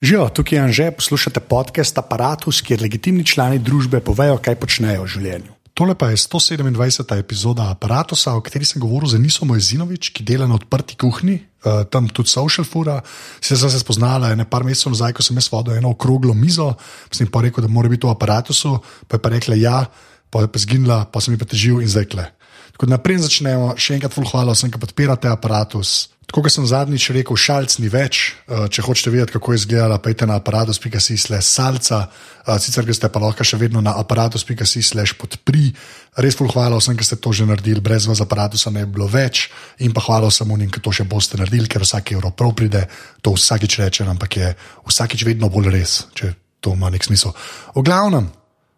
Živijo, 0.00 0.28
tukaj 0.28 0.56
je 0.58 0.62
Anže, 0.62 0.90
poslušate 0.90 1.40
podcast 1.40 1.98
Apparatus, 1.98 2.62
kjer 2.64 2.80
legitimni 2.80 3.20
člani 3.24 3.58
družbe 3.60 3.98
povejo, 4.00 4.38
kaj 4.40 4.54
počnejo 4.56 5.02
v 5.04 5.10
življenju. 5.12 5.52
Tole 5.76 5.92
pa 5.92 6.08
je 6.08 6.16
127. 6.16 7.18
epizoda 7.20 7.66
Apparatusa, 7.68 8.32
o 8.32 8.40
kateri 8.40 8.64
sem 8.64 8.80
govoril 8.80 9.12
z 9.12 9.18
Enisom 9.20 9.52
Mojzinovič, 9.52 10.08
ki 10.16 10.24
dela 10.24 10.48
na 10.48 10.56
odprti 10.56 10.96
kuhinji, 10.96 11.36
uh, 11.36 11.84
tam 11.84 12.08
tudi 12.08 12.32
social 12.32 12.64
fura. 12.64 13.02
Se 13.44 13.60
se 13.60 13.68
spoznala 13.76 14.32
nekaj 14.40 14.64
mesecev 14.64 14.96
nazaj, 14.96 15.12
ko 15.12 15.22
sem 15.22 15.36
jaz 15.36 15.50
vodil 15.52 15.76
eno 15.76 15.92
okroglo 15.92 16.32
mizo, 16.32 16.70
sem 17.12 17.28
pa 17.28 17.44
rekel, 17.44 17.60
da 17.60 17.68
mora 17.68 17.92
biti 17.92 18.08
v 18.08 18.16
aparatusu, 18.16 18.78
pa 19.04 19.20
je 19.20 19.22
pa 19.22 19.36
rekla 19.36 19.60
ja, 19.60 19.84
pa 20.32 20.46
je 20.46 20.48
pa 20.48 20.64
zginila, 20.64 21.04
pa 21.12 21.20
sem 21.20 21.36
ji 21.36 21.44
pa 21.44 21.44
težil 21.44 21.84
in 21.84 21.92
zdaj 21.92 22.08
kle. 22.08 22.24
Tako 22.72 22.88
da 22.88 22.96
naprej 22.96 23.20
začnemo, 23.28 23.74
še 23.76 24.00
enkrat 24.00 24.16
hvala 24.16 24.56
vsem, 24.56 24.72
ki 24.72 24.80
podpirate 24.80 25.28
aparatus. 25.28 26.08
Tako 26.30 26.44
kot 26.46 26.54
sem 26.54 26.66
zadnjič 26.66 27.08
rekel, 27.10 27.34
šalc 27.34 27.72
ni 27.82 27.88
več. 27.90 28.20
Eh, 28.46 28.68
če 28.70 28.84
hočete 28.86 29.10
vedeti, 29.10 29.34
kako 29.34 29.50
je 29.50 29.58
izgledala, 29.64 29.96
pejte 29.98 30.28
na 30.30 30.36
aparatus.si 30.38 31.16
slash 31.18 31.42
salca, 31.42 32.06
eh, 32.46 32.58
sicer 32.62 32.86
ste 32.94 33.10
pa 33.10 33.18
lahko 33.18 33.42
še 33.42 33.58
vedno 33.58 33.82
na 33.82 33.96
aparatus.si 33.98 34.78
slash 34.78 35.18
podpri. 35.18 35.74
Res 36.22 36.38
hvala 36.38 36.78
vsem, 36.78 36.94
ki 36.94 37.02
ste 37.02 37.18
to 37.18 37.34
že 37.34 37.50
naredili, 37.50 37.82
brez 37.82 38.06
vas 38.06 38.22
aparatusa 38.22 38.70
ne 38.70 38.86
bi 38.86 38.94
bilo 38.94 39.10
več. 39.10 39.50
In 39.82 39.90
pa 39.90 39.98
hvala 40.06 40.30
vsem 40.30 40.46
unim, 40.46 40.70
ki 40.70 40.78
to 40.78 40.94
še 40.94 41.02
boste 41.02 41.34
naredili, 41.34 41.66
ker 41.66 41.82
vsak 41.82 42.14
evro 42.14 42.30
prav 42.30 42.54
pride, 42.54 42.86
to 43.26 43.34
vsakič 43.34 43.82
rečem, 43.82 44.06
ampak 44.06 44.36
je 44.36 44.54
vsakič 44.86 45.26
vedno 45.26 45.50
bolj 45.50 45.74
res, 45.74 46.06
če 46.14 46.34
to 46.62 46.78
ima 46.78 46.94
nek 46.94 47.02
smisel. 47.02 47.34
V 47.74 47.82
glavnem, 47.82 48.30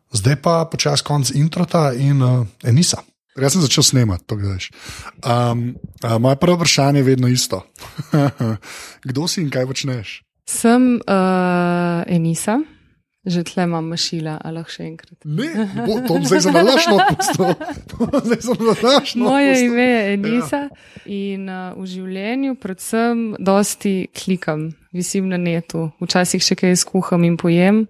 zdaj 0.09 0.41
pa 0.41 0.65
počasi 0.65 1.05
konc 1.05 1.37
introta 1.37 1.93
in 1.93 2.17
uh, 2.25 2.47
enisa. 2.65 3.05
Jaz 3.33 3.55
sem 3.55 3.63
začel 3.65 3.83
snemati, 3.83 4.27
to 4.29 4.37
gledaš. 4.37 4.69
Um, 5.25 5.73
uh, 6.05 6.19
moje 6.21 6.37
prvo 6.37 6.61
vprašanje 6.61 7.01
je 7.01 7.03
vedno 7.03 7.29
isto. 7.29 7.65
Kdo 9.09 9.29
si 9.29 9.41
in 9.41 9.51
kaj 9.51 9.67
počneš? 9.67 10.21
Sem 10.45 11.01
uh, 11.01 12.05
Enisa, 12.07 12.59
že 13.25 13.45
tle 13.47 13.65
imam 13.65 13.89
mašila, 13.89 14.37
ali 14.45 14.59
lahko 14.59 14.75
še 14.75 14.85
enkrat. 14.85 15.17
Ne, 15.25 15.49
bo, 15.87 15.97
to 16.05 16.19
zdaj 16.27 16.43
za 16.45 16.53
nalašno 16.53 16.99
pustil. 17.09 17.55
Moje 19.23 19.55
ime 19.65 19.87
je 19.87 20.13
Enisa 20.13 20.61
ja. 20.67 20.69
in 21.07 21.49
uh, 21.49 21.73
v 21.79 21.89
življenju 21.89 22.59
predvsem 22.61 23.25
dosti 23.41 23.95
klikam, 24.13 24.75
visim 24.93 25.33
na 25.33 25.41
netu, 25.41 25.89
včasih 26.05 26.45
še 26.45 26.59
kaj 26.59 26.77
skuham 26.85 27.25
in 27.25 27.41
pojem, 27.41 27.87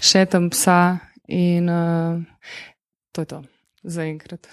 še 0.00 0.24
tam 0.30 0.48
psa 0.54 1.04
in 1.28 1.68
uh, 1.68 2.16
to 3.12 3.26
je 3.26 3.32
to 3.36 3.44
za 3.84 4.08
enkrat. 4.08 4.48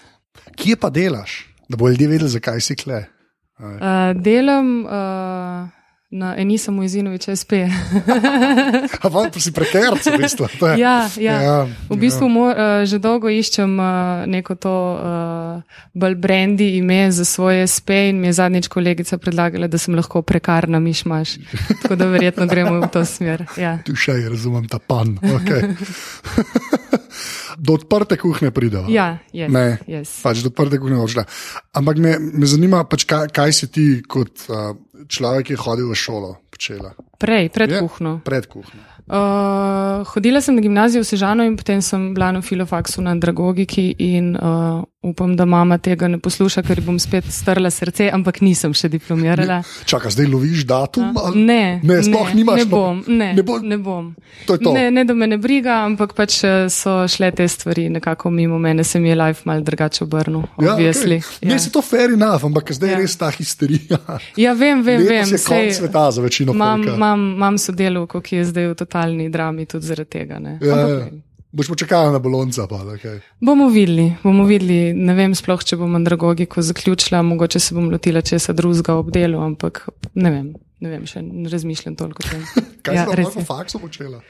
Kje 0.56 0.76
pa 0.76 0.90
delaš, 0.90 1.46
da 1.70 1.78
bo 1.78 1.90
ljudje 1.90 2.08
vedeli, 2.08 2.30
zakaj 2.30 2.62
si 2.62 2.76
kle? 2.76 3.06
Uh, 3.58 4.14
delam 4.22 4.86
uh, 4.86 4.92
na 6.08 6.40
Enisa 6.40 6.72
Mojzinovič 6.72 7.36
SP. 7.36 7.68
Ampak 9.04 9.36
si 9.44 9.52
prekerc, 9.52 10.00
v 10.00 10.16
bistvu. 10.16 10.48
ja, 10.80 11.04
ja. 11.20 11.36
ja, 11.42 11.58
v 11.68 11.98
bistvu 12.00 12.30
ja. 12.30 12.32
Mo, 12.32 12.46
uh, 12.48 12.88
že 12.88 12.96
dolgo 12.96 13.28
iščem 13.28 13.76
uh, 13.76 14.24
neko 14.24 14.56
to 14.56 14.72
uh, 14.72 15.60
bolj 15.92 16.16
brandy 16.16 16.80
ime 16.80 17.12
za 17.12 17.28
svoje 17.28 17.68
SP 17.68 18.16
in 18.16 18.24
mi 18.24 18.32
je 18.32 18.40
zadnjič 18.40 18.72
kolegica 18.72 19.20
predlagala, 19.20 19.68
da 19.68 19.76
sem 19.76 20.00
lahko 20.00 20.24
prekarna 20.24 20.80
mišmaš. 20.80 21.44
Tako 21.84 22.00
da 22.00 22.08
verjetno 22.08 22.48
gremo 22.48 22.80
v 22.80 22.88
to 22.88 23.04
smer. 23.04 23.44
Ja. 23.60 23.76
Tu 23.88 23.96
še 23.98 24.22
je, 24.22 24.30
razumem 24.32 24.64
ta 24.72 24.80
pan. 24.80 25.20
Okay. 25.20 25.76
do 27.58 27.78
odprte 27.78 28.18
kuhne 28.22 28.52
prideva. 28.54 28.86
Ja, 28.90 29.18
yes, 29.34 29.52
ne, 29.52 29.80
yes. 29.90 30.14
pač 30.24 30.44
do 30.46 30.52
odprte 30.54 30.80
kuhne 30.82 31.00
odšla. 31.02 31.26
Ampak 31.78 32.02
me, 32.02 32.18
me 32.20 32.50
zanima, 32.50 32.84
pač 32.90 33.08
kaj, 33.10 33.32
kaj 33.34 33.56
si 33.56 33.72
ti 33.74 33.88
kot 34.06 34.46
uh, 34.50 34.76
človek, 35.10 35.50
ki 35.50 35.58
je 35.58 35.64
hodil 35.64 35.90
v 35.90 35.98
šolo, 35.98 36.32
počela. 36.54 36.94
Prej, 37.18 37.50
pred 37.50 37.74
je, 37.74 37.82
kuhno. 37.82 38.20
Pred 38.26 38.46
kuhno. 38.52 38.82
Uh, 39.08 40.04
hodila 40.14 40.42
sem 40.44 40.58
na 40.58 40.62
gimnazijo 40.62 41.02
v 41.02 41.08
Sežano 41.08 41.46
in 41.48 41.56
potem 41.56 41.82
sem 41.82 42.12
bila 42.14 42.28
na 42.36 42.44
filofaksu 42.44 43.02
na 43.02 43.16
Dragogiki 43.16 43.96
in 44.04 44.36
uh, 44.36 44.84
upam, 45.02 45.36
da 45.36 45.46
mama 45.46 45.78
tega 45.78 46.08
ne 46.08 46.20
posluša, 46.20 46.62
ker 46.66 46.82
bom 46.82 47.00
spet 47.00 47.26
strla 47.32 47.70
srce, 47.72 48.10
ampak 48.14 48.40
nisem 48.42 48.74
še 48.74 48.90
diplomirala. 48.90 49.60
Čakaj, 49.86 50.16
zdaj 50.16 50.30
loviš 50.32 50.66
datum? 50.68 51.12
Ali? 51.22 51.44
Ne, 51.48 51.64
ne, 51.84 52.00
sploh 52.04 52.32
ne, 52.32 52.38
nimaš. 52.40 52.62
Ne 52.62 52.66
bom, 52.72 53.04
ne, 53.08 53.30
ne, 53.38 53.46
bo, 53.46 53.60
ne 53.62 53.78
bom. 53.78 54.10
To 54.50 54.58
to. 54.58 54.74
Ne, 54.74 54.88
ne, 54.92 55.06
da 55.08 55.14
me 55.14 55.30
ne 55.30 55.38
briga, 55.42 55.80
ampak 55.86 56.16
pač 56.18 56.40
eh, 56.48 56.66
so 56.74 57.00
šle 57.10 57.30
te 57.38 57.48
stvari 57.48 57.88
nekako 57.94 58.32
mimo 58.34 58.60
mene, 58.62 58.84
se 58.84 59.00
mi 59.00 59.12
je 59.12 59.20
life 59.20 59.46
mal 59.50 59.62
drugače 59.66 60.04
obrnil. 60.08 60.48
Ja, 60.62 60.76
okay. 60.76 61.22
ja. 61.42 61.54
Ne, 61.54 61.60
se 61.62 61.72
to 61.72 61.82
fair 61.86 62.18
enough, 62.18 62.46
ampak 62.50 62.74
zdaj 62.76 62.94
ja. 62.94 62.98
je 62.98 63.06
res 63.06 63.18
ta 63.18 63.32
histerija. 63.34 64.02
Ja, 64.38 64.54
vem, 64.58 64.82
vem, 64.86 65.06
Letos 65.06 65.32
vem. 65.32 65.38
Je 65.38 65.44
konc 65.46 65.78
sveta 65.78 66.08
za 66.12 66.22
večino 66.22 66.54
ljudi 66.58 66.96
imam 66.98 67.58
sodelovko, 67.58 68.22
ki 68.22 68.42
je 68.42 68.50
zdaj 68.52 68.68
v 68.74 68.76
totalni 68.76 69.30
drami 69.30 69.66
tudi 69.70 69.86
zaradi 69.86 70.10
tega. 70.10 70.42
Ja, 70.62 70.78
ja. 70.78 71.08
Boš 71.52 71.72
počakal 71.72 72.12
na 72.12 72.20
bolonca. 72.20 72.68
Pa, 72.68 72.84
okay. 72.84 73.24
Bomo 73.40 73.70
videli, 73.72 74.12
bomo 74.24 74.44
videli. 74.44 74.92
Ne 74.94 75.16
vem 75.16 75.36
sploh, 75.36 75.64
če 75.64 75.80
bom 75.80 75.96
andragogiko 75.96 76.62
zaključila, 76.62 77.24
mogoče 77.24 77.62
se 77.64 77.76
bom 77.78 77.88
lotila 77.92 78.22
česa 78.22 78.54
drugega 78.54 78.98
ob 79.00 79.14
delu, 79.16 79.40
ampak 79.46 79.86
ne 80.20 80.34
vem, 80.34 80.52
ne 80.84 80.92
vem 80.92 81.08
še 81.08 81.24
ne 81.24 81.48
razmišljam 81.50 81.96
toliko 81.96 82.26
o 82.26 82.30
tem. 82.30 82.44
Kaj 82.84 83.00
ja, 83.00 83.08
si 83.32 83.40
na 83.40 83.48
faksu 83.48 83.80
počela? 83.80 84.22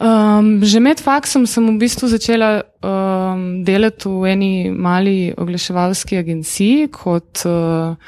Um, 0.00 0.62
že 0.64 0.80
med 0.80 1.02
faksom 1.02 1.44
sem 1.44 1.66
v 1.66 1.76
bistvu 1.82 2.08
začela 2.08 2.62
um, 2.80 3.60
delati 3.66 4.08
v 4.08 4.30
eni 4.32 4.52
mali 4.72 5.34
oglaševalski 5.36 6.16
agenciji 6.16 6.88
kot 6.94 7.42
uh, 7.44 7.98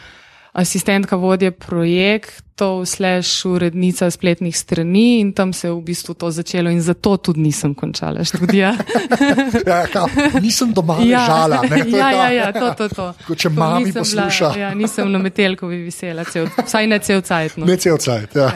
asistentka 0.52 1.16
vodje 1.16 1.50
projektov, 1.50 2.84
slash 2.86 3.46
urednica 3.48 4.10
spletnih 4.10 4.56
strani 4.56 5.20
in 5.20 5.32
tam 5.32 5.52
se 5.52 5.66
je 5.66 5.72
v 5.72 5.80
bistvu 5.80 6.14
to 6.14 6.30
začelo 6.30 6.70
in 6.70 6.82
zato 6.82 7.16
tudi 7.16 7.40
nisem 7.40 7.74
končala 7.74 8.24
študija. 8.24 8.74
ja, 9.72 9.80
ka, 9.92 10.04
nisem 10.42 10.74
doma 10.76 10.98
ja. 11.04 11.24
žala. 11.26 11.62
Ja, 11.92 12.10
ja, 12.12 12.28
ja, 12.30 12.52
to, 12.52 12.74
to, 12.76 12.88
to. 12.88 13.08
Ko 13.26 13.34
če 13.34 13.48
mami 13.48 13.92
posluša. 13.92 14.52
Bila, 14.52 14.60
ja, 14.60 14.74
nisem 14.76 15.12
na 15.12 15.18
metelkovi 15.18 15.80
visela, 15.86 16.24
cel, 16.28 16.48
vsaj 16.60 16.88
ne 16.88 16.98
cel 17.00 17.22
cajt. 17.24 17.56
No. 17.56 17.66
Ne 17.66 17.76
cel 17.80 17.96
cajt, 17.98 18.36
ja. 18.36 18.50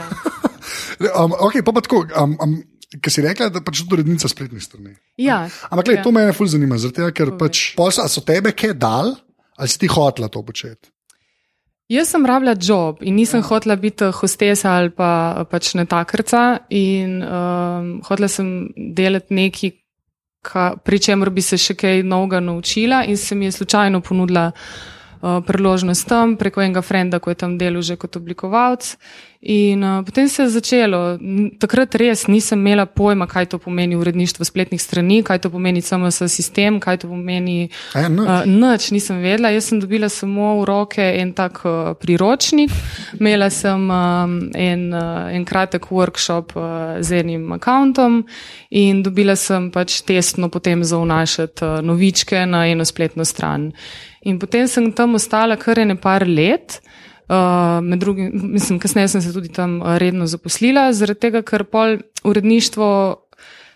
ja. 1.00 1.12
um, 1.24 1.32
ok, 1.32 1.62
pa 1.64 1.72
pa 1.72 1.84
tako. 1.84 2.04
Um, 2.12 2.36
um, 2.44 2.58
Ker 3.02 3.10
si 3.12 3.20
rekla, 3.24 3.48
da 3.50 3.60
pač 3.66 3.80
tudi 3.82 3.98
urednica 3.98 4.28
spletnih 4.30 4.62
strani. 4.62 4.92
Ja, 5.20 5.40
Ampak, 5.68 5.88
gled, 5.88 5.98
ja. 5.98 6.02
to 6.06 6.12
me 6.14 6.22
je 6.22 6.36
fulj 6.36 6.52
zanima, 6.54 6.78
zato 6.80 7.08
ker 7.12 7.32
pač, 7.36 7.72
so 7.74 8.22
tebe 8.24 8.54
kaj 8.56 8.76
dal, 8.78 9.10
ali 9.58 9.72
si 9.72 9.80
ti 9.82 9.90
hotla 9.90 10.30
to 10.32 10.44
početi? 10.46 10.92
Jaz 11.88 12.10
sem 12.10 12.26
rabila 12.26 12.56
job 12.58 13.02
in 13.06 13.14
nisem 13.14 13.40
ja. 13.40 13.46
hotela 13.46 13.76
biti 13.76 14.08
hostesa 14.20 14.72
ali 14.74 14.90
pa 14.90 15.46
pač 15.50 15.74
netakrca 15.78 16.66
in 16.70 17.20
um, 17.22 17.92
hotela 18.08 18.28
sem 18.28 18.72
delati 18.74 19.34
nekaj, 19.34 19.70
pri 20.82 20.98
čemer 20.98 21.30
bi 21.30 21.42
se 21.42 21.58
še 21.58 21.74
kaj 21.78 22.02
novega 22.02 22.40
naučila 22.40 23.04
in 23.06 23.16
se 23.16 23.34
mi 23.34 23.46
je 23.46 23.52
slučajno 23.52 24.00
ponudila 24.00 24.48
uh, 24.50 24.95
priložnost 25.20 26.08
tam 26.08 26.36
preko 26.36 26.62
enega 26.62 26.82
frenda, 26.82 27.18
ko 27.18 27.30
je 27.30 27.40
tam 27.40 27.58
delal 27.58 27.82
že 27.82 27.96
kot 27.96 28.16
oblikovalec. 28.16 28.96
In 29.48 29.82
uh, 29.82 30.04
potem 30.04 30.28
se 30.28 30.42
je 30.42 30.48
začelo. 30.48 31.18
Takrat 31.60 31.94
res 31.94 32.26
nisem 32.26 32.58
imela 32.58 32.86
pojma, 32.86 33.28
kaj 33.30 33.46
to 33.46 33.58
pomeni 33.58 33.96
uredništvo 33.96 34.44
spletnih 34.44 34.82
strani, 34.82 35.22
kaj 35.22 35.38
to 35.38 35.50
pomeni 35.50 35.82
CMS 35.82 36.22
sistem, 36.26 36.80
kaj 36.80 36.96
to 37.04 37.08
pomeni. 37.08 37.68
E, 37.94 38.06
uh, 38.08 38.42
nič 38.46 38.90
nisem 38.90 39.20
vedela. 39.22 39.52
Jaz 39.54 39.68
sem 39.70 39.80
dobila 39.80 40.08
samo 40.08 40.56
v 40.60 40.64
roke 40.66 41.04
en 41.20 41.30
tak 41.32 41.60
uh, 41.62 41.94
priročnik, 42.00 42.72
imela 43.20 43.50
sem 43.50 43.86
um, 43.90 44.34
en, 44.54 44.88
uh, 44.94 45.30
en 45.30 45.44
kratek 45.44 45.92
workshop 45.94 46.56
uh, 46.56 46.98
z 47.00 47.22
enim 47.22 47.52
akantom 47.52 48.24
in 48.70 49.02
dobila 49.06 49.36
sem 49.36 49.70
pač 49.70 50.00
testno 50.02 50.48
potem 50.48 50.82
zaunašati 50.84 51.64
uh, 51.64 51.78
novičke 51.86 52.46
na 52.46 52.66
eno 52.66 52.84
spletno 52.84 53.24
stran. 53.24 53.70
In 54.26 54.40
potem 54.42 54.66
sem 54.68 54.90
tam 54.92 55.14
ostala 55.18 55.56
kar 55.60 55.78
ene 55.78 55.96
par 55.96 56.26
let. 56.26 56.80
Uh, 57.26 57.82
med 57.82 57.98
drugim, 57.98 58.30
mislim, 58.54 58.78
kasneje 58.78 59.08
sem 59.16 59.22
se 59.22 59.32
tudi 59.34 59.48
tam 59.50 59.80
uh, 59.80 59.96
redno 59.98 60.28
zaposlila, 60.30 60.92
zaradi 60.94 61.24
tega, 61.26 61.40
ker 61.42 61.64
pol 61.66 61.96
uredništvo 62.22 62.86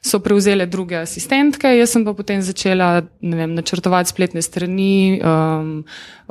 so 0.00 0.18
prevzele 0.24 0.64
druge 0.66 0.96
asistentke, 0.96 1.68
jaz 1.76 1.92
sem 1.92 2.04
pa 2.06 2.14
potem 2.16 2.40
začela 2.42 3.02
vem, 3.20 3.52
načrtovati 3.52 4.08
spletne 4.08 4.40
strani, 4.42 5.20
um, 5.20 5.72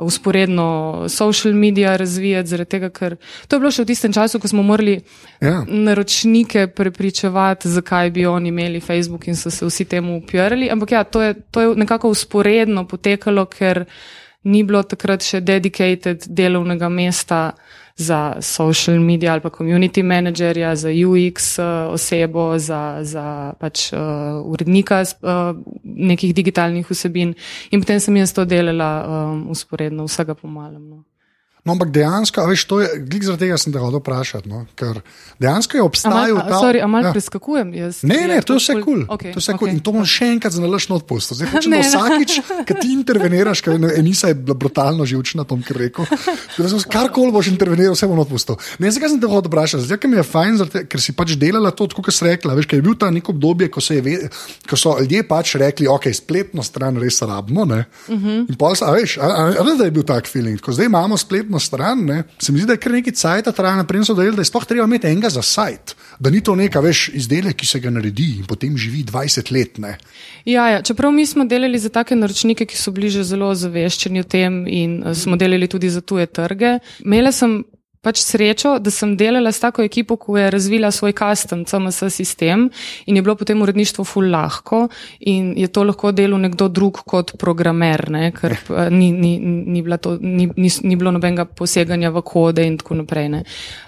usporedno 0.02 1.06
social 1.08 1.54
media 1.54 1.94
razvijati, 1.96 2.50
zaradi 2.50 2.70
tega, 2.70 2.90
ker 2.90 3.14
to 3.46 3.56
je 3.56 3.62
bilo 3.62 3.70
še 3.70 3.84
v 3.84 3.90
tistem 3.92 4.14
času, 4.16 4.40
ko 4.42 4.50
smo 4.50 4.64
morali 4.66 4.96
ja. 5.38 5.60
naročnike 5.68 6.66
prepričevati, 6.74 7.70
zakaj 7.70 8.10
bi 8.16 8.26
oni 8.26 8.50
imeli 8.50 8.82
Facebook 8.82 9.28
in 9.30 9.38
so 9.38 9.54
se 9.54 9.66
vsi 9.66 9.86
temu 9.86 10.18
upirali. 10.18 10.70
Ampak 10.70 10.96
ja, 10.96 11.04
to 11.04 11.22
je, 11.22 11.38
to 11.50 11.62
je 11.62 11.76
nekako 11.78 12.10
usporedno 12.10 12.88
potekalo, 12.90 13.46
ker 13.46 13.84
ni 14.44 14.62
bilo 14.64 14.82
takrat 14.82 15.24
še 15.24 15.40
dedicated 15.40 16.24
delovnega 16.28 16.88
mesta 16.88 17.40
za 18.00 18.40
social 18.40 18.96
media 19.00 19.32
ali 19.32 19.42
pa 19.44 19.50
community 19.50 20.02
managerja, 20.02 20.76
za 20.76 20.88
UX 20.88 21.58
uh, 21.58 21.92
osebo, 21.92 22.58
za, 22.58 23.04
za 23.04 23.52
pač 23.60 23.92
uh, 23.92 24.00
urednika 24.44 25.02
uh, 25.02 25.52
nekih 25.84 26.32
digitalnih 26.34 26.88
vsebin. 26.90 27.34
In 27.70 27.84
potem 27.84 28.00
sem 28.00 28.16
jaz 28.16 28.32
to 28.32 28.44
delala 28.48 28.90
um, 29.04 29.50
usporedno, 29.52 30.08
vsega 30.08 30.34
pomalem. 30.34 30.88
No. 30.88 31.09
No, 31.60 31.72
ampak 31.72 31.90
dejansko, 31.90 32.40
a 32.40 32.46
veš, 32.46 32.64
to 32.64 32.80
je, 32.80 32.88
glik 33.02 33.20
zaradi 33.22 33.40
tega 33.42 33.56
sem 33.56 33.68
te 33.68 33.78
hodil 33.78 34.00
vprašati, 34.00 34.48
no, 34.48 34.64
ker 34.74 35.02
dejansko 35.38 35.76
je 35.76 35.82
obstajal 35.82 36.38
A, 36.38 36.42
ta. 36.42 36.56
sorry, 36.56 36.80
a 36.80 36.86
malo 36.86 37.06
ja. 37.06 37.12
preskakujem. 37.12 37.74
Jaz, 37.74 38.00
Ne, 38.02 38.26
ne, 38.26 38.40
to 38.40 38.52
je 38.52 38.58
vse 38.58 38.74
kul. 38.80 39.04
Okay, 39.06 39.30
To 39.30 39.36
je 39.36 39.42
vse 39.42 39.52
kul. 39.52 39.68
okay, 39.68 39.72
In 39.72 39.80
to 39.80 39.92
bom 39.92 40.04
še 40.04 40.24
enkrat 40.30 40.52
za 40.52 40.58
nalaš 40.58 40.88
not 40.88 41.04
pustil. 41.04 41.36
Zdaj 41.36 41.48
hočem, 41.52 41.70
da 41.70 41.76
Ne, 41.76 41.82
ne. 41.82 41.88
vsakič, 41.88 42.30
ko 42.64 42.72
ti 42.74 42.88
interveniraš, 42.90 43.60
ker 43.60 43.76
ne- 43.76 43.92
Enisa 43.94 44.28
je 44.28 44.36
bila 44.36 44.56
brutalno 44.56 45.04
živčna, 45.04 45.44
tom, 45.44 45.60
kar 45.60 45.76
rekel. 45.78 46.08
Karkoli 46.88 47.30
boš 47.30 47.46
interveniral, 47.48 47.92
vse 47.92 48.06
bom 48.06 48.16
not 48.16 48.28
pustil. 48.28 48.56
Ne, 48.78 48.88
zakaj 48.88 49.08
sem 49.08 49.20
te 49.20 49.26
hodil 49.26 49.48
vprašati? 49.48 49.84
Zdaj, 49.84 49.98
ker 49.98 50.08
mi 50.08 50.16
je 50.16 50.24
fajn, 50.24 50.56
zaradi, 50.56 50.84
ker 50.86 50.98
si 50.98 51.12
pač 51.12 51.36
delala 51.36 51.70
to, 51.70 51.88
kot 51.88 52.08
si 52.08 52.24
rekla. 52.24 52.54
Veš, 52.54 52.66
ker 52.66 52.78
je 52.78 52.82
bil 52.82 52.96
ta 52.96 53.10
neko 53.10 53.32
obdobje, 53.32 53.68
ko, 53.68 53.80
ve, 54.00 54.16
ko 54.64 54.76
so 54.76 54.96
ljudje 54.96 55.22
pač 55.24 55.54
rekli, 55.56 55.86
ok, 55.86 56.08
spletno 56.10 56.62
stran 56.62 56.96
res 56.96 57.20
rabimo. 57.22 57.62
Uh 57.62 57.84
Mhm. 58.08 58.16
-huh. 58.20 58.48
In 58.48 58.54
pol, 58.56 58.74
a 58.80 58.90
veš, 58.92 59.18
a, 59.18 59.22
a, 59.22 59.42
a, 59.52 59.62
ne, 59.62 59.76
da 59.76 59.84
je 59.84 59.90
bil 59.92 60.02
tak 60.02 60.26
feeling. 60.26 60.60
Ko 60.60 60.72
zdaj 60.72 60.86
imamo 60.86 61.16
spletno 61.16 61.49
stran, 61.58 62.04
ne, 62.06 62.22
se 62.38 62.52
mi 62.52 62.58
zdi, 62.58 62.66
da 62.66 62.76
je 62.76 62.82
kar 62.82 62.92
nekaj 62.92 63.12
cajta 63.12 63.52
traja, 63.52 63.76
naprej 63.80 64.04
so 64.04 64.14
dojeli, 64.14 64.36
da 64.36 64.44
je 64.44 64.50
sploh 64.50 64.64
treba 64.64 64.84
imeti 64.84 65.08
enega 65.08 65.30
za 65.30 65.42
sajt. 65.42 65.96
Da 66.20 66.30
ni 66.30 66.40
to 66.44 66.54
neka, 66.54 66.80
veš, 66.80 67.08
izdelek, 67.16 67.56
ki 67.56 67.66
se 67.66 67.80
ga 67.80 67.90
naredi 67.90 68.28
in 68.38 68.46
potem 68.46 68.76
živi 68.78 69.02
20 69.08 69.52
let. 69.52 69.80
Ja, 70.44 70.68
ja, 70.68 70.82
čeprav 70.82 71.12
mi 71.12 71.26
smo 71.26 71.44
delali 71.44 71.78
za 71.78 71.88
take 71.88 72.16
naročnike, 72.16 72.66
ki 72.66 72.76
so 72.76 72.90
bili 72.90 73.10
že 73.10 73.24
zelo 73.24 73.54
zaveščeni 73.54 74.20
o 74.20 74.24
tem 74.24 74.66
in 74.66 75.02
eh, 75.02 75.14
smo 75.14 75.36
delali 75.36 75.68
tudi 75.68 75.90
za 75.90 76.00
tuje 76.00 76.26
trge. 76.26 76.78
Imela 77.04 77.32
sem 77.32 77.62
pač 78.00 78.22
srečo, 78.24 78.78
da 78.80 78.90
sem 78.90 79.12
delala 79.20 79.52
s 79.52 79.60
tako 79.60 79.84
ekipo, 79.84 80.16
ki 80.16 80.38
je 80.38 80.50
razvila 80.50 80.90
svoj 80.90 81.12
custom 81.12 81.64
CMS 81.68 82.02
sistem 82.08 82.70
in 83.06 83.16
je 83.16 83.22
bilo 83.22 83.34
potem 83.36 83.62
uredništvo 83.62 84.04
full 84.04 84.30
lahko 84.32 84.88
in 85.20 85.52
je 85.56 85.68
to 85.68 85.84
lahko 85.84 86.12
delal 86.12 86.40
nekdo 86.40 86.68
drug 86.68 87.02
kot 87.04 87.34
programer, 87.38 88.10
ne, 88.10 88.30
ker 88.32 88.52
eh, 88.56 88.90
ni, 88.90 89.10
ni, 89.12 89.38
ni, 89.38 89.82
bila 89.82 89.96
to, 89.96 90.16
ni, 90.20 90.48
ni, 90.56 90.70
ni 90.82 90.96
bilo 90.96 91.12
nobenega 91.12 91.44
poseganja 91.44 92.10
v 92.10 92.22
kode 92.24 92.64
in 92.64 92.78
tako 92.80 92.96
naprej. 93.02 93.28
Ne. 93.28 93.42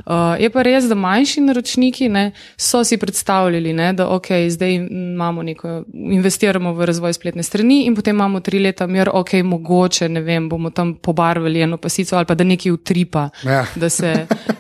Uh, 0.04 0.36
je 0.40 0.50
pa 0.52 0.62
res, 0.62 0.90
da 0.90 0.98
manjši 0.98 1.46
naročniki 1.46 2.10
ne, 2.12 2.26
so 2.56 2.82
si 2.84 3.00
predstavljali, 3.00 3.72
ne, 3.72 3.92
da 3.96 4.10
ok, 4.12 4.28
zdaj 4.52 4.76
imamo 4.76 5.42
neko, 5.42 5.78
investiramo 5.92 6.74
v 6.76 6.90
razvoj 6.92 7.16
spletne 7.16 7.42
strani 7.42 7.86
in 7.88 7.96
potem 7.96 8.16
imamo 8.16 8.44
tri 8.44 8.60
leta 8.60 8.86
mir, 8.86 9.08
ok, 9.08 9.38
mogoče, 9.40 10.08
ne 10.12 10.20
vem, 10.20 10.52
bomo 10.52 10.70
tam 10.70 10.94
pobarvali 11.00 11.64
eno 11.64 11.80
pasico 11.80 12.16
ali 12.20 12.28
pa 12.28 12.36
da 12.36 12.44
nekaj 12.44 12.76
utripa. 12.76 13.28
Ja. 13.48 13.64
Da 13.74 13.88
se, 13.88 14.01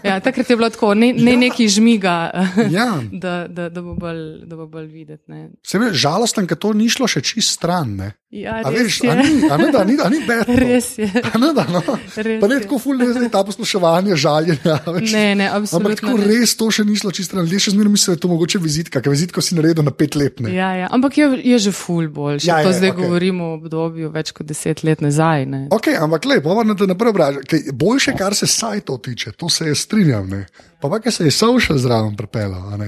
ja, 0.04 0.20
takrat 0.20 0.50
je 0.50 0.56
bilo 0.56 0.70
tako, 0.70 0.94
ne, 0.94 1.12
ne 1.12 1.36
neki 1.36 1.68
žmiga, 1.68 2.30
Ja. 2.76 3.02
da, 3.12 3.46
da, 3.48 3.68
da 3.68 3.82
bo 3.82 3.94
bolj, 3.94 4.44
da 4.46 4.56
bo 4.56 4.66
bolj 4.66 4.86
videti. 4.86 5.32
Se 5.66 5.78
je 5.78 5.92
žalosten, 5.92 6.46
ker 6.46 6.56
to 6.58 6.72
ni 6.72 6.88
šlo 6.92 7.08
še 7.10 7.20
čist 7.20 7.58
stran. 7.58 7.96
Ne. 7.96 8.12
Ja, 8.32 8.62
A 8.64 8.70
veš, 8.72 9.04
je. 9.04 9.10
a 9.12 9.14
ni, 9.20 9.44
a 9.44 9.56
ne, 9.60 9.66
da 9.68 9.84
ni, 9.84 9.92
a 10.00 10.08
ni 10.08 10.22
bed. 10.24 10.46
to. 10.48 10.56
Res 10.56 10.96
je. 10.96 11.04
A 11.04 11.36
Ne, 11.36 11.50
da, 11.52 11.66
no. 11.68 11.82
Res 12.16 12.40
Pa 12.40 12.48
ne 12.48 12.60
tako 12.64 12.78
fulno 12.80 13.04
je 13.04 13.12
zdaj 13.12 13.28
ta 13.28 13.42
posluševanje, 13.44 14.16
žaljenja. 14.16 14.78
Veš. 14.88 15.12
Ne, 15.12 15.34
ne, 15.36 15.48
Ampak 15.52 15.68
absolutno. 15.68 15.96
tako 16.00 16.16
ne. 16.16 16.28
res 16.30 16.56
to 16.56 16.70
še 16.72 16.86
ni 16.88 16.96
šlo 16.96 17.12
čisto. 17.12 17.36
Ljudje 17.36 17.60
še 17.66 17.74
zmeraj 17.76 17.92
mislijo, 17.92 18.14
da 18.14 18.16
je 18.16 18.22
to 18.24 18.30
mogoče 18.32 18.60
vizitka, 18.64 19.02
ker 19.04 19.12
vizitko 19.12 19.44
si 19.44 19.52
naredil 19.52 19.84
na 19.84 19.92
pet 19.92 20.16
let. 20.16 20.40
Ne. 20.40 20.54
Ja, 20.56 20.70
ja. 20.80 20.88
Ampak 20.88 21.18
je, 21.20 21.28
je 21.44 21.58
že 21.68 21.72
ful 21.76 22.08
boljši. 22.08 22.48
Ja, 22.48 22.62
Ja, 22.62 22.64
to 22.64 22.72
je, 22.72 22.78
zdaj 22.80 22.90
okej. 22.90 22.96
okay. 22.96 23.04
govorimo 23.04 23.44
o 23.44 23.54
obdobju 23.60 24.08
več 24.16 24.32
kot 24.32 24.48
deset 24.48 24.80
let 24.80 25.04
nazaj. 25.04 25.44
Ne. 25.52 25.60
Ok, 25.68 25.92
ampak 25.92 26.24
lepo, 26.24 26.56
na 26.64 26.72
te 26.72 26.88
naprej 26.88 27.12
obražam. 27.12 27.44
Boljše, 27.76 28.16
kar 28.16 28.32
se 28.32 28.48
sajtov 28.48 29.04
tiče, 29.04 29.36
to 29.36 29.52
se 29.52 29.68
je 29.68 29.76
strinjam. 29.76 30.24
Ne. 30.32 30.46
Pa 30.80 30.88
pa, 30.88 31.04
ker 31.04 31.12
se 31.12 31.28
je 31.28 31.36
social 31.36 31.76
zraven 31.76 32.16
pripeljal. 32.16 32.80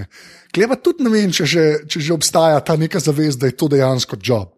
Kleba 0.48 0.80
tudi 0.80 1.04
ne 1.04 1.12
vem, 1.12 1.28
če 1.28 1.44
že, 1.44 1.64
če 1.84 2.00
že 2.00 2.16
obstaja 2.16 2.64
ta 2.64 2.80
neka 2.80 2.96
zavest, 2.96 3.44
da 3.44 3.52
je 3.52 3.60
to 3.60 3.68
dejansko 3.68 4.16
job. 4.24 4.56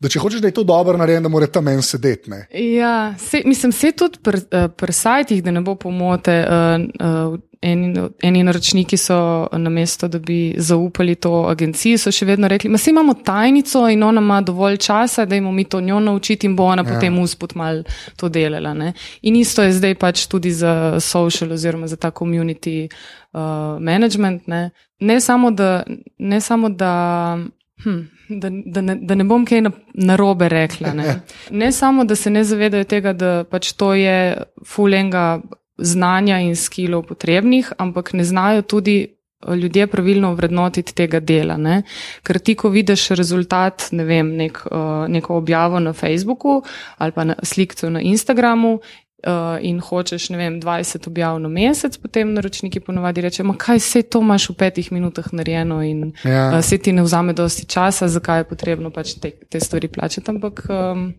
Da 0.00 0.08
če 0.08 0.18
hočeš, 0.22 0.40
da 0.40 0.48
je 0.48 0.56
to 0.56 0.64
dobro 0.64 0.96
narejeno, 0.96 1.28
da 1.28 1.32
mora 1.32 1.46
tam 1.46 1.68
en 1.68 1.82
sedeti. 1.84 2.30
Ne. 2.30 2.46
Ja, 2.56 3.14
se, 3.18 3.42
mislim, 3.44 3.72
se 3.72 3.92
tudi 3.92 4.18
pri 4.24 4.40
pr 4.76 4.92
sajtih, 4.96 5.42
da 5.44 5.52
ne 5.52 5.60
bo 5.60 5.74
pomote. 5.76 6.40
Uh, 6.48 6.86
uh, 7.04 7.38
eni, 7.60 8.08
eni 8.22 8.42
naročniki 8.42 8.96
so 8.96 9.48
na 9.52 9.70
mesto, 9.70 10.08
da 10.08 10.18
bi 10.18 10.54
zaupali 10.58 11.14
to 11.14 11.44
agenciji, 11.50 11.98
so 12.00 12.12
še 12.12 12.24
vedno 12.26 12.48
rekli, 12.48 12.70
da 12.72 12.80
imamo 12.90 13.14
tajnico 13.24 13.84
in 13.92 14.02
ona 14.02 14.24
ima 14.24 14.40
dovolj 14.40 14.80
časa, 14.80 15.26
da 15.28 15.36
jim 15.36 15.52
mi 15.54 15.64
to 15.64 15.80
njo 15.80 16.00
naučiti 16.00 16.48
in 16.48 16.56
bo 16.56 16.64
ona 16.64 16.82
ja. 16.86 16.94
potem 16.94 17.18
usput 17.18 17.54
mal 17.54 17.82
to 18.16 18.28
delala. 18.28 18.74
Ne? 18.74 18.94
In 19.22 19.36
isto 19.36 19.62
je 19.62 19.76
zdaj 19.76 19.94
pač 20.00 20.26
tudi 20.26 20.50
za 20.50 21.00
social 21.00 21.52
oziroma 21.52 21.86
za 21.86 21.96
ta 21.96 22.10
community 22.10 22.88
uh, 22.88 23.76
management. 23.80 24.46
Ne, 24.46 24.70
ne 25.00 25.20
samo 25.20 25.50
da. 25.50 25.82
Ne 26.18 26.40
samo 26.40 26.68
da 26.68 27.36
Hm, 27.84 28.00
da, 28.28 28.50
da, 28.64 28.80
ne, 28.80 28.94
da 28.94 29.14
ne 29.14 29.24
bom 29.24 29.44
kaj 29.46 29.60
na, 29.64 29.70
narobe 29.94 30.48
rekla. 30.48 30.92
Ne. 30.94 31.20
ne 31.62 31.72
samo, 31.72 32.04
da 32.04 32.16
se 32.16 32.30
ne 32.30 32.44
zavedajo 32.44 32.84
tega, 32.84 33.12
da 33.12 33.32
pač 33.44 33.72
to 33.72 33.94
je 33.94 34.42
fulenga 34.66 35.40
znanja 35.78 36.40
in 36.44 36.56
skilov 36.56 37.06
potrebnih, 37.08 37.72
ampak 37.78 38.12
ne 38.12 38.24
znajo 38.24 38.62
tudi 38.62 38.96
eh, 39.00 39.56
ljudje 39.56 39.86
pravilno 39.86 40.34
vrednotiti 40.34 40.94
tega 40.94 41.20
dela. 41.20 41.56
Ne. 41.56 41.82
Ker 42.22 42.38
ti, 42.38 42.54
ko 42.54 42.68
vidiš 42.68 43.10
rezultat, 43.18 43.88
ne 43.96 44.04
vem, 44.04 44.34
nek, 44.36 44.64
uh, 44.70 45.06
neko 45.08 45.36
objavo 45.36 45.80
na 45.80 45.92
Facebooku 45.92 46.62
ali 46.98 47.12
pa 47.12 47.24
na 47.24 47.38
slikcu 47.42 47.90
na 47.90 48.00
Instagramu. 48.00 48.78
Uh, 49.20 49.58
in 49.60 49.80
hočeš, 49.84 50.30
ne 50.32 50.38
vem, 50.40 50.54
20 50.62 51.04
objav 51.10 51.36
na 51.44 51.48
mesec, 51.52 51.98
potem 52.00 52.30
naročniki 52.32 52.80
ponovadi 52.80 53.20
rečejo: 53.20 53.52
Kaj 53.58 53.80
se 53.80 54.02
to 54.02 54.22
imaš 54.24 54.48
v 54.48 54.54
petih 54.54 54.92
minutah 54.92 55.26
narejeno 55.32 55.82
in 55.84 56.12
Ja. 56.24 56.46
uh, 56.56 56.64
se 56.64 56.78
ti 56.78 56.92
ne 56.92 57.02
vzame 57.02 57.32
dosti 57.36 57.66
časa, 57.68 58.08
zakaj 58.08 58.40
je 58.40 58.44
potrebno 58.48 58.90
pač 58.90 59.14
te, 59.20 59.30
te 59.30 59.60
stvari 59.60 59.88
plačati. 59.88 60.30
Ampak 60.30 60.64
um, 60.72 61.12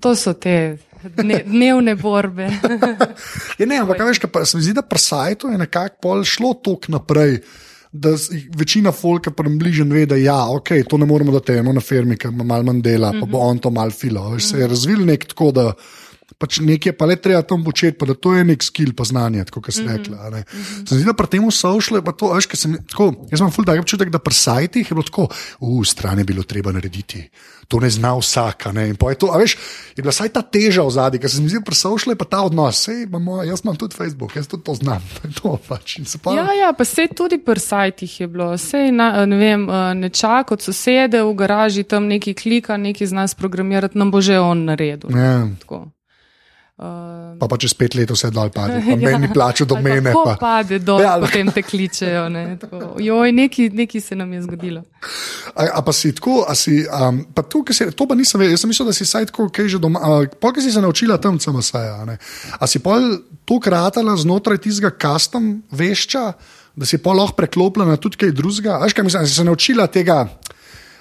to 0.00 0.12
so 0.16 0.34
te 0.36 0.76
dne, 1.16 1.40
dnevne 1.52 1.94
borbe. 1.96 2.50
Ja, 3.58 3.66
ne, 3.66 3.78
ampak 3.80 3.96
kaj 3.96 4.10
veš, 4.10 4.18
kaj 4.26 4.46
se 4.46 4.56
mi 4.58 4.66
zdi, 4.66 4.74
da 4.76 4.82
pri 4.82 5.00
sajtu 5.00 5.54
je 5.54 5.58
nekako 5.58 5.96
pol 6.02 6.24
šlo 6.24 6.52
tok 6.54 6.88
naprej. 6.92 7.40
Da 7.96 8.10
večina 8.58 8.92
folka 8.92 9.30
približno 9.32 9.94
ve, 9.94 10.04
da 10.06 10.16
ja, 10.20 10.36
okay, 10.52 10.82
to 10.84 10.98
ne 11.00 11.06
moremo 11.08 11.32
dati 11.32 11.54
eno 11.56 11.72
na 11.72 11.80
firmi, 11.80 12.18
ki 12.20 12.28
ima 12.28 12.44
malo 12.44 12.66
manj 12.68 12.82
dela, 12.84 13.14
pa 13.20 13.24
bo 13.24 13.38
on 13.40 13.58
to 13.58 13.70
malo 13.70 13.90
filo. 13.90 14.34
Veš, 14.34 14.50
se 14.50 14.58
je 14.60 14.66
razvil 14.68 15.06
nek 15.06 15.24
tako, 15.30 15.48
da 15.56 15.70
pač 16.36 16.60
nekaj 16.60 16.92
pa 16.96 17.08
le 17.08 17.16
treba 17.16 17.40
tam 17.42 17.64
početi, 17.64 17.96
pa 17.96 18.06
da 18.08 18.14
to 18.14 18.34
je 18.36 18.44
nek 18.44 18.64
skill, 18.64 18.92
pa 18.96 19.06
znanje, 19.08 19.46
kot 19.52 19.70
si 19.72 19.84
rekla. 19.86 20.28
a 20.28 20.30
ne. 20.30 20.44
Se 20.84 20.94
mi 20.94 21.00
zdi, 21.00 21.08
da 21.08 21.16
pri 21.16 21.30
tem 21.32 21.44
social 21.50 21.96
je 21.96 22.04
pa 22.04 22.12
to, 22.12 22.32
veš, 22.34 22.48
ker 22.52 22.60
sem 22.60 22.76
tako, 22.84 23.08
jaz 23.32 23.40
imam 23.40 23.52
ful 23.54 23.64
tak 23.64 23.80
občutek, 23.80 24.12
da 24.12 24.20
pri 24.20 24.36
sajtih 24.36 24.90
je 24.90 24.96
bilo 24.96 25.06
tako, 25.06 25.30
v 25.60 25.84
stran 25.88 26.20
je 26.20 26.28
bilo 26.28 26.44
treba 26.44 26.74
narediti. 26.76 27.24
To 27.72 27.80
ne 27.82 27.88
zna 27.90 28.12
vsak. 28.14 28.68
a 28.68 28.72
ne. 28.72 28.84
In 28.92 29.00
pol 29.00 29.10
je, 29.10 29.18
to, 29.24 29.32
a 29.32 29.40
veš, 29.40 29.56
je 29.96 30.04
bila 30.04 30.12
saj 30.14 30.30
ta 30.36 30.44
teža 30.44 30.84
v 30.86 30.92
zadnji, 30.92 31.18
ker 31.24 31.32
se 31.32 31.40
mi 31.42 31.48
zdi, 31.50 31.64
pri 31.64 31.74
social 31.74 32.12
je 32.12 32.18
pa 32.20 32.28
ta 32.28 32.44
odnos. 32.46 32.84
Sej, 32.84 33.08
imamo, 33.08 33.40
jaz 33.42 33.64
imam 33.64 33.80
tudi 33.80 33.96
Facebook, 33.96 34.36
jaz 34.36 34.46
tudi 34.46 34.62
to 34.62 34.76
znam. 34.76 35.02
To 35.40 35.56
pač. 35.58 35.98
In 35.98 36.06
se 36.06 36.20
pa, 36.22 36.36
Ja, 36.36 36.46
ja, 36.54 36.70
pa 36.76 36.84
se 36.84 37.08
tudi 37.10 37.40
pri 37.42 37.60
sajtih 37.60 38.20
je 38.20 38.28
bilo. 38.30 38.52
Sej, 38.60 38.92
na, 38.94 39.26
ne 39.26 39.36
vem, 39.40 39.66
eh, 39.66 39.94
nečak 39.98 40.52
od 40.52 40.62
sosede 40.62 41.24
v 41.24 41.34
garaži 41.34 41.82
tam 41.82 42.06
neki 42.06 42.36
klika, 42.38 42.76
neki 42.76 43.06
zna 43.06 43.26
sprogramirati, 43.26 43.98
nam 43.98 44.14
bo 44.14 44.20
že 44.20 44.38
on 44.38 44.68
naredil. 44.70 45.10
Ja. 45.10 45.48
Tako. 45.64 45.95
Uh, 46.76 47.38
Pa, 47.40 47.48
pa 47.48 47.56
čez 47.56 47.72
pet 47.72 47.94
let 47.96 48.10
vse 48.12 48.28
dol 48.28 48.50
pade, 48.52 48.82
pa 48.84 48.92
ja. 48.92 49.00
meni 49.00 49.30
plača 49.32 49.64
do 49.64 49.78
mene. 49.80 50.12
Pa. 50.12 50.34
pade 50.36 50.76
dol, 50.84 51.00
Ja, 51.00 51.14
ja, 51.16 51.22
potem 51.24 51.48
te 51.48 51.62
kličejo. 51.64 52.28
ne, 52.28 52.58
tako, 52.60 53.00
Joj, 53.00 53.32
nekaj, 53.32 53.70
nekaj 53.72 54.00
se 54.04 54.16
nam 54.16 54.28
je 54.36 54.42
zgodilo. 54.44 54.82
A, 55.56 55.64
a 55.72 55.80
pa 55.80 55.92
si 55.96 56.12
tako, 56.12 56.44
a 56.44 56.52
si, 56.52 56.84
um, 56.84 57.22
pa 57.32 57.40
tu, 57.48 57.62
ki 57.64 57.72
si, 57.72 57.88
to 57.96 58.04
pa 58.04 58.12
nisem 58.12 58.36
vedel, 58.36 58.52
jaz 58.52 58.66
sem 58.66 58.68
mislil, 58.68 58.90
da 58.92 58.96
si 58.96 59.08
saj 59.08 59.30
tako, 59.32 59.48
kaj 59.48 59.72
že 59.72 59.80
doma, 59.80 60.04
a, 60.04 60.28
pol, 60.28 60.52
ki 60.52 60.66
si 60.68 60.74
se 60.74 60.84
naučila 60.84 61.16
tam 61.16 61.40
CMS-a, 61.40 62.04
ne. 62.04 62.18
A 62.60 62.68
si 62.68 62.84
pol 62.84 63.24
to 63.48 63.56
kratala 63.56 64.12
znotraj 64.20 64.60
tistega 64.60 64.92
custom 64.92 65.62
vešča, 65.72 66.26
da 66.76 66.84
si 66.84 67.00
pol 67.00 67.16
lahko 67.16 67.40
preklopila 67.40 67.88
na 67.88 67.96
tudi 67.96 68.20
kaj 68.20 68.36
drugega, 68.36 68.76
a 68.76 68.84
veš, 68.84 68.92
kaj 68.92 69.08
mislim, 69.08 69.24
a 69.24 69.28
si 69.32 69.32
se 69.32 69.48
naučila 69.48 69.88
tega. 69.88 70.26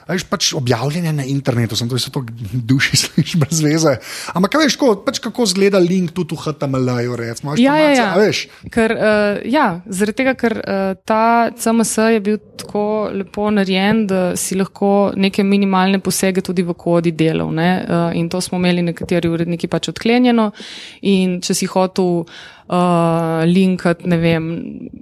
Veš, 0.05 0.23
pač 0.29 0.51
objavljanje 0.53 1.13
na 1.13 1.25
internetu, 1.25 1.75
sem 1.75 1.89
to, 1.89 1.97
to 1.97 2.21
duši 2.53 2.97
slišiš 3.01 3.35
brez 3.41 3.61
veze. 3.65 3.95
Ampak 4.37 4.59
veš, 4.61 4.77
kako, 4.77 4.99
pač 5.05 5.19
kako 5.23 5.47
zgleda 5.49 5.81
link 5.81 6.13
tudi 6.13 6.37
v 6.37 6.43
HTML-ju, 6.45 7.15
recimo. 7.17 7.55
Ja, 7.57 7.73
ja, 7.81 7.91
ja. 7.95 8.07
veš. 8.19 8.45
Ker, 8.73 8.93
uh, 8.93 9.41
ja, 9.49 9.65
zaradi 9.89 10.21
tega, 10.21 10.35
ker 10.37 10.57
uh, 10.61 10.93
ta 11.09 11.49
CMS 11.57 11.95
je 12.15 12.21
bil 12.25 12.37
tako 12.61 12.85
lepo 13.13 13.49
narejen, 13.53 14.05
da 14.09 14.21
si 14.37 14.57
lahko 14.59 15.11
neke 15.17 15.43
minimalne 15.43 15.99
posege 16.03 16.45
tudi 16.45 16.65
v 16.65 16.77
kodi 16.77 17.15
delal. 17.15 17.53
ne, 17.53 17.71
Uh, 17.85 18.11
in 18.17 18.29
to 18.29 18.39
smo 18.41 18.57
imeli 18.57 18.81
nekateri 18.81 19.29
uredniki 19.29 19.67
pač 19.67 19.89
odklenjeno. 19.91 20.51
In 21.11 21.39
če 21.43 21.53
si 21.57 21.67
hotel 21.69 22.23
uh, 22.67 23.43
linkat, 23.45 24.05
ne 24.05 24.17
vem, 24.17 24.45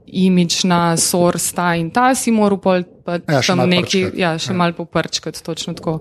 imič 0.08 0.64
na 0.70 0.98
source 0.98 1.54
ta 1.56 1.74
in 1.80 1.90
ta, 1.94 2.12
si 2.16 2.32
moral 2.32 2.60
pol 2.62 2.84
pa 3.04 3.18
Ja, 3.28 3.42
tam 3.44 3.68
neki, 3.68 4.00
prčkati. 4.06 4.22
ja, 4.22 4.30
še 4.40 4.54
ja. 4.54 4.58
malo 4.58 4.74
poprčkati, 4.78 5.44
točno 5.44 5.74
tako. 5.76 5.98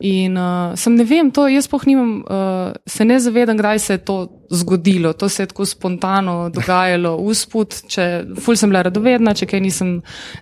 In 0.00 0.38
uh, 0.40 0.72
sem 0.78 0.94
ne 0.96 1.04
vem, 1.04 1.28
to 1.30 1.44
jaz 1.52 1.68
poh 1.68 1.84
nimam, 1.84 2.22
uh, 2.24 2.72
se 2.88 3.04
ne 3.04 3.18
zavedam, 3.20 3.58
kdaj 3.60 3.78
se 3.84 3.98
je 3.98 4.02
to 4.08 4.16
zgodilo. 4.50 5.12
To 5.12 5.28
se 5.28 5.42
je 5.44 5.50
tako 5.52 5.66
spontano 5.68 6.36
dogajalo 6.56 7.16
usput. 7.20 7.76
Če, 7.92 8.24
ful 8.40 8.56
sem 8.56 8.72
bila 8.72 8.86
radovedna, 8.88 9.34
če 9.36 9.48
kaj 9.50 9.60
nisem 9.60 9.98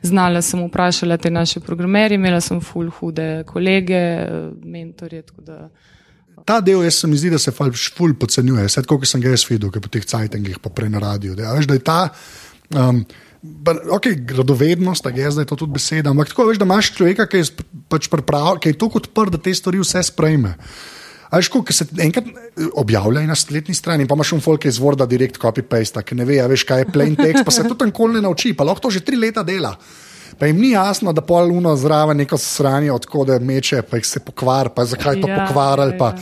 znala, 0.07 0.43
sem 0.43 0.63
vprašala 0.69 1.19
te 1.19 1.35
naše 1.35 1.61
programerje, 1.65 2.21
imela 2.21 2.41
sem 2.41 2.63
ful 2.63 2.93
hude 2.95 3.43
kolege, 3.51 4.05
mentorje. 4.63 5.25
tako 5.27 5.43
Da, 5.45 5.59
Ta 6.45 6.61
del, 6.61 6.83
jaz 6.85 7.01
se 7.01 7.09
mi 7.09 7.17
zdi, 7.17 7.31
da 7.33 7.39
se 7.41 7.53
ful 7.53 8.15
podcenjuje. 8.21 8.69
Sedaj, 8.69 8.89
kot 8.91 9.07
sem 9.09 9.23
ga 9.23 9.33
jaz 9.33 9.47
videl, 9.49 9.73
ki 9.73 9.81
po 9.81 9.93
teh 9.93 10.05
cajtengih, 10.05 10.61
pa 10.61 10.73
prej 10.73 10.91
na 10.93 11.01
radiju. 11.01 11.37
Da, 11.39 11.55
veš, 11.57 11.69
da 11.71 11.79
je 11.79 11.85
ta. 11.85 12.01
Um, 12.75 13.05
Ok, 13.93 14.07
gradovednost, 14.25 15.05
tako 15.05 15.21
je 15.21 15.31
zdaj 15.37 15.45
to 15.45 15.57
tudi 15.61 15.77
beseda. 15.77 16.11
Ampak 16.11 16.31
tako 16.33 16.47
veš, 16.49 16.57
da 16.57 16.65
imaš 16.65 16.95
človeka, 16.97 17.27
ki 17.29 17.43
je, 17.43 17.65
pač 17.93 18.09
ki 18.09 18.69
je 18.73 18.79
tako 18.81 19.03
odprt, 19.03 19.35
da 19.37 19.39
te 19.39 19.53
stvari 19.53 19.83
vse 19.83 20.01
sprejme. 20.03 20.55
Ajš, 21.29 21.51
ko 21.53 21.61
se 21.69 21.85
enkrat 22.01 22.25
eh, 22.25 22.69
objavlja 22.73 23.27
na 23.27 23.37
spletni 23.37 23.75
strani, 23.75 24.07
pa 24.09 24.17
imaš 24.17 24.33
un 24.33 24.41
folk 24.41 24.65
iz 24.65 24.79
Vorda, 24.79 25.05
direkt 25.07 25.37
copy-paste, 25.43 26.01
ki 26.01 26.17
ne 26.17 26.25
ve, 26.25 26.41
veš, 26.49 26.65
kaj 26.65 26.85
je 26.85 26.91
plain 26.95 27.17
text, 27.17 27.45
pa 27.45 27.53
se 27.53 27.67
to 27.69 27.77
tam 27.77 27.93
kol 27.93 28.17
ne 28.17 28.25
nauči, 28.25 28.55
pa 28.57 28.65
lahko 28.65 28.87
to 28.87 28.95
že 28.97 29.05
tri 29.05 29.21
leta 29.21 29.43
dela. 29.43 29.75
Pa 30.39 30.47
jim 30.47 30.59
ni 30.61 30.71
jasno, 30.71 31.13
da 31.13 31.21
pol 31.21 31.49
luno 31.49 31.77
zraven 31.77 32.17
neko 32.17 32.39
sranje, 32.39 32.93
odkode 32.93 33.39
meče, 33.39 33.83
pa 33.83 33.97
jih 33.97 34.07
se 34.07 34.21
pokvar, 34.21 34.69
pa 34.75 34.85
zakaj 34.85 35.21
to 35.21 35.29
ja, 35.29 35.47
pokvarjali. 35.47 35.97
Ja, 36.01 36.13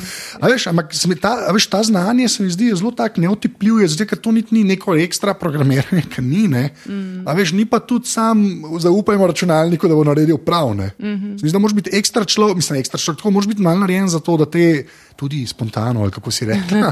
ja. 0.42 0.48
Veš, 0.48 0.66
ampak 0.66 0.92
ta, 1.20 1.34
veš, 1.52 1.66
ta 1.66 1.82
znanje 1.82 2.28
se 2.28 2.42
mi 2.42 2.50
zdi 2.50 2.72
zelo 2.76 2.90
tako 2.90 3.20
neotipljivo, 3.20 3.86
zato 3.86 4.06
ker 4.08 4.18
to 4.18 4.32
niti 4.32 4.54
ni 4.54 4.64
neko 4.64 4.96
ekstra 4.96 5.34
programiranje, 5.34 6.02
ki 6.14 6.22
ni. 6.22 6.48
Mm. 6.48 7.24
Veš, 7.36 7.52
ni 7.52 7.66
pa 7.66 7.80
tudi 7.80 8.08
sam, 8.08 8.44
zaupajmo 8.78 9.26
računalniku, 9.26 9.88
da 9.88 9.94
bo 9.94 10.04
naredil 10.04 10.38
prav. 10.38 10.74
Mm 10.74 10.90
-hmm. 11.00 11.32
Mislim, 11.32 11.52
da 11.52 11.58
moraš 11.58 11.74
biti 11.74 11.90
ekstra 11.92 12.24
človek, 12.24 12.56
mislim, 12.56 12.80
ekstra 12.80 12.98
človek, 12.98 13.18
tako 13.18 13.30
moraš 13.30 13.48
biti 13.48 13.62
malo 13.62 13.78
narejen 13.78 14.08
za 14.08 14.20
to, 14.20 14.36
da 14.36 14.46
te 14.50 14.86
tudi 15.16 15.46
spontano, 15.46 16.02
ali 16.02 16.10
kako 16.10 16.30
si 16.30 16.46
rekel, 16.48 16.82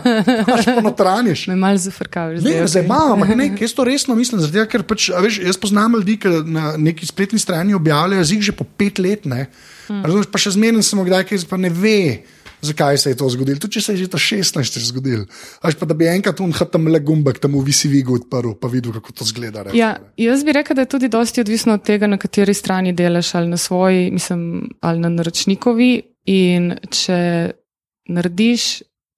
znaš 0.45 0.65
ponotranjiš. 0.79 1.47
Me 1.47 1.57
malo 1.57 1.79
zafrkaviš. 1.79 2.43
Ne, 2.45 2.67
zdaj 2.67 2.85
imamo, 2.85 3.15
ampak 3.15 3.37
ne, 3.37 3.51
jaz 3.61 3.75
to 3.75 3.85
resno 3.85 4.15
mislim, 4.15 4.41
zato, 4.41 4.67
ker 4.71 4.83
pač, 4.83 5.11
veš, 5.23 5.41
jaz 5.45 5.61
poznam 5.61 5.99
ljudi, 5.99 6.19
ki 6.21 6.35
na 6.45 6.75
neki 6.77 7.07
spletni 7.07 7.39
strani 7.39 7.75
objavljajo 7.75 8.27
jih 8.27 8.43
že 8.51 8.57
po 8.57 8.65
pet 8.65 8.99
let, 8.99 9.25
ne. 9.25 9.47
Hmm. 9.89 10.05
Razumeš, 10.05 10.29
pa 10.31 10.39
še 10.39 10.55
zmerno 10.55 10.83
sem 10.87 11.01
kdaj, 11.05 11.27
ki 11.29 11.43
pa 11.51 11.59
ne 11.61 11.73
ve. 11.75 12.23
Zakaj 12.61 12.99
se 12.99 13.11
je 13.11 13.17
to 13.17 13.29
zgodilo? 13.29 13.59
Tudi 13.59 13.79
če 13.79 13.81
se 13.81 13.93
je 13.93 14.05
že 14.05 14.11
to 14.13 14.19
16 14.21 14.79
zgodilo. 14.85 15.25
Až 15.65 15.79
pa 15.81 15.89
da 15.89 15.97
bi 15.97 16.09
enkrat 16.11 16.41
unhal 16.45 16.69
tam 16.69 16.89
le 16.93 17.01
gumbek, 17.01 17.41
tam 17.41 17.57
v 17.57 17.65
visi 17.65 17.89
vigu 17.89 18.19
odprl, 18.21 18.53
pa 18.61 18.69
videl, 18.69 18.93
kako 18.93 19.17
to 19.17 19.25
zgleda. 19.25 19.65
Ja, 19.73 19.97
jaz 20.21 20.45
bi 20.45 20.53
rekel, 20.53 20.77
da 20.77 20.85
je 20.85 20.93
tudi 20.93 21.09
dosti 21.09 21.41
odvisno 21.41 21.79
od 21.81 21.85
tega, 21.85 22.07
na 22.07 22.21
kateri 22.21 22.55
strani 22.55 22.93
delaš, 22.93 23.35
ali 23.35 23.49
na 23.49 23.57
svoji, 23.57 24.11
mislim, 24.13 24.69
ali 24.81 25.01
na 25.01 25.09
naročnikovi. 25.09 25.91
In 26.29 26.75
če 26.93 27.17
narediš 28.11 28.71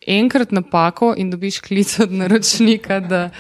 enkrat 0.06 0.52
napako 0.52 1.14
in 1.16 1.30
dobiš 1.30 1.61
klic 1.61 1.99
od 2.00 2.12
naročnika, 2.12 3.00
da 3.00 3.30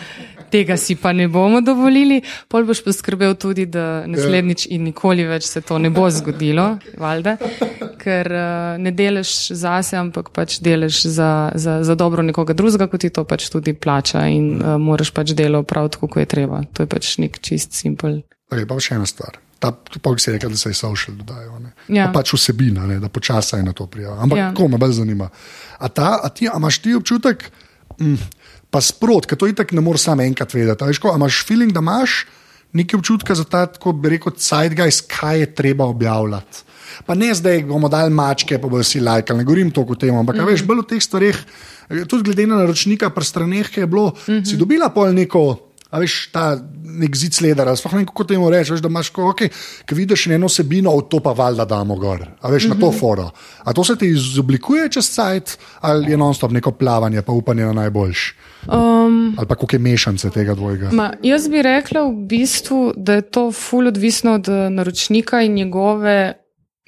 tega 0.50 0.76
si 0.76 0.96
pa 0.96 1.12
ne 1.12 1.28
bomo 1.28 1.60
dovolili, 1.60 2.20
pol 2.48 2.66
boš 2.68 2.82
poskrbel 2.84 3.34
tudi, 3.34 3.66
da 3.66 4.04
naslednjič 4.06 4.66
in 4.70 4.84
nikoli 4.84 5.24
več 5.26 5.48
se 5.48 5.62
to 5.64 5.78
ne 5.78 5.90
bo 5.90 6.10
zgodilo, 6.12 6.66
valjda, 7.00 7.36
ker 8.02 8.28
uh, 8.32 8.80
ne 8.82 8.92
delaš 8.92 9.32
zase, 9.56 9.96
ampak 9.96 10.28
pač 10.36 10.58
delaš 10.64 11.04
za, 11.06 11.30
za, 11.54 11.78
za 11.82 11.94
dobro 11.96 12.22
nekoga 12.22 12.54
drugega, 12.54 12.90
kot 12.92 13.00
ti 13.00 13.10
to 13.10 13.24
pač 13.24 13.48
tudi 13.52 13.74
plača 13.74 14.26
in 14.28 14.58
uh, 14.58 14.76
moraš 14.80 15.14
pač 15.16 15.32
delo 15.38 15.62
prav 15.62 15.88
tako, 15.96 16.12
kot 16.12 16.26
je 16.26 16.28
treba. 16.36 16.62
To 16.76 16.84
je 16.84 16.92
pač 16.92 17.16
nek 17.22 17.40
čist 17.40 17.72
simpel. 17.78 18.20
Okay, 18.52 18.68
pa 18.68 18.76
še 18.76 19.00
ena 19.00 19.08
stvar 19.08 19.40
ta 19.62 19.70
pol 20.02 20.18
si 20.18 20.34
rekel, 20.34 20.50
da 20.50 20.58
se 20.58 20.72
je 20.72 20.74
social 20.74 21.14
dodajo. 21.14 21.60
Ja. 21.86 22.08
Pač 22.14 22.34
vsebina, 22.34 22.86
ne, 22.90 22.98
da 22.98 23.06
počasi 23.12 23.60
je 23.60 23.66
na 23.66 23.74
to 23.76 23.86
prijava. 23.86 24.18
Ampak 24.24 24.38
ja. 24.38 24.50
ko 24.58 24.66
me 24.68 24.80
bolj 24.82 24.96
zanima. 24.98 25.28
A, 25.78 25.88
ta, 25.88 26.16
a 26.18 26.30
ti 26.34 26.50
a 26.50 26.58
imaš 26.58 26.80
ti 26.82 26.96
občutek, 26.98 27.46
mm, 28.00 28.18
pa 28.74 28.82
sprot, 28.82 29.30
ker 29.30 29.38
to 29.38 29.46
itak 29.46 29.70
ne 29.76 29.84
moreš 29.84 30.08
sam 30.08 30.24
enkrat 30.24 30.54
vedeti. 30.56 30.90
Veš, 30.90 30.98
ko, 30.98 31.14
imaš 31.14 31.44
feeling, 31.46 31.70
da 31.70 31.84
imaš 31.84 32.24
nekaj 32.74 32.98
občutka 32.98 33.38
za 33.38 33.46
ta, 33.46 33.66
tako 33.70 33.94
bi 33.94 34.16
rekel, 34.16 34.34
sidegajs, 34.34 35.02
kaj 35.06 35.44
je 35.44 35.50
treba 35.54 35.86
objavljati. 35.86 36.66
Pa 37.06 37.14
ne 37.14 37.30
zdaj 37.34 37.62
bomo 37.68 37.88
dali 37.88 38.10
mačke, 38.12 38.58
pa 38.58 38.68
bodo 38.68 38.82
vsi 38.82 39.00
lajkali, 39.00 39.40
ne 39.40 39.46
govorim 39.48 39.70
toliko 39.70 39.94
o 39.94 40.00
tem, 40.00 40.16
ampak 40.16 40.36
mm 40.36 40.40
-hmm. 40.40 40.50
veš, 40.50 40.64
bolj 40.66 40.78
o 40.78 40.88
teh 40.88 41.02
stvareh, 41.02 41.38
tudi 42.08 42.22
glede 42.22 42.46
na 42.46 42.56
naročnika, 42.56 43.10
pri 43.10 43.24
straneh, 43.24 43.70
ki 43.70 43.80
je 43.80 43.86
bilo, 43.86 44.08
mm 44.10 44.32
-hmm. 44.32 44.44
si 44.50 44.56
dobila 44.56 44.88
pol 44.88 45.14
neko 45.14 45.71
a 45.92 46.00
veš, 46.00 46.32
ta 46.32 46.56
nek 46.92 47.16
zid 47.16 47.36
sledar, 47.36 47.68
ali 47.68 47.76
sploh 47.76 47.98
ne 48.00 48.06
kako 48.08 48.24
temu 48.24 48.48
rečeš, 48.50 48.80
da 48.80 48.88
imaš, 48.88 49.10
ko 49.12 49.28
okay, 49.28 49.52
vidiš 49.92 50.26
eno 50.32 50.48
osebino, 50.48 50.94
to 51.04 51.20
pa 51.20 51.34
valjda 51.36 51.64
damo 51.68 51.96
gor, 52.00 52.24
a 52.40 52.50
veš, 52.50 52.64
mm 52.64 52.66
-hmm. 52.66 52.74
na 52.74 52.80
to 52.80 52.90
mhm. 52.90 52.98
foro. 52.98 53.30
A 53.64 53.72
to 53.72 53.84
se 53.84 53.96
ti 53.96 54.08
izoblikuje 54.08 54.88
čez 54.88 55.10
cajt, 55.10 55.58
ali 55.80 56.10
je 56.10 56.16
non-stop 56.16 56.50
neko 56.50 56.72
plavanje, 56.72 57.22
pa 57.22 57.32
upanje 57.32 57.64
na 57.64 57.72
najboljš. 57.72 58.36
Um, 58.66 59.34
ali 59.38 59.46
pa 59.46 59.54
kako 59.54 59.76
je 59.76 59.78
mešance 59.78 60.30
tega 60.30 60.54
dvojega. 60.54 60.90
Ma, 60.92 61.12
jaz 61.22 61.48
bi 61.48 61.62
rekla 61.62 62.02
v 62.02 62.12
bistvu, 62.12 62.92
da 62.96 63.14
je 63.14 63.22
to 63.22 63.52
ful 63.52 63.86
odvisno 63.86 64.32
od 64.32 64.48
eh, 64.48 64.70
naročnika 64.70 65.42
in 65.42 65.54
njegove 65.54 66.32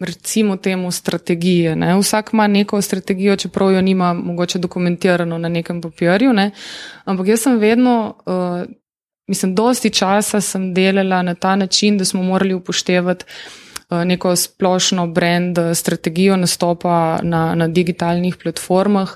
recimo 0.00 0.56
temu 0.56 0.90
strategije. 0.90 1.76
Ne? 1.76 1.98
Vsak 1.98 2.30
ima 2.32 2.46
neko 2.46 2.82
strategijo, 2.82 3.36
čeprav 3.36 3.72
jo 3.72 3.82
nima 3.82 4.12
mogoče 4.12 4.58
dokumentirano 4.58 5.38
na 5.38 5.48
nekem 5.48 5.80
papirju, 5.80 6.32
ne? 6.32 6.50
ampak 7.04 7.26
jaz 7.26 7.40
sem 7.40 7.58
vedno. 7.58 8.14
Uh, 8.26 8.74
Mislim, 9.26 9.54
dosti 9.54 9.90
časa 9.90 10.40
sem 10.40 10.74
delala 10.74 11.22
na 11.22 11.34
ta 11.34 11.56
način, 11.56 11.98
da 11.98 12.04
smo 12.04 12.22
morali 12.22 12.54
upoštevati 12.54 13.24
uh, 13.90 14.04
neko 14.04 14.36
splošno 14.36 15.06
brand 15.06 15.58
strategijo 15.74 16.36
nastopa 16.36 17.18
na, 17.22 17.54
na 17.54 17.68
digitalnih 17.68 18.36
platformah, 18.42 19.10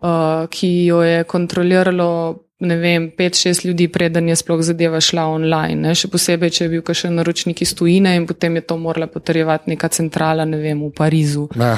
uh, 0.00 0.08
ki 0.50 0.84
jo 0.84 1.02
je 1.02 1.24
kontroliralo 1.24 2.38
ne 2.58 2.76
vem, 2.76 3.10
pet, 3.10 3.36
šest 3.38 3.64
ljudi, 3.64 3.86
preden 3.88 4.28
je 4.28 4.36
sploh 4.36 4.62
zadeva 4.62 5.00
šla 5.00 5.28
online. 5.30 5.76
Ne? 5.78 5.94
Še 5.94 6.10
posebej, 6.10 6.50
če 6.56 6.64
je 6.64 6.70
bil 6.72 6.82
kakšen 6.82 7.14
naročnik 7.14 7.62
iz 7.62 7.74
tujine 7.78 8.16
in 8.18 8.26
potem 8.26 8.58
je 8.58 8.64
to 8.66 8.76
morala 8.82 9.06
potrjevati 9.06 9.70
neka 9.70 9.88
centrala, 9.94 10.46
ne 10.48 10.58
vem, 10.58 10.82
v 10.82 10.90
Parizu. 10.94 11.46
Ne. 11.58 11.70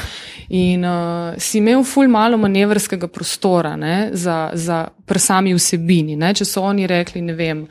In 0.56 0.87
uh, 0.88 1.37
si 1.37 1.60
imel 1.60 1.84
ful 1.84 2.08
malo 2.08 2.40
manevrskega 2.40 3.10
prostora 3.12 3.75
ne? 3.76 4.10
za, 4.16 4.50
za 4.56 4.87
pri 5.06 5.20
sami 5.20 5.52
vsebini. 5.56 6.16
Ne? 6.16 6.32
Če 6.37 6.49
so 6.49 6.64
oni 6.64 6.88
rekli, 6.88 7.20
ne 7.28 7.37
vem. 7.37 7.66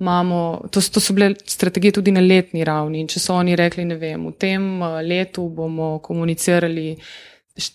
Imamo, 0.00 0.68
to, 0.72 0.80
to 0.80 1.00
so 1.00 1.12
bile 1.16 1.34
strategije 1.44 1.98
tudi 1.98 2.12
na 2.12 2.20
letni 2.24 2.64
ravni. 2.64 3.00
In 3.00 3.08
če 3.08 3.20
so 3.20 3.40
oni 3.40 3.56
rekli, 3.56 3.88
ne 3.88 3.96
vem, 4.00 4.28
v 4.28 4.36
tem 4.36 4.68
letu 5.04 5.48
bomo 5.48 5.94
komunicirali 6.04 6.94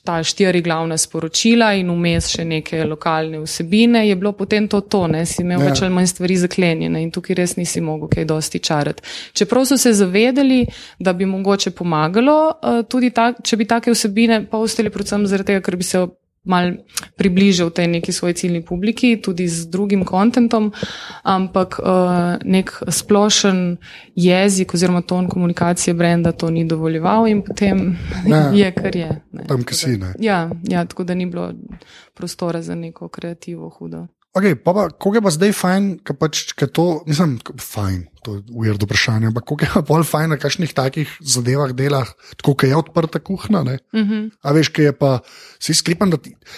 ta 0.04 0.24
štiri 0.24 0.62
glavna 0.62 0.98
sporočila 0.98 1.74
in 1.78 1.92
vmes 1.94 2.30
še 2.34 2.46
neke 2.46 2.84
lokalne 2.86 3.40
vsebine, 3.44 4.08
je 4.08 4.16
bilo 4.16 4.32
potem 4.38 4.68
to 4.68 4.82
to, 4.82 5.06
ne, 5.08 5.26
si 5.26 5.42
imel 5.44 5.62
ja. 5.62 5.70
več 5.70 5.84
ali 5.86 5.94
manj 5.94 6.12
stvari 6.14 6.38
zaklenjene 6.42 7.02
in 7.04 7.12
tukaj 7.12 7.38
res 7.38 7.56
nisi 7.60 7.82
mogel 7.82 8.10
kaj 8.12 8.28
dosti 8.30 8.60
čarati. 8.60 9.06
Čeprav 9.34 9.66
so 9.70 9.78
se 9.78 9.94
zavedali, 9.94 10.66
da 11.00 11.14
bi 11.14 11.26
mogoče 11.30 11.72
pomagalo, 11.72 12.38
uh, 12.50 12.84
tudi 12.90 13.14
ta, 13.16 13.32
če 13.44 13.58
bi 13.58 13.70
take 13.70 13.94
vsebine 13.94 14.46
pa 14.50 14.62
ostali 14.62 14.90
predvsem 14.90 15.28
zaradi 15.28 15.54
tega, 15.54 15.66
ker 15.66 15.78
bi 15.80 15.88
se 15.88 16.06
mal 16.46 16.72
približal 17.18 17.70
tej 17.70 17.88
neki 17.88 18.12
svoji 18.12 18.34
ciljni 18.34 18.62
publiki, 18.66 19.16
tudi 19.22 19.48
z 19.48 19.68
drugim 19.70 20.06
kontentom, 20.06 20.72
ampak 21.24 21.80
uh, 21.80 22.38
nek 22.44 22.72
splošen 22.88 23.78
jezik 24.16 24.74
oziroma 24.74 25.02
ton 25.02 25.30
komunikacije 25.30 25.94
brenda 25.94 26.32
to 26.32 26.50
ni 26.50 26.66
dovoljeval 26.68 27.28
in 27.28 27.42
potem 27.44 27.98
ne, 28.26 28.50
je, 28.60 28.72
kar 28.72 28.96
je. 28.96 29.22
Ne, 29.32 29.48
tam, 29.48 29.64
kjer 29.64 29.78
si. 29.78 30.00
Ja, 30.20 30.50
ja, 30.64 30.86
tako 30.86 31.04
da 31.04 31.16
ni 31.16 31.26
bilo 31.26 31.52
prostora 32.14 32.62
za 32.62 32.76
neko 32.76 33.08
kreativo 33.08 33.70
hudo. 33.70 34.08
Okay, 34.36 34.56
pa 34.56 34.74
pa, 34.74 34.90
koga 34.90 35.22
pa 35.24 35.32
zdaj 35.32 35.54
fajn, 35.56 35.86
ker 36.04 36.18
pač, 36.20 36.50
to, 36.76 36.86
mislim, 37.08 37.38
fajn, 37.56 38.02
to 38.26 38.36
je 38.36 38.42
ujerd 38.50 38.84
vprašanje, 38.84 39.30
ampak 39.30 39.46
koga 39.46 39.68
je 39.70 39.82
bolj 39.86 40.04
fajn 40.10 40.34
na 40.34 40.38
kakšnih 40.42 40.74
takih 40.74 41.12
zadevah 41.22 41.74
delah, 41.78 42.10
tako 42.40 42.56
kot 42.56 42.66
je 42.66 42.76
odprta 42.76 43.20
kuhna. 43.20 43.62
Mm 43.64 43.78
-hmm. 43.94 44.30
A 44.42 44.52
veš, 44.52 44.70
kaj 44.70 44.86
je 44.86 44.92
pa, 44.92 45.20
si 45.60 45.74
sklepam, 45.74 46.10
da 46.10 46.18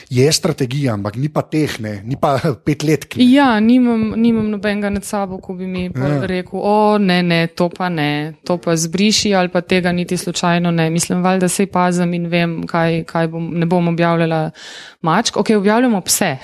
je 0.09 0.31
strategija, 0.31 0.93
ampak 0.93 1.15
ni 1.15 1.29
pa 1.29 1.41
teh, 1.41 1.79
ne, 1.79 2.01
ni 2.05 2.15
pa 2.21 2.39
pet 2.65 2.83
let. 2.83 3.05
Ja, 3.15 3.59
nimam, 3.59 4.13
nimam 4.15 4.49
nobenega 4.49 4.89
nad 4.89 5.03
sabo, 5.03 5.37
ko 5.37 5.53
bi 5.53 5.67
mi 5.67 5.83
ja. 5.83 6.25
rekel, 6.25 6.59
o 6.63 6.97
ne, 6.97 7.23
ne, 7.23 7.47
to 7.47 7.69
pa 7.69 7.89
ne, 7.89 8.33
to 8.43 8.57
pa 8.57 8.75
zbriši 8.75 9.35
ali 9.35 9.49
pa 9.49 9.61
tega 9.61 9.91
niti 9.91 10.17
slučajno 10.17 10.71
ne. 10.71 10.89
Mislim, 10.89 11.23
val, 11.23 11.39
da 11.39 11.47
se 11.47 11.65
pazim 11.65 12.13
in 12.13 12.27
vem, 12.27 12.67
kaj, 12.67 13.03
kaj 13.03 13.27
bom, 13.27 13.51
ne 13.53 13.65
bom 13.65 13.87
objavljala 13.87 14.51
mačk. 15.01 15.37
Ok, 15.37 15.49
objavljamo 15.57 16.01
pse. 16.01 16.37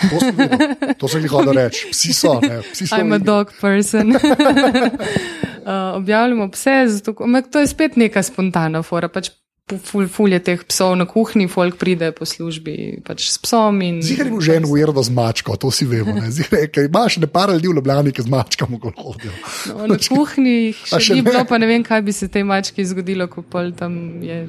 To 0.98 1.08
se 1.08 1.20
mi 1.20 1.28
hoče 1.28 1.52
reči, 1.54 1.88
psi 1.92 2.14
so. 2.14 2.40
Ne, 2.42 2.62
psi 2.74 2.88
so 2.88 2.96
I'm 3.04 3.14
a 3.14 3.18
dog 3.18 3.52
person. 3.62 4.14
uh, 5.16 5.96
objavljamo 5.96 6.50
pse, 6.52 6.84
zato, 6.88 7.16
to 7.52 7.60
je 7.60 7.68
spet 7.68 7.96
neka 7.96 8.24
spontana 8.24 8.84
fora. 8.84 9.08
Pač 9.08 9.30
Ful, 9.64 10.10
ful 10.12 10.28
je 10.28 10.42
teh 10.44 10.60
psov 10.68 10.92
na 11.00 11.06
kuhinji, 11.08 11.48
folk 11.48 11.80
pride 11.80 12.12
po 12.12 12.28
službi 12.28 13.00
pač 13.00 13.32
s 13.32 13.40
psom. 13.40 13.80
Zgoraj 14.04 14.36
je 14.36 14.42
že 14.44 14.56
eno 14.60 14.68
ujerdo 14.68 15.00
z 15.00 15.08
mačko, 15.16 15.56
to 15.56 15.72
si 15.72 15.88
vemo. 15.88 16.20
Zgoraj 16.36 16.84
imaš 16.84 17.18
ne 17.24 17.32
par 17.32 17.48
ljudi 17.48 17.72
v 17.72 17.80
Ljubljani, 17.80 18.12
ki 18.12 18.28
z 18.28 18.30
mačkami 18.30 18.76
hodijo. 18.84 19.32
No, 19.72 19.88
na 19.88 19.96
kuhinji 19.96 20.76
še, 20.76 21.00
še 21.00 21.16
ni 21.16 21.24
bilo, 21.24 21.48
pa 21.48 21.56
ne 21.64 21.72
vem, 21.72 21.80
kaj 21.80 22.04
bi 22.04 22.12
se 22.12 22.28
tej 22.28 22.44
mački 22.44 22.84
zgodilo, 22.84 23.32
ko 23.32 23.40
pol 23.40 23.72
tam 23.72 24.20
je. 24.20 24.44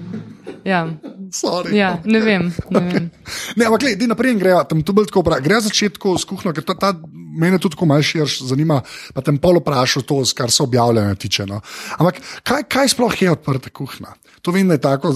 Ja, 0.67 0.91
Sorry. 1.35 1.79
Ja, 1.79 1.99
ne 2.05 2.21
vem. 2.21 2.51
Ne 2.71 2.81
vem. 2.81 3.11
Ne, 3.59 3.67
ampak 3.67 3.87
gledaj, 3.87 4.07
naprej 4.11 4.35
grejo, 4.39 4.63
tam 4.67 4.83
tu 4.83 4.95
bolj 4.95 5.09
tako. 5.11 5.23
Gre 5.43 5.59
za 5.63 5.71
začetku 5.71 6.19
s 6.19 6.27
kuhno, 6.27 6.51
ker 6.55 6.67
ta, 6.67 6.75
ta 6.75 6.91
mene 7.39 7.59
tudi 7.59 7.75
tako 7.75 7.89
malce 7.91 8.13
širš 8.13 8.41
zanima, 8.51 8.81
pa 9.15 9.23
tem 9.25 9.39
pol 9.43 9.59
vprašal 9.59 10.07
to, 10.07 10.21
kar 10.37 10.51
se 10.55 10.63
objavljanja 10.63 11.15
tiče. 11.19 11.47
No. 11.51 11.61
Ampak 11.99 12.21
kaj, 12.47 12.67
kaj 12.71 12.95
sploh 12.95 13.15
je 13.23 13.33
odprta 13.35 13.71
kuhna? 13.75 14.15
To 14.45 14.53
vem, 14.53 14.69
da 14.69 14.77
je 14.77 14.81
tako. 14.85 15.09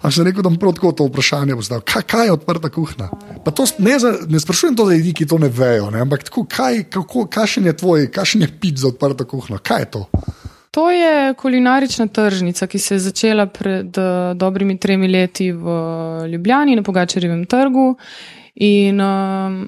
Ampak 0.00 0.12
še 0.16 0.24
rekel, 0.24 0.40
da 0.40 0.48
bom 0.48 0.56
prav 0.60 0.72
tako 0.78 0.94
to 0.96 1.06
vprašanje 1.10 1.58
postavil. 1.58 1.84
Kaj, 1.84 2.06
kaj 2.08 2.26
je 2.26 2.32
odprta 2.32 2.70
kuhna? 2.72 3.10
Pa 3.44 3.52
to 3.52 3.66
ne, 3.84 3.98
za, 4.00 4.14
ne 4.32 4.40
sprašujem 4.40 4.78
to 4.78 4.86
za 4.88 4.96
ljudi, 4.96 5.12
ki 5.18 5.28
to 5.28 5.38
ne 5.42 5.50
vejo, 5.52 5.90
ne? 5.92 6.00
ampak 6.00 6.24
tako, 6.30 6.46
kaj, 6.48 6.86
kako, 6.92 7.26
kakšen 7.32 7.68
je 7.68 7.76
tvoj, 7.76 8.08
kakšen 8.14 8.46
je 8.46 8.50
pit 8.60 8.80
za 8.80 8.88
odprto 8.94 9.28
kuhno? 9.28 9.60
Kaj 9.60 9.84
je 9.84 9.90
to? 9.98 10.02
To 10.76 10.86
je 10.92 11.34
kulinarična 11.36 12.08
tržnica, 12.12 12.66
ki 12.66 12.80
se 12.80 12.96
je 12.96 13.04
začela 13.10 13.46
pred 13.46 13.96
uh, 14.00 14.32
dobrimi 14.36 14.78
tremi 14.80 15.08
leti 15.08 15.50
v 15.52 15.76
Ljubljani 16.32 16.76
na 16.76 16.84
Pogačarjevem 16.84 17.44
trgu. 17.48 17.90
In, 18.64 19.00
um, 19.00 19.62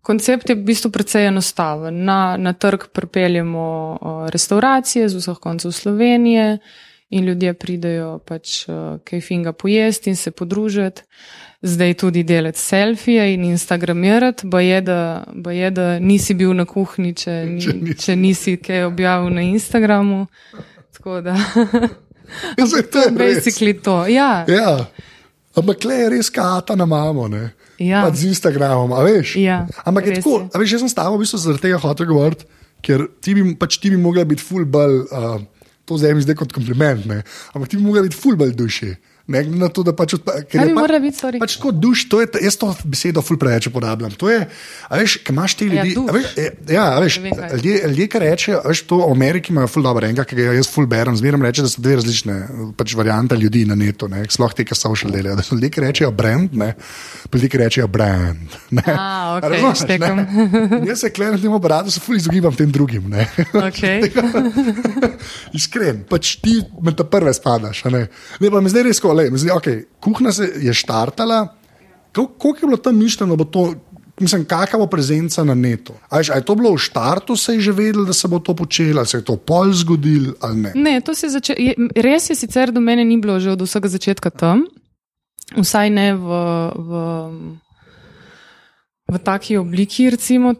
koncept 0.00 0.48
je 0.48 0.56
v 0.56 0.64
bistvu 0.64 0.90
precej 0.92 1.28
enostaven. 1.28 2.04
Na, 2.08 2.36
na 2.40 2.52
trg 2.56 2.88
pripeljemo 2.92 3.64
restauracije 4.32 5.08
z 5.08 5.20
vseh 5.20 5.40
koncev 5.44 5.76
Slovenije 5.76 6.58
in 7.10 7.24
ljudje 7.24 7.54
pridejo 7.54 8.18
pač 8.18 8.68
uh, 8.68 8.98
kaj 9.04 9.20
finga 9.20 9.52
pojesti 9.52 10.10
in 10.10 10.16
se 10.16 10.30
podružiti 10.30 11.02
zdaj 11.62 11.94
tudi 11.94 12.22
delati 12.22 12.58
selfije 12.58 13.34
in 13.34 13.44
instagramirati, 13.44 14.46
ba 14.46 14.60
je, 14.60 14.80
da, 14.80 15.24
ba 15.34 15.52
je, 15.52 15.70
da 15.70 15.98
nisi 15.98 16.34
bil 16.34 16.54
na 16.54 16.64
kuhinji, 16.64 17.14
če, 17.14 17.30
ni, 17.30 17.62
če, 17.62 17.72
nisi. 17.72 18.02
če 18.04 18.16
nisi 18.16 18.56
kaj 18.62 18.84
objavil 18.84 19.34
na 19.34 19.42
Instagramu. 19.42 20.26
Tako 20.96 21.20
da. 21.20 21.34
Ja, 22.58 22.66
to 22.92 23.02
je 23.02 23.10
basically 23.24 23.72
res. 23.72 23.82
to. 23.82 24.06
Ja. 24.06 24.44
Ja. 24.48 24.86
Ampak 25.58 25.84
le 25.84 25.94
je 25.94 26.08
res 26.14 26.30
kata 26.30 26.76
na 26.76 26.86
mamo, 26.86 27.26
ne? 27.28 27.50
Ja. 27.78 28.06
Z 28.14 28.26
Instagramom, 28.30 28.92
a 28.92 29.02
veš? 29.06 29.36
Ja, 29.38 29.66
Ampak 29.86 30.06
je 30.06 30.18
tako, 30.18 30.46
a 30.50 30.58
veš, 30.58 30.76
jaz 30.76 30.82
sem 30.82 30.90
stavil 30.90 31.18
v 31.18 31.22
bistvu 31.22 31.38
zaradi 31.42 31.62
tega 31.66 31.78
hotel 31.82 32.08
govoriti, 32.10 32.46
ker 32.82 33.06
ti 33.22 33.34
bi, 33.34 33.44
pač 33.58 33.78
ti 33.82 33.90
bi 33.90 33.98
mogla 33.98 34.26
biti 34.26 34.42
full 34.42 34.66
ball, 34.66 35.02
uh, 35.10 35.38
to 35.88 35.98
zdaj 35.98 36.14
mi 36.14 36.24
zdaj 36.24 36.36
kot 36.42 36.52
kompliment, 36.52 37.06
ne? 37.08 37.22
Ampak 37.56 37.72
ti 37.72 37.80
bi 37.80 37.86
mogla 37.86 38.04
biti 38.04 38.18
full 38.18 38.36
ball 38.36 38.52
duši. 38.52 38.92
Ne 39.28 39.42
glede 39.44 39.58
na 39.60 39.68
to, 39.68 39.82
da 39.84 39.92
pač 39.92 40.14
odpade. 40.16 40.46
Kaj 40.48 40.66
bi 40.66 40.72
moralo 40.72 41.00
biti, 41.04 41.18
sorry? 41.20 41.36
Pač 41.42 41.58
kot 41.60 41.76
duš, 41.76 42.06
to 42.08 42.22
je, 42.22 42.28
jaz 42.46 42.56
to 42.56 42.70
besedo 42.88 43.20
ful 43.20 43.36
preveč 43.36 43.66
uporabljam. 43.68 44.14
To 44.16 44.30
je, 44.32 44.38
a 44.88 44.96
veš, 44.96 45.18
kaj 45.20 45.34
imaš 45.34 45.54
ti 45.60 45.66
Ja, 45.68 45.82
ljudi. 45.84 45.94
duš. 45.98 46.08
a 46.08 46.12
veš, 46.16 46.26
e, 46.40 46.46
Ja, 46.72 46.86
veš, 46.98 47.18
vem, 47.20 47.34
ljudje, 47.52 47.74
ljudje, 47.92 48.06
ki 48.08 48.18
rečejo, 48.18 48.62
veš, 48.64 48.80
to 48.88 49.02
v 49.02 49.10
Ameriki 49.12 49.52
imajo 49.52 49.68
ful 49.68 49.84
dobro 49.84 50.08
enega, 50.08 50.24
ki 50.24 50.38
ga 50.38 50.54
jaz 50.56 50.70
ful 50.72 50.88
berem, 50.88 51.16
zmeraj 51.16 51.44
reče, 51.44 51.66
da 51.66 51.68
so 51.68 51.84
dve 51.84 51.98
različne 52.00 52.36
pač 52.80 52.94
variante 52.96 53.36
ljudi 53.36 53.66
na 53.68 53.76
netu, 53.76 54.08
ne, 54.08 54.24
sploh 54.32 54.54
te, 54.56 54.64
ki 54.64 54.74
social 54.74 55.12
delajo. 55.12 55.36
Da 55.36 55.44
so 55.44 55.54
ljudje, 55.54 55.70
ki 55.76 55.84
rečejo 55.84 56.10
brand, 56.10 56.56
ne, 56.56 56.70
pa 57.28 57.36
ljudje, 57.36 57.52
ki 57.52 57.60
rečejo 57.66 57.88
brand. 57.88 58.56
Ne. 58.70 58.86
A, 58.88 59.36
ok, 59.36 59.44
A 59.44 59.52
razumeš? 59.52 60.88
Jaz 60.88 61.04
se 61.04 61.12
klenem 61.12 61.36
temu 61.36 61.60
aparatu, 61.60 61.92
se 61.92 62.00
ful 62.00 62.16
izogibam 62.16 62.56
tem 62.56 62.72
drugim. 62.72 63.10
Ne. 63.12 63.28
Okay. 63.52 64.08
Iskren, 65.58 66.02
pač 66.08 66.36
ti 66.42 66.58
med 66.80 66.96
te 66.98 67.04
prve 67.04 67.32
spadaš. 67.36 67.84
Ne, 67.92 68.06
ne 68.40 68.50
pa 68.50 68.60
mi 68.60 68.72
zdaj 68.72 68.88
res, 68.88 69.00
le, 69.18 69.28
mi 69.30 69.40
zdaj, 69.40 69.56
okay, 69.56 69.84
kuhna 70.00 70.32
se 70.32 70.48
je 70.62 70.74
štartala. 70.74 71.46
Koliko 72.14 72.56
je 72.56 72.66
bilo 72.66 72.76
tam 72.82 72.98
mišljeno, 72.98 73.36
da 73.36 73.44
bo 73.44 73.50
to, 73.50 73.74
mislim, 74.20 74.44
kakava 74.48 74.86
prezenca 74.90 75.44
na 75.44 75.54
netu? 75.54 75.92
A, 76.08 76.18
veš, 76.18 76.30
a 76.30 76.38
je 76.40 76.44
to 76.46 76.54
bilo 76.58 76.72
v 76.74 76.82
štartu, 76.82 77.36
se 77.36 77.54
je 77.58 77.68
že 77.68 77.72
vedelo, 77.72 78.04
da 78.08 78.12
se 78.12 78.28
bo 78.28 78.38
to 78.38 78.54
počelo, 78.56 79.02
ali 79.02 79.06
se 79.06 79.20
je 79.20 79.24
to 79.24 79.36
pol 79.36 79.72
zgodilo 79.72 80.34
ali 80.40 80.56
ne? 80.56 80.72
Ne, 80.74 81.00
to 81.00 81.14
se 81.14 81.26
je 81.26 81.30
začelo. 81.30 81.88
Res 81.96 82.30
je 82.30 82.36
sicer, 82.36 82.72
da 82.72 82.80
mene 82.80 83.04
ni 83.04 83.20
bilo 83.20 83.40
že 83.40 83.52
od 83.54 83.62
vsega 83.62 83.88
začetka 83.88 84.30
tam, 84.30 84.64
vsaj 85.56 85.90
ne 85.90 86.08
v, 86.14 86.40
v, 86.74 86.90
v 89.12 89.22
taki 89.24 89.56
obliki, 89.56 90.10
recimo 90.10 90.54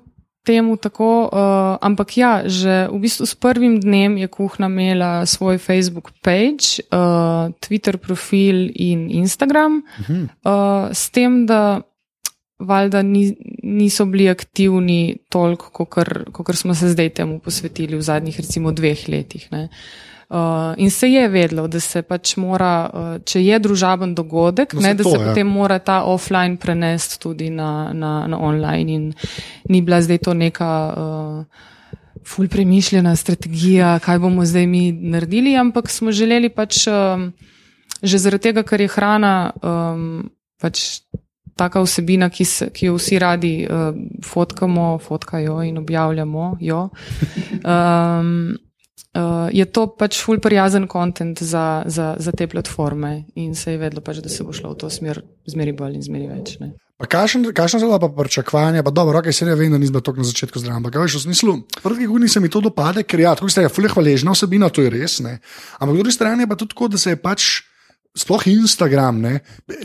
temu 0.49 0.79
tako. 0.81 1.29
Uh, 1.29 1.77
ampak 1.85 2.17
ja, 2.17 2.33
že 2.49 2.89
v 2.89 3.05
bistvu 3.05 3.29
s 3.29 3.37
prvim 3.37 3.77
dnem 3.77 4.17
je 4.17 4.29
kuhna 4.33 4.73
imela 4.73 5.29
svoj 5.29 5.61
Facebook 5.61 6.17
page, 6.25 6.81
uh, 6.89 7.53
Twitter 7.61 8.01
profil 8.01 8.73
in 8.73 9.13
Instagram, 9.13 9.85
uh, 10.09 10.89
s 10.89 11.13
tem, 11.13 11.45
da. 11.45 11.85
Valjda 12.59 13.05
ni, 13.07 13.39
niso 13.63 14.03
bili 14.11 14.25
aktivni 14.27 15.23
toliko, 15.31 15.87
kot 15.87 16.57
smo 16.59 16.75
se 16.75 16.89
zdaj 16.91 17.13
temu 17.15 17.37
posvetili 17.39 17.95
v 17.95 18.03
zadnjih, 18.03 18.35
recimo, 18.35 18.73
dveh 18.75 19.05
letih. 19.07 19.45
Ne. 19.55 19.69
Uh, 20.29 20.75
in 20.77 20.91
se 20.91 21.09
je 21.09 21.29
vedlo, 21.29 21.69
da 21.69 21.81
se 21.81 22.03
pač 22.03 22.35
mora, 22.37 22.91
uh, 22.93 23.05
če 23.25 23.41
je 23.41 23.59
družaben 23.65 24.11
dogodek, 24.15 24.75
No, 24.77 24.83
ne, 24.85 24.91
da 24.95 25.07
to, 25.07 25.15
se 25.15 25.17
ja. 25.17 25.31
potem 25.31 25.49
mora 25.49 25.79
ta 25.81 26.03
offline 26.05 26.59
prenesti 26.61 27.17
tudi 27.23 27.49
na, 27.51 27.95
na, 27.97 28.27
na 28.29 28.37
online. 28.37 28.93
In 28.93 29.07
ni 29.73 29.81
bila 29.81 30.03
zdaj 30.05 30.21
to 30.29 30.35
neka 30.37 30.69
uh, 30.93 31.65
ful 32.29 32.49
premišljena 32.49 33.17
strategija, 33.17 33.95
kaj 34.05 34.21
bomo 34.21 34.45
zdaj 34.45 34.67
mi 34.69 34.93
naredili, 34.93 35.57
ampak 35.57 35.89
smo 35.89 36.13
želeli 36.13 36.53
pač 36.53 36.85
um, 36.93 37.33
že 38.03 38.21
zaradi 38.21 38.51
tega, 38.51 38.63
ker 38.69 38.85
je 38.85 38.93
hrana 38.93 39.35
um, 39.63 40.29
pač. 40.61 41.01
Taka 41.59 41.81
vsebina, 41.83 42.29
ki, 42.31 42.45
se, 42.47 42.69
ki 42.71 42.87
jo 42.87 42.93
vsi 42.95 43.17
radi 43.19 43.67
uh, 43.67 43.89
fotkamo, 44.23 45.01
fotkajo 45.03 45.57
in 45.67 45.81
objavljamo. 45.81 46.53
Jo. 46.63 46.85
Um, 47.67 48.55
uh, 49.15 49.49
je 49.53 49.65
to 49.65 49.87
pač 49.99 50.21
ful 50.23 50.41
prijazen 50.43 50.87
kontent 50.87 51.43
za, 51.43 51.83
za, 51.87 52.15
za 52.19 52.33
te 52.33 52.47
platforme 52.47 53.25
in 53.35 53.55
se 53.55 53.73
je 53.73 53.79
vedlo, 53.79 54.01
pač, 54.05 54.23
da 54.25 54.29
se 54.33 54.45
bo 54.45 54.53
šlo 54.53 54.75
v 54.75 54.79
to 54.83 54.91
smer, 54.91 55.23
zmeri 55.47 55.73
bolj 55.73 55.99
in 55.99 56.05
zmeri 56.05 56.29
več. 56.31 56.59
Ne. 56.63 56.75
Pa 56.99 57.07
Kakšno 57.07 57.55
so 57.55 57.87
bila 57.87 58.01
pa 58.03 58.11
pričakovanja? 58.11 58.83
Pa 58.83 58.91
dobro, 58.91 59.21
okay, 59.21 59.33
se 59.33 59.47
ne 59.47 59.55
vem, 59.55 59.71
da 59.71 59.79
nisem 59.79 60.01
tako 60.03 60.19
na 60.19 60.27
začetku 60.27 60.59
zraven. 60.59 60.83
Ampak, 60.83 60.99
veš, 60.99 61.21
v 61.21 61.31
smislu, 61.31 61.53
prvi 61.79 62.09
guni 62.11 62.27
se 62.29 62.43
mi 62.43 62.51
to 62.51 62.59
dopade, 62.61 63.05
ker 63.07 63.23
ja, 63.23 63.37
tako 63.39 63.47
ste 63.47 63.63
rekli, 63.63 63.75
fulje 63.75 63.93
hvaležna 63.95 64.35
osebina, 64.35 64.67
to 64.67 64.83
je 64.83 64.91
res. 64.91 65.21
Ne? 65.23 65.39
Ampak 65.79 65.95
po 65.95 65.99
drugi 66.03 66.17
strani 66.17 66.43
je 66.43 66.51
pa 66.51 66.57
tudi 66.59 66.75
tako, 66.75 66.89
da 66.91 66.99
se 66.99 67.15
je 67.15 67.23
pač. 67.23 67.49
Sploh 68.19 68.49
Instagram 68.51 69.21
ne, 69.23 69.33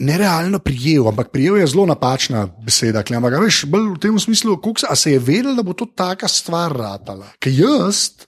nerealno 0.02 0.58
prijel, 0.64 1.06
ampak 1.12 1.28
prijel 1.30 1.60
je 1.60 1.68
zelo 1.70 1.84
napačna 1.86 2.48
beseda. 2.66 3.04
Ampak, 3.06 3.36
veš, 3.44 3.60
bolj 3.70 3.92
v 3.92 4.00
tem 4.02 4.18
smislu, 4.18 4.56
se, 4.80 4.88
a 4.90 4.96
se 4.98 5.12
je 5.14 5.20
vedel, 5.22 5.54
da 5.54 5.62
bo 5.62 5.76
to 5.78 5.86
taka 5.86 6.26
stvar 6.26 6.74
ratala. 6.74 7.30
Ker 7.38 7.54
jaz, 7.54 8.26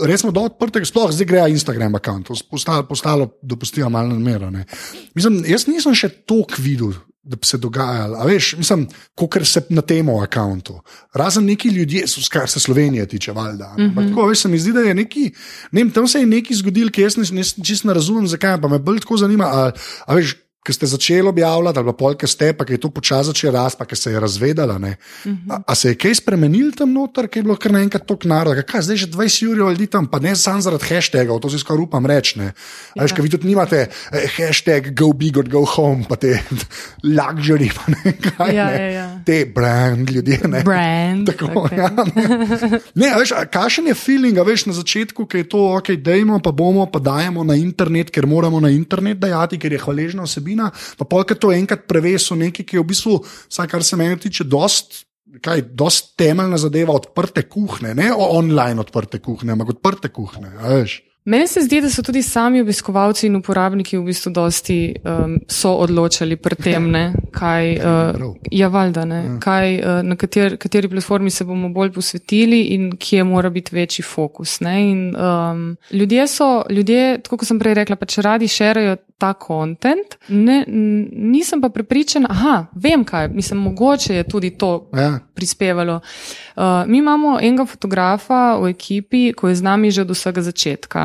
resno, 0.00 0.32
do 0.32 0.44
odprtega, 0.48 0.86
sploh 0.88 1.12
zdaj 1.14 1.28
gre 1.28 1.46
Instagram 1.52 1.96
račun, 1.96 2.24
postalo, 2.50 2.86
postalo 2.88 3.30
dopustila 3.42 3.88
malo 3.88 4.12
namero. 4.12 4.50
ne. 4.50 4.66
Mislim, 5.14 5.42
jaz 5.48 5.66
nisem 5.66 5.94
še 5.94 6.08
toliko 6.08 6.62
videl. 6.62 6.92
Da 7.22 7.36
bi 7.38 7.46
se 7.46 7.54
dogajalo, 7.54 8.16
a 8.18 8.24
veš, 8.26 8.56
mislim, 8.58 8.80
kot 9.14 9.36
se 9.46 9.60
na 9.70 9.84
tem 9.86 10.08
računu. 10.10 10.80
Razen 11.14 11.44
neki 11.46 11.68
ljudje, 11.70 12.08
kar 12.30 12.50
se 12.50 12.60
Slovenije 12.60 13.06
tiče, 13.06 13.32
valjda. 13.32 13.74
Mm 13.78 13.82
-hmm. 13.82 14.08
Tako, 14.08 14.26
veš, 14.26 14.40
se 14.42 14.48
mi 14.48 14.58
zdi, 14.58 14.72
da 14.72 14.80
je 14.80 14.94
neki, 14.94 15.30
ne 15.70 15.80
vem, 15.80 15.90
tam 15.90 16.08
se 16.08 16.18
je 16.18 16.26
nekaj 16.26 16.56
zgodil, 16.56 16.90
ki 16.90 17.02
jaz 17.02 17.16
ne, 17.16 17.24
ne, 17.30 17.44
čisto 17.44 17.88
ne 17.88 17.94
razumem, 17.94 18.26
zakaj, 18.26 18.60
pa 18.60 18.68
me 18.68 18.78
bolj 18.78 19.00
tako 19.00 19.16
zanima. 19.16 19.44
A, 19.44 19.70
a 20.06 20.14
veš, 20.14 20.34
ki 20.62 20.72
ste 20.72 20.86
začeli 20.86 21.28
objavljati, 21.28 21.78
ali 21.78 21.86
pa 21.86 21.92
polk 21.92 22.22
ste, 22.26 22.52
pa 22.52 22.64
je 22.68 22.78
to 22.78 22.90
počasi 22.90 23.26
začelo 23.26 23.52
rasti, 23.52 23.82
pa 23.82 23.96
se 23.96 24.12
je 24.12 24.20
razvedala. 24.20 24.78
Mm 24.78 24.84
-hmm. 25.24 25.50
a, 25.50 25.62
a 25.66 25.74
se 25.74 25.88
je 25.88 25.94
kaj 25.94 26.14
spremenil 26.14 26.72
tam 26.72 26.92
noter, 26.92 27.28
ki 27.28 27.38
je 27.38 27.42
bilo 27.42 27.56
kar 27.56 27.72
naenkrat 27.72 28.06
tok 28.06 28.24
naroda, 28.24 28.62
kaj 28.62 28.82
zdaj 28.82 28.96
že 28.96 29.06
20 29.06 29.46
ur 29.50 29.56
ljudi 29.56 29.86
tam, 29.86 30.06
pa 30.06 30.18
ne 30.18 30.36
samo 30.36 30.60
zaradi 30.60 30.94
hashtagov, 30.94 31.40
to 31.40 31.50
si 31.50 31.58
skoraj 31.58 31.82
upam 31.82 32.06
reči. 32.06 32.38
ne. 32.38 32.52
A 32.96 33.02
Veš, 33.02 33.10
Ja. 33.10 33.16
ker 33.16 33.22
vi 33.22 33.30
tudi 33.30 33.46
nimate 33.46 33.88
eh, 34.12 34.28
hashtag 34.38 34.94
go 34.94 35.12
big 35.12 35.36
or 35.36 35.48
go 35.48 35.64
home, 35.64 36.04
pa 36.08 36.16
te 36.16 36.38
luxury, 37.18 37.70
pa 37.74 37.82
ne 37.88 38.12
kaj. 38.12 38.54
Ja, 38.56 38.66
ne. 38.66 38.72
ja, 38.78 38.90
ja. 38.90 39.11
Te 39.26 39.44
brand 39.54 40.10
ljudje. 40.10 40.38
Ne. 40.48 40.62
Brand. 40.66 41.26
Tako, 41.30 41.50
okay. 41.64 41.78
ja, 41.78 41.90
ne. 41.90 42.80
ne, 42.94 43.10
a 43.12 43.20
veš, 43.20 43.34
kakšen 43.52 43.90
je 43.90 43.96
feeling, 43.98 44.40
veš, 44.46 44.66
na 44.70 44.76
začetku, 44.76 45.26
ki 45.26 45.44
je 45.44 45.48
to, 45.54 45.62
ok, 45.78 45.92
dajmo, 46.02 46.40
pa 46.44 46.54
bomo, 46.56 46.86
pa 46.90 47.02
dajemo 47.02 47.44
na 47.46 47.56
internet, 47.58 48.10
ker 48.14 48.26
moramo 48.30 48.60
na 48.62 48.72
internet 48.72 49.20
dajati, 49.22 49.60
ker 49.62 49.76
je 49.76 49.82
hvaležna 49.84 50.26
osebina, 50.26 50.70
pa 50.98 51.08
polk 51.08 51.34
je 51.34 51.40
to 51.42 51.52
enkrat 51.54 51.86
prevesil 51.90 52.40
nekaj, 52.40 52.66
ki 52.66 52.78
je 52.78 52.82
v 52.82 52.88
bistvu, 52.90 53.20
vsaj 53.52 53.70
kar 53.70 53.86
se 53.86 54.00
meni 54.00 54.20
tiče, 54.20 54.48
dost. 54.48 55.04
Kaj, 55.32 55.62
dost 55.72 56.10
temeljna 56.20 56.58
zadeva 56.60 56.92
odprte 56.92 57.46
kuhne, 57.48 57.94
ne 57.96 58.10
online 58.12 58.82
odprte 58.82 59.16
kuhne, 59.24 59.54
ampak 59.54 59.70
odprte 59.78 60.10
kuhne. 60.12 60.50
veš. 60.60 60.98
Meni 61.24 61.46
se 61.46 61.60
zdi, 61.60 61.80
da 61.80 61.90
so 61.90 62.02
tudi 62.02 62.22
sami 62.22 62.60
obiskovalci 62.60 63.26
in 63.26 63.36
uporabniki 63.38 63.94
v 63.96 64.02
bistvu 64.08 64.32
dosti 64.34 64.78
um, 65.06 65.36
so 65.46 65.70
odločali 65.78 66.34
pri 66.36 66.56
tem, 66.58 66.88
ne, 66.90 67.02
kaj, 67.30 67.76
uh, 67.78 68.24
ja, 68.50 68.66
valjda, 68.68 69.04
ne, 69.06 69.20
kaj, 69.42 69.76
uh, 69.78 70.00
na 70.02 70.16
kater, 70.18 70.56
kateri 70.58 70.90
platformi 70.90 71.30
se 71.30 71.46
bomo 71.46 71.70
bolj 71.70 71.92
posvetili 71.94 72.60
in 72.74 72.90
kje 72.98 73.22
mora 73.24 73.50
biti 73.54 73.74
večji 73.76 74.02
fokus. 74.02 74.58
Ne, 74.66 74.74
in, 74.90 75.04
um, 75.14 75.76
ljudje 75.92 76.26
so, 76.26 76.50
ljudje, 76.70 77.20
tako 77.22 77.38
kot 77.38 77.52
sem 77.52 77.62
prej 77.62 77.78
rekla, 77.78 77.96
pač 77.96 78.18
radi 78.18 78.50
šerajo 78.50 78.98
ta 79.22 79.32
kontent. 79.38 80.18
Nisem 80.26 81.62
pa 81.62 81.70
prepričana, 81.70 82.34
aha, 82.34 82.66
vem 82.74 83.04
kaj, 83.06 83.28
mislim, 83.30 83.62
mogoče 83.70 84.16
je 84.16 84.26
tudi 84.26 84.50
to 84.58 84.90
ja. 84.90 85.20
prispevalo. 85.34 86.00
Uh, 86.02 86.51
mi 86.86 86.98
imamo 86.98 87.38
enega 87.40 87.66
fotografa 87.66 88.56
v 88.60 88.72
ekipi, 88.72 89.32
ki 89.32 89.52
je 89.52 89.54
z 89.56 89.62
nami 89.62 89.90
že 89.90 90.02
od 90.02 90.10
vsega 90.12 90.42
začetka. 90.42 91.00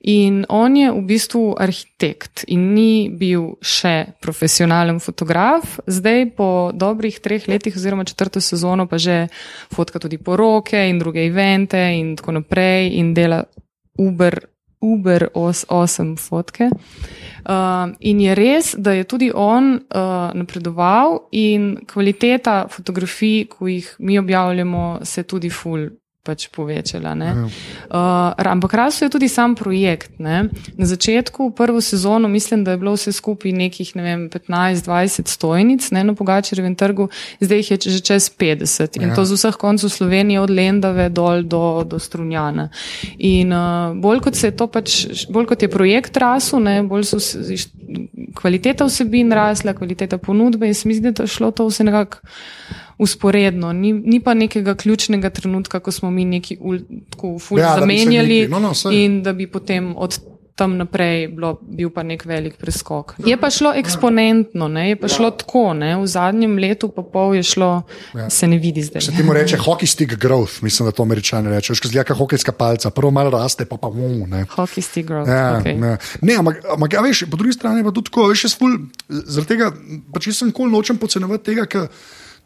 In 0.00 0.44
on 0.48 0.76
je 0.76 0.90
v 0.92 1.02
bistvu 1.04 1.54
arhitekt 1.58 2.44
in 2.48 2.74
ni 2.74 3.08
bil 3.08 3.56
še 3.60 4.18
profesionalen 4.20 5.00
fotograf. 5.00 5.80
Zdaj, 5.86 6.34
po 6.36 6.70
dobrih 6.74 7.20
treh 7.20 7.48
letih, 7.48 7.76
oziroma 7.76 8.04
četrto 8.04 8.40
sezono, 8.40 8.86
pa 8.86 8.98
že 8.98 9.28
fotka 9.72 9.98
tudi 9.98 10.18
poroke 10.18 10.88
in 10.88 10.98
druge 10.98 11.26
evente 11.26 11.78
in 11.78 12.16
tako 12.16 12.40
naprej 12.40 12.96
in 12.98 13.14
dela 13.14 13.44
Uber 13.98 14.57
Uber 14.80 15.28
os 15.34 15.64
8 15.68 16.16
fotke. 16.16 16.70
Uh, 17.48 17.94
in 17.98 18.20
je 18.20 18.34
res, 18.34 18.74
da 18.78 18.92
je 18.92 19.04
tudi 19.04 19.30
on 19.34 19.74
uh, 19.74 20.30
napredoval, 20.34 21.28
in 21.30 21.78
kvaliteta 21.86 22.66
fotografij, 22.68 23.46
ki 23.48 23.72
jih 23.72 23.94
mi 23.98 24.18
objavljamo, 24.18 24.98
se 25.02 25.22
tudi 25.22 25.50
ful 25.50 25.88
pač 26.28 26.48
povečala. 26.52 27.16
Uh, 27.88 28.36
ampak 28.36 28.76
rasel 28.76 29.08
je 29.08 29.16
tudi 29.16 29.28
sam 29.32 29.56
projekt. 29.56 30.20
Ne? 30.20 30.52
Na 30.76 30.86
začetku, 30.86 31.56
prvo 31.56 31.80
sezono, 31.80 32.28
mislim, 32.28 32.64
da 32.68 32.76
je 32.76 32.80
bilo 32.82 32.92
vse 32.92 33.14
skupaj 33.16 33.52
nekih 33.56 33.96
ne 33.96 34.28
15-20 34.28 35.32
stojnic 35.32 35.88
ne, 35.96 36.04
na 36.04 36.12
Pogačarjevem 36.18 36.76
trgu, 36.76 37.08
zdaj 37.40 37.62
jih 37.62 37.70
je 37.70 37.78
že 37.88 38.00
čez 38.04 38.28
50 38.28 39.00
in 39.00 39.08
ja. 39.08 39.16
to 39.16 39.24
z 39.24 39.38
vseh 39.38 39.56
koncev 39.56 39.88
Slovenije, 39.88 40.40
od 40.40 40.52
Lendave 40.52 41.08
dol 41.08 41.46
do, 41.48 41.84
do 41.88 41.96
Strunjana. 41.96 42.68
In 43.16 43.52
uh, 43.54 43.96
bolj 43.96 44.20
kot 44.28 44.36
se 44.36 44.52
je 44.52 44.56
to 44.56 44.68
pač, 44.68 44.98
bolj 45.32 45.48
kot 45.54 45.64
je 45.64 45.72
projekt 45.72 46.20
rasel, 46.20 46.60
ne, 46.60 46.82
bolj 46.84 47.08
so 47.08 47.22
kvaliteta 48.36 48.84
vsebin 48.84 49.32
rasla, 49.32 49.72
kvaliteta 49.72 50.18
ponudbe 50.20 50.68
in 50.68 50.76
se 50.76 50.88
mi 50.88 50.98
zdi, 50.98 51.14
da 51.16 51.24
je 51.24 51.32
šlo 51.38 51.50
to 51.50 51.68
vse 51.70 51.88
nekako 51.88 52.20
usporedno. 52.98 53.72
Ni, 53.72 53.92
ni 53.92 54.20
pa 54.20 54.34
nekega 54.34 54.74
ključnega 54.74 55.30
trenutka, 55.30 55.80
ko 55.80 55.92
smo 55.92 56.10
mi 56.10 56.24
neki 56.24 56.58
fulj 57.40 57.60
ja, 57.60 57.76
zamenjali 57.78 58.48
no, 58.48 58.58
no, 58.58 58.72
in 58.90 59.22
da 59.22 59.32
bi 59.32 59.46
potem 59.46 59.94
od 59.96 60.18
tam 60.58 60.74
naprej 60.74 61.28
bilo, 61.30 61.52
bil 61.62 61.92
pa 61.94 62.02
nek 62.02 62.24
velik 62.26 62.56
preskok. 62.58 63.14
Je 63.22 63.36
pa 63.38 63.46
šlo 63.54 63.70
eksponentno, 63.78 64.66
ne? 64.68 64.88
je 64.90 64.96
pa 64.98 65.06
šlo 65.06 65.30
tako, 65.38 65.70
ne? 65.78 65.92
v 66.00 66.08
zadnjem 66.10 66.56
letu 66.58 66.90
pa 66.90 67.04
pol 67.06 67.36
je 67.38 67.44
šlo, 67.46 67.70
ja. 68.18 68.26
se 68.26 68.50
ne 68.50 68.58
vidi 68.58 68.82
zdaj. 68.82 69.06
Se 69.06 69.14
ti 69.14 69.22
mu 69.22 69.36
reče 69.38 69.60
hockey 69.62 69.86
stick 69.86 70.18
growth, 70.18 70.58
mislim, 70.66 70.90
da 70.90 70.92
to 70.92 71.06
američani 71.06 71.54
rečejo, 71.54 71.78
že 71.78 71.92
zlika 71.92 72.18
hokejska 72.18 72.52
palca, 72.58 72.90
prvo 72.90 73.14
malo 73.14 73.30
raste, 73.30 73.68
pa 73.70 73.78
pa 73.78 73.90
mu. 73.94 74.26
Hockey 74.56 74.82
stick 74.82 75.06
growth. 75.06 75.30
Ja, 75.30 75.60
okay. 75.62 75.78
ne, 75.78 75.94
ne 76.26 76.38
ampak, 76.42 76.64
ampak 76.74 76.98
ja, 76.98 77.06
veš, 77.06 77.28
po 77.30 77.38
drugi 77.38 77.54
strani 77.54 77.86
pa 77.86 77.94
tudi 77.94 78.10
tako, 78.10 78.26
veš, 78.34 78.48
jaz 78.50 78.58
ful, 78.58 78.80
zaradi 79.06 79.54
tega, 79.54 79.70
pač 80.10 80.32
jaz 80.32 80.42
sem 80.42 80.50
kol 80.50 80.74
nočem 80.74 80.98
pocenovati 80.98 81.52
tega, 81.52 81.70
ker 81.70 81.86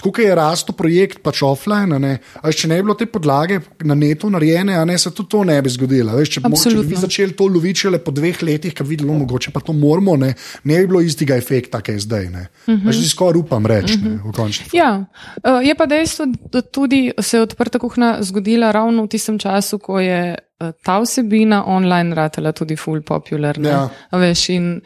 Tukaj 0.03 0.25
je 0.25 0.35
rastel 0.35 0.75
projekt, 0.75 1.21
pač 1.23 1.43
offline. 1.47 1.95
Ali, 1.95 2.57
če 2.57 2.71
ne 2.71 2.79
bi 2.81 2.87
bilo 2.89 2.97
te 2.99 3.07
podlage 3.07 3.61
na 3.87 3.95
netu 3.99 4.31
narejene, 4.33 4.77
ne, 4.89 4.99
se 4.99 5.13
tudi 5.15 5.31
to 5.31 5.45
ne 5.47 5.59
bi 5.63 5.71
zgodilo. 5.71 6.17
Veš, 6.19 6.35
če, 6.37 6.43
če 6.43 6.85
bi 6.89 6.99
začeli 6.99 7.37
to 7.39 7.47
loviti 7.47 7.91
le 7.93 8.01
po 8.03 8.15
dveh 8.15 8.43
letih, 8.43 8.75
ki 8.75 8.87
vidimo, 8.87 9.15
mogoče 9.23 9.53
pa 9.55 9.63
to 9.65 9.75
moramo, 9.77 10.17
ne, 10.19 10.33
ne 10.65 10.81
bi 10.81 10.91
bilo 10.91 11.03
istega 11.05 11.39
efekta, 11.39 11.83
ki 11.85 11.97
je 11.97 12.05
zdaj. 12.07 12.27
Uh 12.33 12.75
-huh. 12.75 12.93
Že 12.93 13.09
skoraj 13.09 13.41
upam 13.41 13.67
reči, 13.67 13.95
uh 13.95 14.05
-huh. 14.05 14.31
v 14.31 14.33
končni 14.33 14.65
fazi. 14.65 14.77
Ja, 14.77 15.05
uh, 15.45 15.67
je 15.67 15.75
pa 15.75 15.87
dejstvo, 15.87 16.27
da 16.53 16.63
tudi 16.63 17.13
se 17.21 17.37
je 17.37 17.43
odprta 17.43 17.79
kuhna 17.79 18.19
zgodila 18.21 18.73
ravno 18.73 19.05
v 19.05 19.09
tistem 19.09 19.39
času, 19.39 19.79
ko 19.79 20.01
je. 20.01 20.35
Eh, 20.63 20.73
ta 20.83 21.01
vsebina 21.03 21.65
online 21.67 22.15
ratela 22.15 22.53
tudi 22.53 22.77
full 22.77 23.03
popular. 23.03 23.59
Ja. 23.59 23.89
Veš, 24.13 24.49
in 24.55 24.81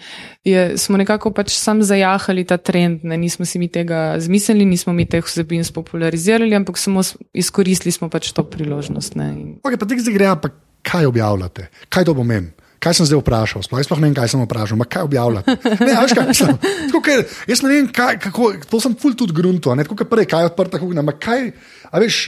je, 0.45 0.79
smo 0.79 0.97
nekako 0.97 1.33
pač 1.37 1.53
sam 1.57 1.83
zajahali 1.85 2.47
ta 2.49 2.57
trend, 2.57 3.05
ne? 3.05 3.19
nismo 3.21 3.45
si 3.45 3.61
mi 3.61 3.69
tega 3.69 4.17
zmislili, 4.23 4.65
nismo 4.65 4.95
mi 4.97 5.05
teh 5.05 5.25
vsebin 5.25 5.65
spopularizirali, 5.65 6.55
ampak 6.57 6.81
samo 6.81 7.05
izkoristili 7.37 7.93
smo 7.93 8.09
pač 8.09 8.33
to 8.33 8.45
priložnost. 8.45 9.17
Okay, 9.17 9.77
pa 9.77 9.85
zdaj 9.89 10.15
gre, 10.15 10.33
pa 10.41 10.53
kaj 10.87 11.11
objavljate? 11.11 11.69
Kaj 11.89 12.09
to 12.09 12.15
pomeni? 12.17 12.55
Kaj 12.81 13.01
sem 13.01 13.09
zdaj 13.09 13.21
vprašal? 13.23 13.65
Sploh, 13.65 13.81
sploh 13.83 14.01
ne 14.01 14.09
vem, 14.11 14.17
kaj 14.17 14.29
sem 14.31 14.43
vprašal, 14.45 14.77
ampak 14.77 14.91
kaj 14.97 15.07
objavljate? 15.09 15.55
Ne, 15.81 15.93
veš, 15.97 16.13
kaj 16.17 16.35
sem. 16.37 16.59
Tako, 16.91 17.01
kaj, 17.05 17.23
jaz 17.51 17.63
ne 17.65 17.73
vem, 17.73 17.89
kaj, 17.93 18.19
kako, 18.29 18.51
to 18.69 18.81
sem 18.85 18.97
full 19.01 19.17
tudi 19.19 19.37
grunto, 19.37 19.75
ne, 19.75 19.85
tako, 19.85 19.97
kaj 20.01 20.09
prej, 20.13 20.29
kaj 20.31 20.45
je 20.45 20.51
odprta 20.53 20.81
kuhna, 20.81 21.03
ampak 21.03 21.19
kaj, 21.25 21.49
a 21.91 22.03
veš, 22.05 22.21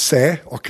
pse, 0.00 0.40
ok. 0.48 0.68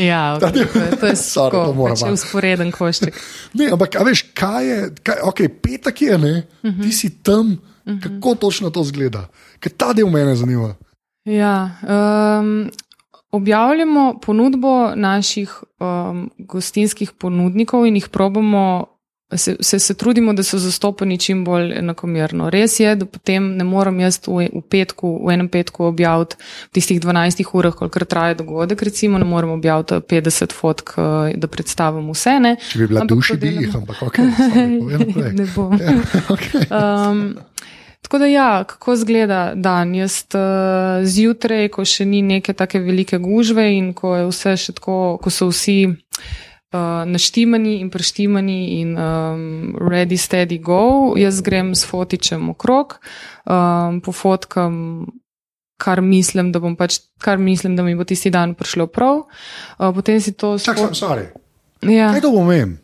ja, 0.00 0.22
okay, 0.40 0.64
to, 0.64 0.96
to 0.96 1.06
je 1.12 1.16
samo 1.16 1.76
pač 1.76 2.04
usporeden 2.08 2.72
košček. 2.72 3.12
ne, 3.60 3.68
ampak 3.76 4.00
veš, 4.00 4.24
kaj 4.32 4.64
je, 4.64 4.78
kaj, 5.04 5.20
ok, 5.28 5.44
petek 5.60 6.02
je, 6.08 6.18
ne, 6.18 6.34
uh 6.40 6.70
mhm. 6.70 6.80
-huh. 6.80 6.82
ti 6.88 6.92
si 6.92 7.10
tam, 7.22 7.52
uh 7.52 7.92
mhm. 7.92 7.98
-huh. 7.98 8.02
kako 8.02 8.34
točno 8.34 8.70
to 8.70 8.84
zgleda, 8.84 9.28
ker 9.60 9.72
ta 9.72 9.92
del 9.92 10.08
mene 10.08 10.36
zanima. 10.36 10.74
Ja, 11.24 11.70
um, 11.82 12.70
objavljamo 13.30 14.20
ponudbo 14.22 14.94
naših 14.94 15.62
um, 15.80 16.30
gostinskih 16.38 17.12
ponudnikov 17.12 17.86
in 17.86 17.96
jih 17.96 18.08
probamo 18.08 18.86
se, 19.36 19.56
se, 19.60 19.78
se 19.78 19.94
trudimo, 19.94 20.32
da 20.32 20.42
so 20.42 20.58
zastopani 20.58 21.18
čim 21.18 21.44
bolj 21.44 21.72
enakomerno. 21.78 22.50
Res 22.50 22.80
je, 22.80 22.94
da 22.96 23.06
potem 23.06 23.50
ne 23.56 23.64
morem 23.64 24.00
jaz 24.00 24.20
v, 24.26 24.48
v, 24.52 24.62
petku, 24.70 25.16
v 25.26 25.34
enem 25.34 25.48
petku 25.48 25.84
objaviti 25.88 26.36
v 26.38 26.74
tistih 26.78 27.00
12 27.00 27.44
urah, 27.52 27.74
koliko 27.74 28.04
traja 28.04 28.34
dogodek, 28.34 28.82
recimo 28.82 29.18
ne 29.18 29.24
morem 29.24 29.50
objaviti 29.50 29.94
50 29.94 30.52
fotk, 30.52 30.94
eh, 30.98 31.34
da 31.36 31.48
predstavim 31.48 32.10
vse. 32.12 32.38
Ne. 32.40 32.56
Če 32.70 32.84
bi 32.84 32.90
bila 32.92 33.06
duša, 33.08 33.38
bi 33.40 33.54
jih, 33.56 33.74
ampak 33.76 34.02
ok. 34.08 34.22
ne 35.40 35.48
bo. 35.54 35.70
Ja, 35.84 35.92
okay. 36.28 36.66
um, 36.70 37.34
Tako 38.04 38.18
da, 38.18 38.26
ja, 38.26 38.64
kako 38.68 38.92
izgleda 38.92 39.52
dan? 39.56 39.94
Jaz 39.94 40.18
uh, 40.36 41.00
zjutraj, 41.08 41.70
ko 41.72 41.86
še 41.88 42.04
ni 42.04 42.20
neke 42.22 42.52
take 42.52 42.78
velike 42.84 43.18
gužve 43.18 43.64
in 43.74 43.94
ko 43.96 44.12
je 44.16 44.26
vse 44.28 44.52
še 44.60 44.74
tako, 44.76 45.16
ko 45.24 45.32
so 45.32 45.48
vsi 45.48 45.78
uh, 45.88 46.44
naštimani 47.06 47.78
in 47.80 47.90
preštimani 47.90 48.80
in 48.80 48.96
um, 48.98 49.76
ready, 49.90 50.18
steady, 50.18 50.58
go. 50.58 51.14
Jaz 51.16 51.40
grem 51.42 51.74
s 51.74 51.86
fotičem 51.86 52.48
okrog, 52.50 52.98
um, 53.46 54.00
pofotkam, 54.00 55.06
kar 55.78 56.00
mislim, 56.00 56.52
da 56.52 56.60
bom 56.60 56.76
pač, 56.76 56.98
kar 57.18 57.38
mislim, 57.38 57.76
da 57.76 57.82
mi 57.82 57.94
bo 57.94 58.04
tisti 58.04 58.30
dan 58.30 58.54
prišlo 58.54 58.86
prav. 58.86 59.24
Uh, 59.78 59.94
potem 59.94 60.20
si 60.20 60.32
to. 60.32 60.58
Čakaj, 60.58 60.94
sorry. 60.98 61.30
Ja. 61.82 62.12
Kaj 62.12 62.24
to 62.24 62.32
pomeni? 62.32 62.78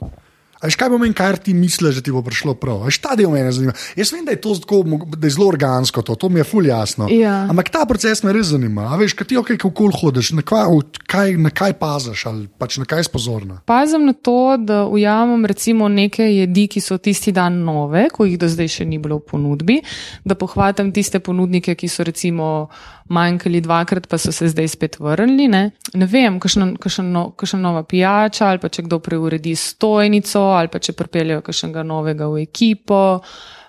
Veš, 0.61 0.77
kaj 0.77 0.91
pomeni, 0.93 1.15
kar 1.17 1.39
ti 1.41 1.55
misliš, 1.57 1.97
da 1.97 2.03
ti 2.05 2.13
bo 2.13 2.21
prišlo 2.23 2.53
prav? 2.61 2.83
Veš, 2.85 2.99
ta 3.01 3.15
del 3.17 3.31
me 3.33 3.41
zanima. 3.49 3.73
Jaz 3.97 4.11
vem, 4.13 4.27
da 4.29 4.35
je 4.35 4.41
to 4.45 4.53
tako, 4.61 4.83
da 5.17 5.27
je 5.27 5.33
zelo 5.33 5.47
organsko, 5.49 6.03
to, 6.05 6.15
to 6.21 6.29
mi 6.29 6.41
je 6.41 6.45
fully 6.45 6.69
jasno. 6.69 7.09
Ja. 7.09 7.47
Ampak 7.49 7.71
ta 7.73 7.87
proces 7.89 8.21
me 8.23 8.35
res 8.37 8.51
zanima. 8.53 8.91
A 8.93 8.99
veš, 9.01 9.15
kaj 9.17 9.31
ti 9.31 9.39
ok, 9.41 9.55
kako 9.57 9.89
hodiš, 9.97 10.35
na 10.37 10.45
kaj, 10.45 10.69
kaj, 11.09 11.33
na 11.41 11.51
kaj 11.51 11.79
paziš 11.81 12.27
ali 12.29 12.45
pač 12.61 12.77
na 12.77 12.85
kaj 12.85 13.09
spozorna. 13.09 13.63
Pazim 13.65 14.05
na 14.05 14.13
to, 14.13 14.57
da 14.61 14.85
ujamem 14.85 15.49
recimo 15.49 15.89
neke 15.89 16.29
jedi, 16.29 16.67
ki 16.69 16.85
so 16.85 17.01
tisti 17.01 17.33
dan 17.33 17.63
nove, 17.65 18.11
ko 18.13 18.29
jih 18.29 18.37
do 18.41 18.49
zdaj 18.49 18.69
še 18.77 18.89
ni 18.89 19.01
bilo 19.01 19.23
v 19.23 19.29
ponudbi, 19.33 19.81
da 20.29 20.37
pohvatam 20.37 20.93
tiste 20.93 21.23
ponudnike, 21.25 21.73
ki 21.73 21.89
so 21.89 22.05
recimo 22.05 22.69
manjkali 23.11 23.61
dvakrat, 23.61 24.07
pa 24.09 24.19
so 24.19 24.33
se 24.33 24.49
zdaj 24.49 24.69
spet 24.69 24.99
vrnili. 25.03 25.49
Ne, 25.51 25.71
ne 25.95 26.07
vem, 26.07 26.39
kakšna 26.41 26.73
no, 27.03 27.25
nova 27.59 27.83
pijača, 27.83 28.49
ali 28.49 28.63
pa 28.63 28.71
če 28.71 28.87
kdo 28.87 29.01
preuredi 29.03 29.55
stojnico, 29.57 30.43
ali 30.57 30.71
pa 30.71 30.79
če 30.79 30.95
pripeljejo 30.97 31.43
kakšnega 31.47 31.83
novega 31.87 32.31
v 32.31 32.45
ekipo. 32.47 33.01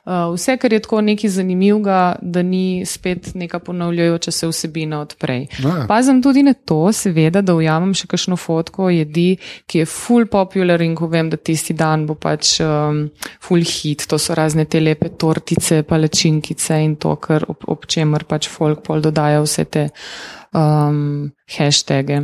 Uh, 0.01 0.33
vse, 0.33 0.55
kar 0.57 0.73
je 0.73 0.79
tako 0.81 1.01
nekaj 1.05 1.29
zanimivega, 1.29 2.15
da 2.21 2.41
ni 2.41 2.85
spet 2.85 3.35
neka 3.37 3.59
ponavljajoča 3.59 4.31
se 4.31 4.47
vsebina 4.47 5.01
odprej. 5.01 5.45
Pazim 5.87 6.23
tudi 6.23 6.43
na 6.43 6.53
to, 6.53 6.91
seveda, 6.91 7.43
da 7.45 7.53
ujamem 7.53 7.93
še 7.93 8.09
kakšno 8.09 8.37
fotko 8.41 8.89
jedi, 8.89 9.35
ki 9.69 9.83
je 9.83 9.89
full 9.89 10.25
popular 10.25 10.81
in 10.81 10.95
ko 10.97 11.05
vem, 11.11 11.29
da 11.29 11.37
tisti 11.37 11.75
dan 11.77 12.07
bo 12.09 12.15
pač 12.17 12.55
um, 12.65 13.03
full 13.45 13.61
hit. 13.61 14.07
To 14.09 14.17
so 14.17 14.33
razne 14.37 14.65
te 14.65 14.81
lepe 14.81 15.11
tortice, 15.21 15.83
palečinkice 15.85 16.81
in 16.81 16.97
to, 16.97 17.13
kar 17.21 17.45
ob, 17.53 17.69
ob 17.69 17.85
čemer 17.85 18.25
pač 18.25 18.49
folk 18.49 18.81
pol 18.87 19.05
dodaja 19.05 19.45
vse 19.45 19.69
te 19.69 19.87
um, 20.57 21.29
hashtage. 21.45 22.23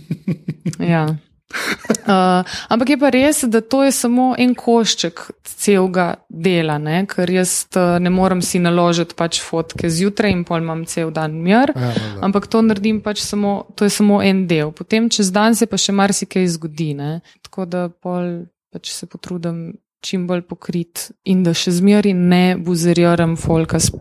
ja. 0.92 1.06
Uh, 2.00 2.42
ampak 2.68 2.88
je 2.90 2.96
pa 2.98 3.10
res, 3.12 3.44
da 3.46 3.60
to 3.60 3.82
je 3.84 3.92
samo 3.94 4.32
en 4.38 4.54
košček 4.58 5.20
celega 5.44 6.06
dela, 6.26 6.78
ne? 6.82 7.04
ker 7.06 7.30
jaz 7.30 7.68
uh, 7.76 7.98
ne 8.02 8.10
morem 8.10 8.40
si 8.42 8.58
naložiti 8.58 9.14
pač 9.14 9.38
fotke 9.44 9.90
zjutraj 9.92 10.32
in 10.32 10.42
pol 10.48 10.64
imam 10.64 10.82
cel 10.90 11.12
dan 11.14 11.36
mir, 11.44 11.70
ja, 11.76 11.90
ampak 12.24 12.48
to 12.50 12.62
naredim 12.66 13.02
pač 13.04 13.22
samo, 13.22 13.68
to 13.78 13.86
je 13.86 13.92
samo 13.94 14.18
en 14.26 14.46
del. 14.50 14.72
Potem 14.74 15.10
čez 15.12 15.30
dan 15.34 15.54
se 15.54 15.68
pa 15.70 15.78
še 15.78 15.94
marsikaj 15.94 16.48
zgodi, 16.56 16.94
ne? 16.98 17.12
tako 17.46 17.68
da 17.68 17.86
pol 17.92 18.48
pač 18.72 18.90
se 18.96 19.06
potrudim 19.10 19.76
čim 20.02 20.26
bolj 20.26 20.46
pokrit 20.48 21.10
in 21.28 21.44
da 21.44 21.54
še 21.54 21.74
zmeri 21.76 22.14
ne 22.16 22.56
buzeriram 22.56 23.36
folka 23.38 23.78
s 23.78 23.92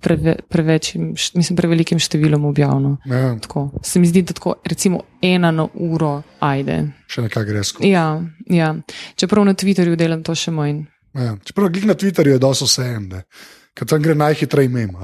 preve, 0.00 0.34
prevečim, 0.48 1.12
mislim, 1.34 1.56
prevelikim 1.58 2.00
številom 2.02 2.46
objavno. 2.48 2.96
Ja. 3.08 3.34
Tako, 3.42 3.68
se 3.84 4.00
mi 4.00 4.08
zdi, 4.10 4.22
da 4.28 4.36
tako, 4.36 4.56
recimo 4.68 5.02
ena 5.22 5.50
na 5.54 5.66
uro 5.74 6.18
ajde. 6.44 6.80
Še 7.10 7.26
nekaj 7.26 7.48
gre 7.48 7.64
skozi. 7.66 7.92
Ja, 7.92 8.06
ja, 8.52 8.72
čeprav 9.18 9.46
na 9.48 9.56
Twitterju 9.58 9.98
delam 9.98 10.24
to 10.26 10.36
še 10.38 10.54
manj. 10.54 10.84
Ja. 11.18 11.34
Čeprav 11.44 11.72
glih 11.74 11.88
na 11.90 11.98
Twitterju 11.98 12.36
je 12.36 12.42
dosto 12.42 12.68
vse 12.68 12.86
en, 12.94 13.08
ker 13.74 13.88
tam 13.90 14.04
gre 14.04 14.16
najhitreje 14.18 14.70
mem. 14.72 14.94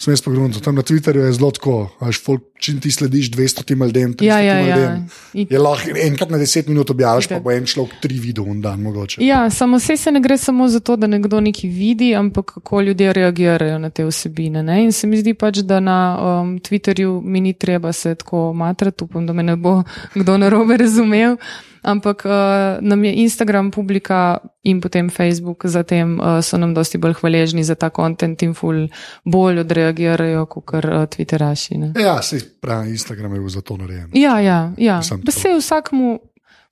Sem 0.00 0.14
jaz 0.14 0.22
pogledal, 0.24 0.60
tam 0.64 0.74
na 0.74 0.82
Twitterju 0.82 1.26
je 1.26 1.32
zelo 1.36 1.50
tako, 1.52 1.90
veš, 2.00 2.22
folk, 2.24 2.42
čim 2.58 2.78
ti 2.80 2.88
slediš 2.90 3.30
200 3.30 3.64
tim 3.64 3.82
ljudem, 3.84 4.14
Ja, 4.20 4.38
ja, 4.40 4.54
ja. 4.54 4.76
ljudem, 4.76 5.08
In- 5.34 5.46
je 5.50 5.58
lahko 5.58 5.90
enkrat 6.02 6.30
na 6.30 6.38
10 6.38 6.68
minut 6.68 6.90
objaviš, 6.90 7.28
pa 7.28 7.40
bo 7.40 7.52
en 7.52 7.66
človek 7.66 8.00
tri 8.00 8.16
video 8.18 8.44
v 8.44 8.54
dan 8.64 8.80
mogoče. 8.80 9.20
Ja, 9.20 9.50
samo 9.50 9.76
vse 9.76 9.96
se 9.96 10.12
ne 10.12 10.20
gre 10.20 10.38
samo 10.38 10.68
za 10.68 10.80
to, 10.80 10.96
da 10.96 11.06
nekdo 11.06 11.40
nekaj 11.40 11.70
vidi, 11.70 12.14
ampak 12.16 12.44
kako 12.54 12.80
ljudje 12.80 13.12
reagirajo 13.12 13.78
na 13.78 13.90
te 13.90 14.04
vsebine. 14.04 14.62
Ne? 14.62 14.84
In 14.84 14.92
se 14.92 15.06
mi 15.06 15.20
zdi 15.20 15.34
pač, 15.34 15.58
da 15.58 15.80
na 15.80 15.98
um, 16.42 16.58
Twitterju 16.60 17.20
mi 17.22 17.40
ni 17.40 17.52
treba 17.52 17.92
se 17.92 18.14
tako 18.14 18.52
matrati, 18.52 19.04
upam, 19.04 19.26
da 19.26 19.32
me 19.32 19.42
ne 19.42 19.56
bo 19.56 19.82
kdo 20.14 20.38
narobe 20.38 20.76
razumel. 20.76 21.36
Ampak 21.82 22.24
uh, 22.24 22.32
nam 22.80 23.04
je 23.04 23.12
Instagram 23.14 23.70
publika 23.70 24.38
in 24.62 24.80
potem 24.80 25.10
Facebook, 25.10 25.64
zatem 25.64 26.20
uh, 26.20 26.40
so 26.44 26.58
nam 26.60 26.74
dosti 26.74 26.98
bolj 26.98 27.14
hvaležni 27.20 27.64
za 27.64 27.74
ta 27.74 27.90
kontent 27.90 28.42
in 28.42 28.54
ful 28.54 28.88
bolj 29.24 29.62
odreagirajo, 29.64 30.46
kot 30.46 30.74
uh, 30.74 31.06
Twitteraši. 31.08 31.78
Ne? 31.78 31.92
Ja, 31.96 32.22
se 32.22 32.40
pravi, 32.60 32.90
Instagram 32.90 33.34
je 33.34 33.40
bil 33.40 33.48
za 33.48 33.60
to 33.60 33.76
narejen. 33.76 34.10
Ja, 34.12 34.40
ja, 34.40 34.72
ja. 34.76 35.00
Se 35.02 35.54
vsakmu, 35.58 36.20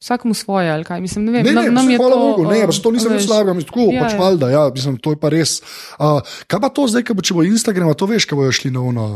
vsakmu 0.01 0.35
svoje, 0.35 0.71
ali 0.71 0.85
kaj. 0.85 1.01
Mislim, 1.01 1.25
ne 1.25 1.33
vem, 1.33 1.47
Ne, 1.47 1.53
ne, 1.53 1.71
nam, 1.71 1.75
nam 1.75 1.97
hvala 1.97 2.15
to. 2.15 2.21
Bogu, 2.21 2.51
ne, 2.51 2.61
um, 2.65 2.67
pa 2.67 2.83
to 2.83 2.93
nisem 2.93 3.13
več 3.13 3.25
slabega, 3.27 3.55
mislim, 3.57 3.73
tako, 3.73 3.89
Ja, 3.93 4.05
pač 4.05 4.13
ja. 4.13 4.19
valjda, 4.19 4.51
ja, 4.51 4.63
mislim, 4.75 5.01
to 5.01 5.17
je 5.17 5.21
pa 5.21 5.33
res. 5.33 5.59
Uh, 5.99 6.21
kaj 6.47 6.61
pa 6.61 6.69
to 6.69 6.87
zdaj, 6.87 7.09
bo, 7.15 7.25
če 7.25 7.35
bo 7.35 7.49
Instagram, 7.49 7.95
to 7.99 8.07
veš, 8.11 8.29
ko 8.29 8.39
bojo 8.43 8.53
šli 8.53 8.71
na 8.75 8.85
uno, 8.85 9.09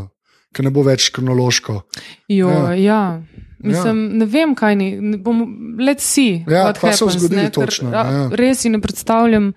ker 0.53 0.65
ne 0.65 0.71
bo 0.71 0.83
več 0.83 1.11
kronološko. 1.11 1.81
Jo, 2.29 2.49
Ja. 2.51 2.75
ja. 2.75 3.23
Mislim, 3.61 3.99
ja. 4.05 4.12
ne 4.15 4.27
vem, 4.27 4.55
kaj 4.55 4.75
ni. 4.75 4.91
ne 5.01 5.19
bom- 5.19 5.47
Let's 5.79 6.03
see. 6.05 6.45
Ja, 6.45 6.73
kaj 6.73 6.93
se 6.93 7.05
happens, 7.05 7.19
zgodilo 7.19 7.43
ker, 7.43 7.51
točno, 7.53 7.91
a, 7.91 7.95
ja. 7.95 8.29
Res 8.33 8.59
si 8.59 8.69
ne 8.69 8.81
predstavljam, 8.81 9.53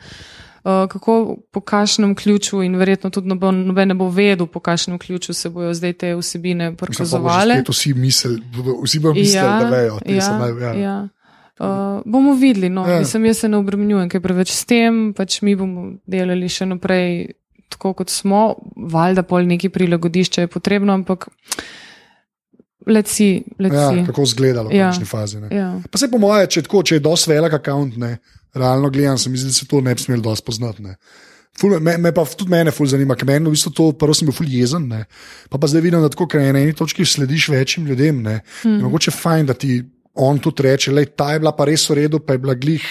uh, 0.62 0.86
kako 0.86 1.16
po 1.52 1.62
kakšnem 1.62 2.14
ključu, 2.14 2.62
in 2.62 2.76
verjetno 2.76 3.10
tudi 3.10 3.28
noben, 3.28 3.66
noben 3.66 3.88
ne 3.88 3.96
bo 3.96 4.08
vedel, 4.08 4.46
po 4.48 4.60
kakšnem 4.60 5.00
ključu 5.00 5.34
se 5.34 5.50
bojo 5.50 5.74
zdaj 5.74 5.94
te 5.96 6.14
vsebine 6.14 6.64
Mislim, 6.66 6.78
prikazovale. 6.78 7.56
spet 7.56 7.70
Vsi, 7.70 7.94
misel, 7.96 8.38
vsi 8.84 9.00
bojo 9.00 9.14
mislili, 9.14 9.36
ja, 9.38 9.60
da 9.60 9.70
vejo. 9.70 9.98
so 9.98 10.14
ja, 10.14 10.30
naj- 10.36 10.62
ja. 10.62 10.74
ja. 10.76 11.08
Uh, 11.58 11.68
bomo 12.06 12.34
videli. 12.34 12.70
No. 12.70 12.86
Ja. 12.86 13.00
Mislim, 13.00 13.26
jaz 13.26 13.38
se 13.38 13.50
ne 13.50 13.58
obremenjujem, 13.58 14.10
kaj 14.10 14.20
preveč 14.22 14.52
s 14.52 14.66
tem, 14.66 15.14
pač 15.14 15.42
mi 15.42 15.56
bomo 15.56 15.94
delali 16.06 16.46
še 16.48 16.66
naprej 16.68 17.32
tako, 17.70 17.94
kot 17.94 18.10
smo. 18.10 18.56
Valjda 18.76 19.24
pol 19.24 19.48
neki 19.48 19.70
prilagodišče 19.70 20.46
je 20.46 20.48
potrebno, 20.48 20.94
ampak 20.94 21.28
see. 23.06 23.42
Let's 23.60 23.74
Ja, 23.74 24.06
kako 24.06 24.24
izgledalo 24.24 24.70
v 24.70 24.76
Ja. 24.76 24.90
končni 24.92 25.06
fazi. 25.06 25.40
Ne. 25.42 25.50
Ja. 25.52 25.82
Pa 25.92 25.98
se 25.98 26.12
po 26.12 26.18
moje, 26.18 26.48
če, 26.48 26.62
tako, 26.62 26.84
če 26.84 26.96
je 26.96 27.00
dosti 27.00 27.32
velik 27.32 27.54
račun, 27.54 27.94
realno 28.54 28.90
gledam, 28.90 29.18
se 29.18 29.30
mi 29.30 29.38
zdi, 29.38 29.50
da 29.50 29.54
se 29.54 29.68
to 29.68 29.82
ne 29.82 29.96
bi 29.96 30.02
smelo 30.02 30.22
dosti 30.22 30.46
poznati. 30.46 30.84
Ne. 30.84 30.96
Ful, 31.60 31.80
me, 31.80 31.98
me 31.98 32.12
pa 32.12 32.26
tudi 32.26 32.52
mene 32.52 32.72
ful 32.72 32.88
zanima, 32.88 33.16
ker 33.16 33.28
meni 33.28 33.48
v 33.48 33.56
bistvu 33.56 33.72
to 33.72 33.92
prvo 33.96 34.14
sem 34.14 34.28
bil 34.28 34.36
ful 34.36 34.48
jezen, 34.50 34.90
ne. 34.92 35.06
pa 35.50 35.58
pa 35.58 35.68
zdaj 35.72 35.82
vidim, 35.82 36.02
da 36.04 36.12
tako, 36.12 36.28
ker 36.28 36.44
na 36.44 36.60
eni 36.60 36.76
točki 36.76 37.06
slediš 37.08 37.50
večjim 37.50 37.88
ljudem. 37.88 38.22
Ne. 38.24 38.42
Mm. 38.66 38.82
Mogoče 38.84 39.12
fajn, 39.12 39.46
da 39.46 39.54
ti 39.54 39.80
on 40.14 40.40
tudi 40.40 40.64
reče, 40.68 40.92
da 40.92 41.06
ta 41.06 41.34
je 41.34 41.40
bila 41.40 41.56
pa 41.56 41.66
res 41.66 41.90
v 41.90 41.96
redu, 42.02 42.20
pa 42.20 42.36
je 42.36 42.44
bila 42.44 42.56
glih. 42.60 42.84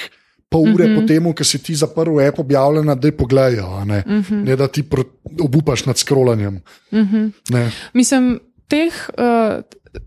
Pol 0.54 0.70
ure 0.70 0.86
mm 0.86 0.90
-hmm. 0.90 1.00
po 1.00 1.06
tem, 1.10 1.32
ko 1.34 1.44
si 1.44 1.58
ti 1.58 1.74
zaprl 1.74 2.20
app 2.22 2.38
objavljena, 2.38 2.94
da 2.94 3.08
je 3.10 3.16
pogledajo, 3.16 3.84
ne? 3.84 4.04
Mm 4.06 4.22
-hmm. 4.22 4.44
ne 4.46 4.56
da 4.56 4.68
ti 4.68 4.84
obupaš 5.40 5.86
nad 5.86 5.98
scrollanjem. 5.98 6.62
Mm 6.92 6.98
-hmm. 7.00 7.70
Mislim, 7.92 8.40
teh, 8.68 8.94
uh, 9.18 9.62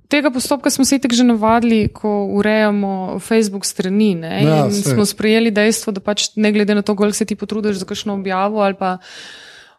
tega 0.07 0.31
postopka 0.31 0.69
smo 0.69 0.85
se 0.85 0.99
tako 0.99 1.15
že 1.15 1.23
navadili, 1.23 1.87
ko 1.87 2.25
urejamo 2.25 3.19
Facebook 3.19 3.65
strani. 3.65 4.15
Ne? 4.15 4.43
Ja, 4.43 4.71
smo 4.71 5.05
sprejeli 5.05 5.51
dejstvo, 5.51 5.93
da 5.93 5.99
pač 5.99 6.29
ne 6.35 6.51
glede 6.51 6.75
na 6.75 6.81
to, 6.81 6.95
koliko 6.95 7.15
se 7.15 7.25
ti 7.25 7.35
potrudiš 7.35 7.83
za 7.83 7.85
kakšno 7.85 8.13
objavo 8.13 8.61
ali 8.61 8.75
pa. 8.79 8.97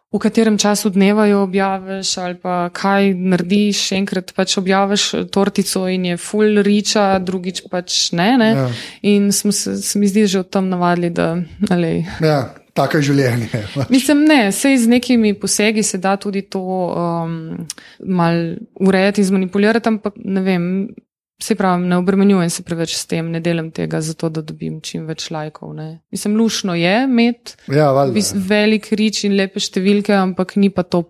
V 0.09 0.17
katerem 0.17 0.57
času 0.57 0.89
dneva 0.89 1.27
jo 1.29 1.43
objaviš, 1.45 2.17
ali 2.17 2.35
pa 2.41 2.69
kaj 2.73 3.11
narediš, 3.13 3.91
enkrat 3.93 4.31
pač 4.33 4.55
objaviš 4.57 5.03
tortico 5.29 5.83
in 5.85 6.07
je 6.09 6.15
full 6.17 6.63
riča, 6.65 7.19
drugič 7.21 7.61
pač 7.69 7.97
ne. 8.17 8.31
ne? 8.41 8.47
Ja. 8.57 8.63
In 9.11 9.29
smo 9.31 9.51
se, 9.53 9.77
se 9.77 9.99
mi 9.99 10.09
zdi, 10.09 10.25
že 10.27 10.39
od 10.39 10.49
tam 10.49 10.69
navadili, 10.69 11.11
da. 11.13 11.35
Alej, 11.69 12.07
Ja, 12.25 12.39
tako 12.73 12.97
je 12.97 13.11
življenje. 13.11 13.61
Mislim, 13.93 14.25
ne, 14.25 14.39
sej 14.51 14.79
z 14.81 14.89
nekimi 14.89 15.35
posegi 15.37 15.83
se 15.85 16.01
da 16.01 16.15
tudi 16.17 16.41
to 16.41 16.63
um, 16.65 17.67
mal 18.01 18.57
urejati 18.81 19.23
zmanipulirati, 19.29 19.93
ampak 19.93 20.17
ne 20.25 20.41
vem, 20.41 20.65
se 21.43 21.55
pravi, 21.55 21.85
ne 21.87 21.97
obremenjujem 21.97 22.49
se 22.49 22.63
preveč 22.63 22.95
s 22.95 23.05
tem, 23.05 23.31
ne 23.31 23.39
delam 23.39 23.71
tega 23.71 24.01
zato, 24.01 24.29
da 24.29 24.41
dobim 24.41 24.81
čim 24.81 25.05
več 25.07 25.29
lajkov. 25.31 25.73
Ne. 25.73 26.01
Mislim, 26.11 26.35
lušno 26.37 26.75
je 26.75 27.03
imeti 27.03 27.55
Ja, 27.67 27.91
vis- 28.05 28.33
velik 28.35 28.91
rič 28.91 29.23
in 29.23 29.35
lepe 29.35 29.59
številke, 29.59 30.13
ampak 30.13 30.55
ni 30.55 30.69
pa 30.69 30.83
to 30.83 31.05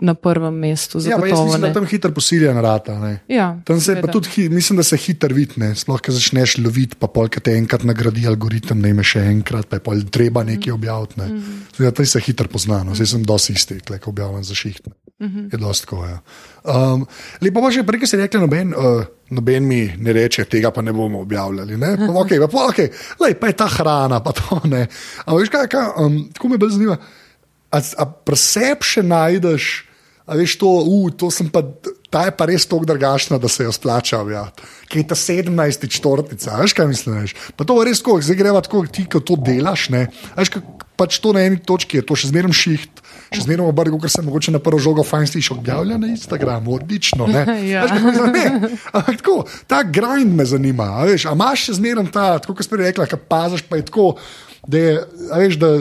na 0.00 0.12
prvem 0.14 0.52
mestu. 0.54 0.98
Ja, 0.98 1.16
pa 1.16 1.24
jaz 1.24 1.32
zagotovo 1.32 1.44
mislim, 1.44 1.60
da 1.60 1.68
ne. 1.68 1.74
tam 1.74 1.86
hitro 1.86 2.10
posiljen 2.12 2.58
rata. 2.60 2.98
Ne. 3.00 3.20
Ja, 3.28 3.60
Tam 3.64 3.80
se 3.80 3.96
pa 4.00 4.06
tudi, 4.06 4.48
mislim, 4.48 4.76
da 4.76 4.82
se 4.82 4.96
hitro 4.96 5.32
vidi, 5.34 5.54
sploh, 5.74 6.00
ko 6.00 6.12
začneš 6.12 6.58
loviti, 6.58 6.96
pa 7.00 7.08
polk 7.08 7.40
te 7.40 7.56
enkrat 7.56 7.82
nagradi 7.82 8.26
algoritem, 8.26 8.82
da 8.82 8.88
imaš 8.88 9.14
še 9.16 9.20
enkrat, 9.20 9.68
pa 9.68 9.76
je 9.76 9.80
pol 9.80 10.02
treba 10.10 10.44
nekaj 10.44 10.72
objaviti. 10.72 11.20
Ne. 11.20 11.40
Ja, 11.80 11.90
to 11.90 12.04
se 12.04 12.20
hitro 12.20 12.48
pozna, 12.48 12.82
no. 12.84 12.94
zdaj 12.94 13.06
sem 13.06 13.24
dosti 13.24 13.52
isti, 13.52 13.80
ko 14.00 14.10
objavljam 14.10 14.44
za 14.44 14.54
šiht. 15.20 15.34
Ne. 15.34 15.48
Je 15.52 15.58
dosti 15.58 15.86
tako. 15.86 16.04
Ja. 16.04 16.20
Um, 16.64 17.06
lepo 17.40 17.62
pa 17.62 17.70
že 17.70 17.82
prej, 17.82 18.00
ko 18.00 18.06
si 18.06 18.16
rekli, 18.16 18.40
noben, 18.40 18.74
uh, 18.74 19.04
noben 19.30 19.64
mi 19.64 19.92
ne 19.96 20.12
reče, 20.12 20.44
tega 20.44 20.70
pa 20.70 20.82
ne 20.82 20.92
bomo 20.92 21.20
objavljali. 21.20 21.76
Ne? 21.76 21.96
Pa, 22.06 22.12
okay, 22.20 22.38
pa, 22.40 22.66
okay. 22.68 22.90
Lej, 23.20 23.34
pa 23.40 23.46
je 23.46 23.56
ta 23.56 23.66
hrana, 23.66 24.20
pa 24.20 24.32
to 24.32 24.60
ne. 24.64 24.86
Ampak 25.24 25.40
veš 25.40 25.50
kaj, 25.50 25.68
kaj 25.68 25.86
um, 26.04 26.18
tako 26.34 26.48
me 26.48 26.58
bolj 26.58 26.76
zanima. 26.76 26.96
A, 27.70 27.78
a 27.80 28.04
še 28.82 29.02
najdeš, 29.02 29.84
a 30.26 30.36
veš 30.36 30.58
to, 30.58 30.68
uh, 30.68 31.10
to 31.16 31.30
sem 31.30 31.48
pa. 31.50 31.64
Ta 32.10 32.26
je 32.28 32.32
pa 32.38 32.46
res 32.46 32.66
tako 32.66 32.86
drugačna, 32.86 33.38
da 33.42 33.48
se 33.50 33.64
jo 33.66 33.72
splača 33.74 34.20
objaviti. 34.22 34.62
Kaj 34.88 35.00
je 35.00 35.06
ta 35.10 35.18
17. 35.18 35.88
četrtica, 35.90 36.56
veš 36.60 36.72
kaj 36.72 36.86
misliš? 36.86 37.34
Pa 37.56 37.66
to 37.66 37.78
je 37.80 37.88
res 37.88 38.02
tako, 38.02 38.20
zdaj 38.22 38.38
greva 38.38 38.62
tako, 38.62 38.84
ti, 38.86 39.06
ko 39.10 39.20
to 39.20 39.36
delaš, 39.40 39.88
ne. 39.90 40.06
Veš, 40.36 40.52
pač 40.96 41.18
to 41.20 41.34
na 41.36 41.44
eni 41.46 41.58
točki 41.58 41.98
je, 41.98 42.06
to 42.06 42.16
še 42.16 42.30
zmeraj 42.30 42.54
šiht, 42.56 43.02
še 43.34 43.42
zmeraj 43.44 43.68
obrgo, 43.68 43.98
ker 44.00 44.12
se 44.12 44.24
mogoče 44.24 44.54
na 44.54 44.62
prvo 44.62 44.80
žogo 44.82 45.04
fajn 45.06 45.28
sliši 45.34 45.52
objavlja 45.56 45.98
na 46.00 46.12
Instagramu, 46.14 46.78
odlično. 46.78 47.28
Ne? 47.30 47.44
Ja. 47.66 47.82
Veš, 47.88 48.22
ne, 48.30 48.70
ampak 48.94 49.20
tako, 49.20 49.40
ta 49.66 49.82
grind 49.82 50.30
me 50.36 50.46
zanima. 50.46 50.86
A 51.00 51.06
veš, 51.08 51.26
a 51.26 51.34
imaš 51.34 51.66
še 51.66 51.78
zmeraj 51.80 52.10
ta, 52.14 52.26
tako 52.42 52.54
kot 52.56 52.68
si 52.68 52.78
rekla, 52.78 53.08
ki 53.10 53.18
paziš, 53.28 53.66
pa 53.66 53.80
je 53.80 53.88
tako, 53.90 54.12
da 54.70 54.82
je, 54.82 54.98
veš, 55.34 55.62
da. 55.62 55.76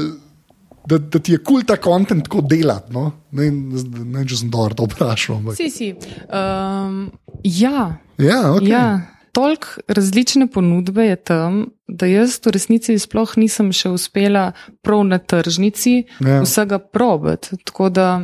Da, 0.87 0.97
da 0.99 1.19
ti 1.19 1.31
je 1.31 1.37
kul 1.39 1.55
cool 1.55 1.63
ta 1.63 1.77
kontent 1.77 2.23
tako 2.23 2.41
delati. 2.41 2.93
No? 2.93 3.11
Ne, 3.31 3.49
ne, 3.49 4.25
če 4.25 4.35
sem 4.37 4.49
dobro 4.49 4.73
to 4.75 4.85
vprašal. 4.85 5.35
ampak- 5.35 5.55
Si, 5.55 5.69
si. 5.69 5.95
Um, 6.29 7.11
ja, 7.43 7.97
Ja, 8.17 8.41
okay. 8.53 8.69
Ja, 8.69 9.01
toliko 9.31 9.67
različne 9.87 10.47
ponudbe 10.47 11.03
je 11.03 11.15
tam, 11.17 11.57
da 11.87 12.05
jaz 12.05 12.39
v 12.39 12.51
resnici 12.51 12.95
sploh 12.95 13.33
nisem 13.37 13.71
še 13.71 13.89
uspela 13.89 14.51
prav 14.81 15.03
na 15.03 15.17
tržnici 15.17 16.05
Ja. 16.21 16.41
vsega 16.41 16.79
probati. 16.79 17.57
Tako 17.65 17.89
da 17.89 18.21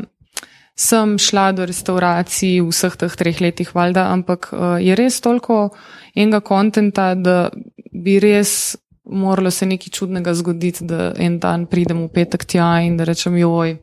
sem 0.75 1.17
šla 1.17 1.51
do 1.51 1.65
restauracij 1.65 2.61
v 2.61 2.69
vseh 2.69 2.95
teh 2.95 3.15
treh 3.15 3.41
letih, 3.41 3.73
valjda, 3.75 4.07
ampak 4.13 4.49
uh, 4.53 4.77
je 4.79 4.95
res 4.95 5.19
toliko 5.21 5.69
enega 6.15 6.39
kontenta, 6.39 7.15
da 7.15 7.49
bi 7.91 8.19
res. 8.19 8.77
Moralo 9.11 9.51
se 9.51 9.65
nekaj 9.67 9.91
čudnega 9.91 10.33
zgoditi, 10.33 10.85
da 10.87 11.11
en 11.19 11.39
dan 11.39 11.65
pridem 11.67 12.05
v 12.05 12.11
petek 12.15 12.45
tja 12.47 12.73
in 12.85 12.97
da 12.97 13.03
rečem, 13.07 13.35
joj, 13.37 13.75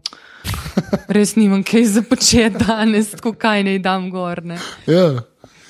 res 1.16 1.34
nimam 1.36 1.62
kaj 1.66 1.84
za 1.84 2.02
početi 2.08 2.64
danes, 2.64 3.12
tako 3.16 3.34
kaj 3.36 3.66
naj 3.68 3.82
dam 3.84 4.10
gor. 4.10 4.42
Ne. 4.44 4.58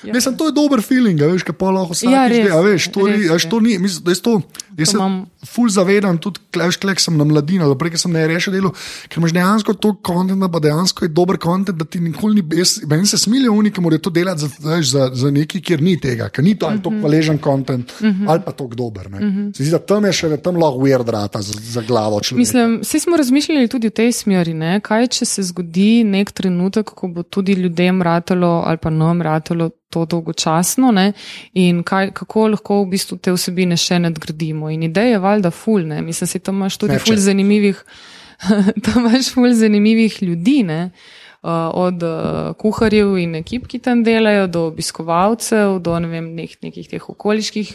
Ja. 0.01 0.07
Ja. 0.07 0.13
Mislim, 0.13 0.37
to 0.37 0.45
je 0.45 0.53
dober 0.53 0.81
feeling, 0.81 1.19
veš, 1.21 1.43
kaj 1.43 1.55
pa 1.55 1.69
lahko 1.69 1.91
vsak 1.91 2.09
Ja, 2.09 2.23
res, 2.25 2.37
izde. 2.39 2.61
Veš, 2.63 2.87
to, 2.87 3.01
res 3.03 3.17
ni, 3.17 3.27
veš, 3.27 3.45
to 3.45 3.59
ni, 3.59 3.77
mislim, 3.77 4.03
da 4.03 4.11
je 4.11 4.21
to. 4.21 4.33
Jaz 4.71 4.85
To 4.85 4.91
se 4.91 4.97
imam- 4.97 5.25
ful 5.45 5.67
zavedam, 5.67 6.17
tudi 6.17 6.39
kleš, 6.51 6.77
klek 6.77 6.99
sem 6.99 7.13
na 7.13 7.23
mladini, 7.23 7.59
ali 7.59 7.75
prej, 7.75 7.97
sem 7.97 8.11
ne 8.11 8.23
rešil 8.25 8.53
delo, 8.53 8.71
ker 9.05 9.17
imaš 9.17 9.31
dejansko 9.31 9.73
to 9.75 9.93
kontent, 9.95 10.39
pa 10.47 10.59
dejansko 10.59 11.03
je 11.03 11.09
dober 11.09 11.37
kontent, 11.37 11.75
da 11.75 11.85
ti 11.85 11.99
nikoli 11.99 12.35
ni, 12.37 12.55
jaz, 12.55 12.79
meni 12.85 13.05
se 13.05 13.17
smilijo 13.17 13.53
oni, 13.53 13.71
ki 13.71 13.81
morajo 13.81 13.99
to 13.99 14.09
delati 14.11 14.39
za, 14.39 14.49
veš, 14.61 14.85
za, 14.87 15.09
za 15.13 15.31
nekaj, 15.31 15.61
kjer 15.61 15.81
ni 15.81 15.97
tega, 15.97 16.29
ker 16.29 16.43
ni 16.43 16.55
to 16.55 16.65
ali 16.65 16.75
Mhm. 16.75 16.83
to 16.83 16.89
hvaležen 16.91 17.37
kontent, 17.39 17.91
ali 18.27 18.39
pa 18.39 18.51
to 18.53 18.67
dober. 18.69 19.09
Ne. 19.09 19.19
Se 19.51 19.63
zdi, 19.63 19.71
da 19.71 19.79
tam 19.79 20.05
je 20.05 20.13
še 20.13 20.37
tam 20.39 20.55
lahko 20.55 20.79
weird 20.79 21.09
rata 21.09 21.41
za, 21.41 21.53
za 21.55 21.81
glavo 21.81 22.21
človeka. 22.21 22.39
Mislim, 22.39 22.79
vsi 22.79 22.99
smo 22.99 23.17
razmišljali 23.17 23.67
tudi 23.67 23.87
v 23.87 23.91
tej 23.93 24.11
smeri, 24.13 24.53
ne? 24.53 24.79
kaj 24.79 25.07
če 25.09 25.25
se 25.25 25.43
zgodi 25.43 26.03
nek 26.05 26.31
trenutek, 26.31 26.85
ko 26.87 27.07
bo 27.09 27.23
tudi 27.23 27.53
ljudem 27.53 28.01
ratalo 28.01 28.63
ali 28.63 28.77
pa 28.77 28.89
nam 28.89 29.21
ratalo 29.21 29.69
to 29.89 30.05
dolgočasno 30.05 30.91
ne? 30.91 31.13
in 31.53 31.83
kaj, 31.83 32.11
kako 32.13 32.47
lahko 32.53 32.81
v 32.83 32.89
bistvu 32.93 33.17
te 33.17 33.33
vsebine 33.33 33.77
še 33.77 33.99
nadgradimo. 33.99 34.69
In 34.69 34.83
ideja 34.89 35.17
je 35.17 35.23
valjda 35.23 35.51
ful, 35.51 35.85
ne? 35.87 36.01
mislim, 36.05 36.27
se 36.27 36.39
tam 36.39 36.61
imaš 36.61 36.77
tudi 36.77 36.93
Snapchat. 36.93 37.07
ful 37.07 37.23
zanimivih, 37.23 37.83
tam 38.85 39.05
imaš 39.05 39.33
ful 39.33 39.53
zanimivih 39.53 40.21
ljudi. 40.23 40.61
Ne? 40.63 40.81
Od 41.41 42.03
uh, 42.03 42.55
kuharjev 42.59 43.17
in 43.17 43.35
ekip, 43.39 43.67
ki 43.67 43.79
tam 43.79 44.03
delajo, 44.03 44.47
do 44.47 44.65
obiskovalcev, 44.67 45.77
do 45.79 45.95
ne 45.99 46.07
vem, 46.11 46.27
nek, 46.35 46.57
nekih 46.63 46.89
teh 46.91 47.09
okoliških 47.09 47.71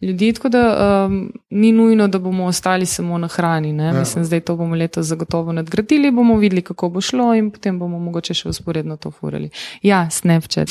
ljudi. 0.00 0.32
Tako 0.36 0.48
da 0.54 0.62
um, 1.06 1.16
ni 1.50 1.72
nujno, 1.72 2.08
da 2.08 2.18
bomo 2.18 2.46
ostali 2.46 2.86
samo 2.86 3.18
na 3.18 3.28
hrani. 3.28 3.74
Ja. 3.76 3.92
Mislim, 3.92 4.24
zdaj 4.24 4.40
to 4.40 4.56
bomo 4.56 4.76
letos 4.76 5.06
zagotovo 5.06 5.52
nadgradili, 5.52 6.10
bomo 6.10 6.36
videli, 6.36 6.62
kako 6.62 6.88
bo 6.88 7.00
šlo 7.00 7.34
in 7.34 7.50
potem 7.50 7.78
bomo 7.78 7.98
mogoče 7.98 8.34
še 8.34 8.48
usporedno 8.48 8.96
to 8.96 9.10
furali. 9.10 9.50
Ja, 9.82 10.06
Snapchat. 10.10 10.70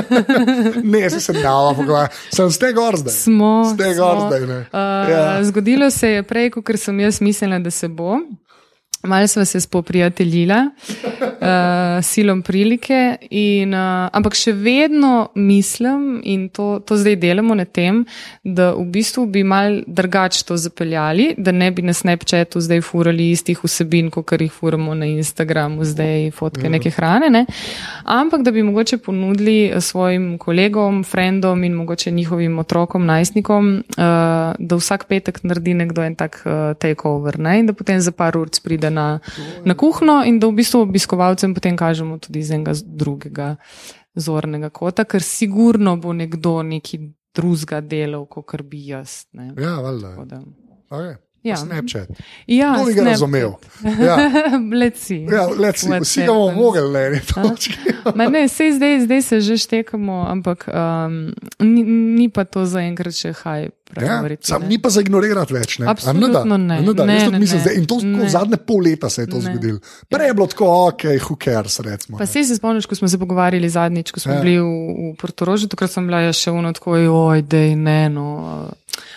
ne, 0.92 1.10
se 1.10 1.20
sem 1.20 1.42
dal, 1.42 1.74
sem 2.32 2.50
ste 2.50 2.72
gor 2.72 2.96
zdaj. 2.96 3.14
Smo. 3.14 3.54
Ste 3.74 3.94
gor 4.00 4.26
zdaj. 4.28 4.48
Uh, 4.48 4.62
ja. 5.12 5.44
Zgodilo 5.44 5.90
se 5.90 6.08
je 6.08 6.22
prej, 6.22 6.50
kot 6.56 6.72
sem 6.80 7.00
jaz 7.00 7.20
mislila, 7.20 7.58
da 7.58 7.70
se 7.70 7.88
bo. 7.88 8.16
Malo 9.02 9.26
smo 9.26 9.44
se 9.44 9.60
spoprijateljila, 9.60 10.70
uh, 10.88 11.29
silom 12.02 12.42
prilike, 12.42 13.16
in, 13.30 13.72
uh, 13.74 14.08
ampak 14.12 14.34
še 14.36 14.52
vedno 14.52 15.30
mislim, 15.34 16.20
in 16.24 16.48
to, 16.52 16.80
to 16.84 16.98
zdaj 17.00 17.16
delamo 17.16 17.54
na 17.56 17.64
tem, 17.64 18.02
da 18.44 18.70
v 18.76 18.84
bistvu 18.92 19.26
bi 19.32 19.42
mal 19.44 19.80
drugače 19.86 20.44
to 20.44 20.56
zapeljali, 20.60 21.34
da 21.38 21.52
ne 21.52 21.70
bi 21.70 21.82
na 21.82 21.94
Snapchatu 21.96 22.60
zdaj 22.60 22.82
furali 22.84 23.30
istih 23.30 23.60
vsebin, 23.64 24.10
kot 24.12 24.32
jih 24.36 24.52
furamo 24.52 24.94
na 24.94 25.08
Instagramu, 25.08 25.84
zdaj 25.84 26.30
fotke 26.36 26.68
ja. 26.68 26.72
neke 26.76 26.92
hrane, 26.92 27.30
ne? 27.30 27.46
ampak 28.04 28.44
da 28.44 28.50
bi 28.50 28.62
mogoče 28.62 28.98
ponudili 28.98 29.72
svojim 29.80 30.38
kolegom, 30.38 31.04
frendom 31.04 31.64
in 31.64 31.74
mogoče 31.74 32.10
njihovim 32.10 32.58
otrokom, 32.58 33.06
najstnikom, 33.06 33.72
uh, 33.96 34.04
da 34.58 34.80
vsak 34.80 35.06
petek 35.08 35.42
naredi 35.42 35.74
nekdo 35.74 36.04
en 36.04 36.14
tak 36.14 36.42
uh, 36.44 36.76
takeover 36.78 37.38
ne? 37.38 37.58
in 37.60 37.66
da 37.66 37.72
potem 37.72 38.00
za 38.00 38.12
par 38.12 38.36
ur 38.36 38.48
pride 38.64 38.90
na, 38.90 39.18
na 39.64 39.74
kuhno, 39.74 40.22
in 40.26 40.38
da 40.40 40.48
v 40.48 40.58
bistvu 40.60 40.84
obiskovalcem 41.30 41.54
potem 41.54 41.76
kažemo 41.76 42.18
tudi 42.18 42.40
iz 42.40 42.50
enega 42.50 42.72
drugega 42.84 43.56
zornega 44.14 44.70
kota, 44.70 45.04
ker 45.04 45.22
sigurno 45.22 45.96
bo 45.96 46.12
nekdo 46.12 46.62
neki 46.62 46.98
drugega 47.34 47.80
delal, 47.80 48.26
kot 48.26 48.62
bi 48.62 48.88
jaz. 48.88 49.26
Ne. 49.32 49.54
Ja, 49.58 49.80
valjda. 49.80 50.42
Okay. 50.90 51.16
Ja. 51.42 51.56
Snapchat. 51.56 52.08
Ja, 52.46 52.74
to 52.76 52.84
bi 52.84 52.94
ga 52.94 53.04
razumel. 53.04 53.52
Ja. 54.06 54.16
Leci. 54.72 55.26
Ja, 55.30 55.48
leci. 55.58 55.88
Vsi 56.00 56.20
ga 56.20 56.32
bomo 56.32 56.52
mogli, 56.52 56.82
ne, 56.92 57.10
ne, 57.10 57.20
točki. 57.34 57.78
ne, 58.32 58.48
sej 58.48 58.72
zdaj, 58.76 59.00
zdaj 59.00 59.22
se 59.22 59.40
že 59.40 59.56
štekamo, 59.56 60.26
ampak 60.28 60.68
um, 60.68 61.32
ni, 61.58 61.82
ni 62.16 62.28
pa 62.28 62.44
to 62.44 62.66
zaenkrat 62.68 63.16
še 63.16 63.32
haj. 63.40 63.70
Ja, 64.00 64.22
sam 64.40 64.68
ni 64.68 64.78
pa 64.78 64.90
za 64.92 65.00
ignorirati 65.02 65.54
več. 65.54 65.78
Ne? 65.82 65.88
Absolutno 65.90 66.56
ne. 66.56 66.78
ne, 66.78 66.92
ne, 66.94 67.06
ne, 67.06 67.38
mislim, 67.42 67.62
ne. 67.64 67.72
In 67.80 67.88
to 67.90 67.98
ne. 68.04 68.28
zadnje 68.30 68.60
pol 68.62 68.84
leta 68.86 69.10
se 69.10 69.24
je 69.24 69.30
to 69.32 69.40
zgodilo. 69.42 69.80
Prej 70.12 70.30
je 70.30 70.36
bilo 70.38 70.46
tako, 70.46 70.68
ok, 70.92 71.06
who 71.24 71.34
cares. 71.44 71.80
Recimo, 71.82 72.20
pa 72.20 72.28
se 72.28 72.44
spomniš, 72.44 72.86
ko 72.86 72.94
smo 72.94 73.08
se 73.08 73.18
pogovarjali 73.18 73.68
zadnjič, 73.68 74.12
ko 74.14 74.22
smo 74.22 74.36
ja. 74.36 74.44
bili 74.44 74.60
v, 74.60 75.10
v 75.10 75.16
Portorožju, 75.18 75.72
takrat 75.72 75.90
sem 75.90 76.06
bila 76.06 76.22
še 76.30 76.54
uno 76.54 76.70
tako, 76.76 77.00
oj, 77.00 77.42
dej, 77.42 77.74
ne, 77.80 78.06
no. 78.12 78.28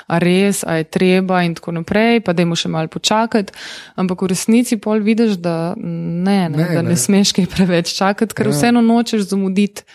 A 0.08 0.20
res, 0.24 0.64
a 0.68 0.80
je 0.82 0.88
treba, 0.90 1.44
in 1.44 1.56
tako 1.56 1.76
naprej, 1.80 2.24
pa 2.26 2.34
da 2.34 2.46
jim 2.46 2.56
še 2.56 2.72
malo 2.72 2.92
počakati. 2.92 3.54
Ampak 4.00 4.26
v 4.26 4.34
resnici 4.34 4.80
pol 4.82 5.04
vidiš, 5.04 5.38
da 5.44 5.74
ne, 5.78 6.50
ne, 6.50 6.58
ne, 6.58 6.68
da 6.74 6.82
ne, 6.82 6.94
ne 6.94 7.00
smeš 7.00 7.36
kaj 7.38 7.50
preveč 7.54 7.94
čakati, 7.98 8.36
ker 8.36 8.52
ja. 8.52 8.58
vseeno 8.58 8.84
nočeš 8.86 9.30
zamuditi. 9.32 9.88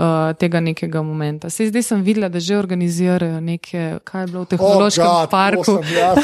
Uh, 0.00 0.32
tega 0.38 0.60
nekega 0.60 1.02
momenta. 1.02 1.50
Se 1.50 1.66
zdaj 1.68 1.82
sem 1.82 2.02
videla, 2.02 2.28
da 2.32 2.40
že 2.40 2.56
organizirajo 2.56 3.40
nekaj, 3.40 3.98
kaj 4.04 4.22
je 4.22 4.26
bilo 4.26 4.44
v 4.44 4.48
tehnološkem 4.54 5.04
oh, 5.04 5.18
God, 5.20 5.30
parku. 5.30 5.74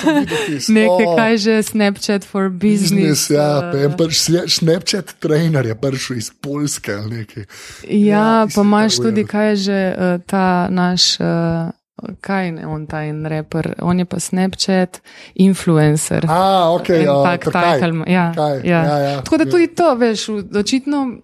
nekaj, 0.79 1.07
oh. 1.07 1.16
kaj 1.18 1.37
že 1.37 1.62
Snapchat 1.62 2.24
for 2.24 2.48
business. 2.48 3.29
business 3.29 3.31
ja, 3.31 3.72
uh, 3.74 3.96
prš, 3.98 4.22
Snapchat 4.55 5.18
trainer 5.20 5.66
je 5.66 5.74
prišel 5.74 6.16
iz 6.16 6.31
Poljske 6.40 6.94
ali 6.94 7.20
nekaj. 7.20 7.44
Ja, 7.90 8.00
ja 8.00 8.46
pa 8.55 8.64
imaš 8.64 8.96
tudi, 8.96 9.26
kaj 9.29 9.50
je 9.50 9.57
že 9.57 9.81
uh, 9.92 10.22
ta 10.24 10.68
naš. 10.70 11.20
Uh, 11.20 11.74
Kaj 12.20 12.46
je 12.46 12.66
on 12.66 12.82
ta 12.87 12.98
en 13.09 13.24
reper, 13.26 13.70
on 13.80 13.98
je 13.98 14.04
pa 14.04 14.18
Snapchat, 14.20 15.00
influencer. 15.35 16.26
Ah, 16.28 16.68
ok, 16.74 16.88
ja. 16.88 17.14
Tak, 17.24 17.44
tak, 17.52 17.80
ja, 18.06 18.32
ja. 18.37 18.62
ja, 18.64 18.98
ja. 18.98 19.22
Tako 19.24 19.37
da 19.37 19.44
tudi 19.50 19.66
to, 19.66 19.94
veš, 19.94 20.28
očitno 20.61 21.16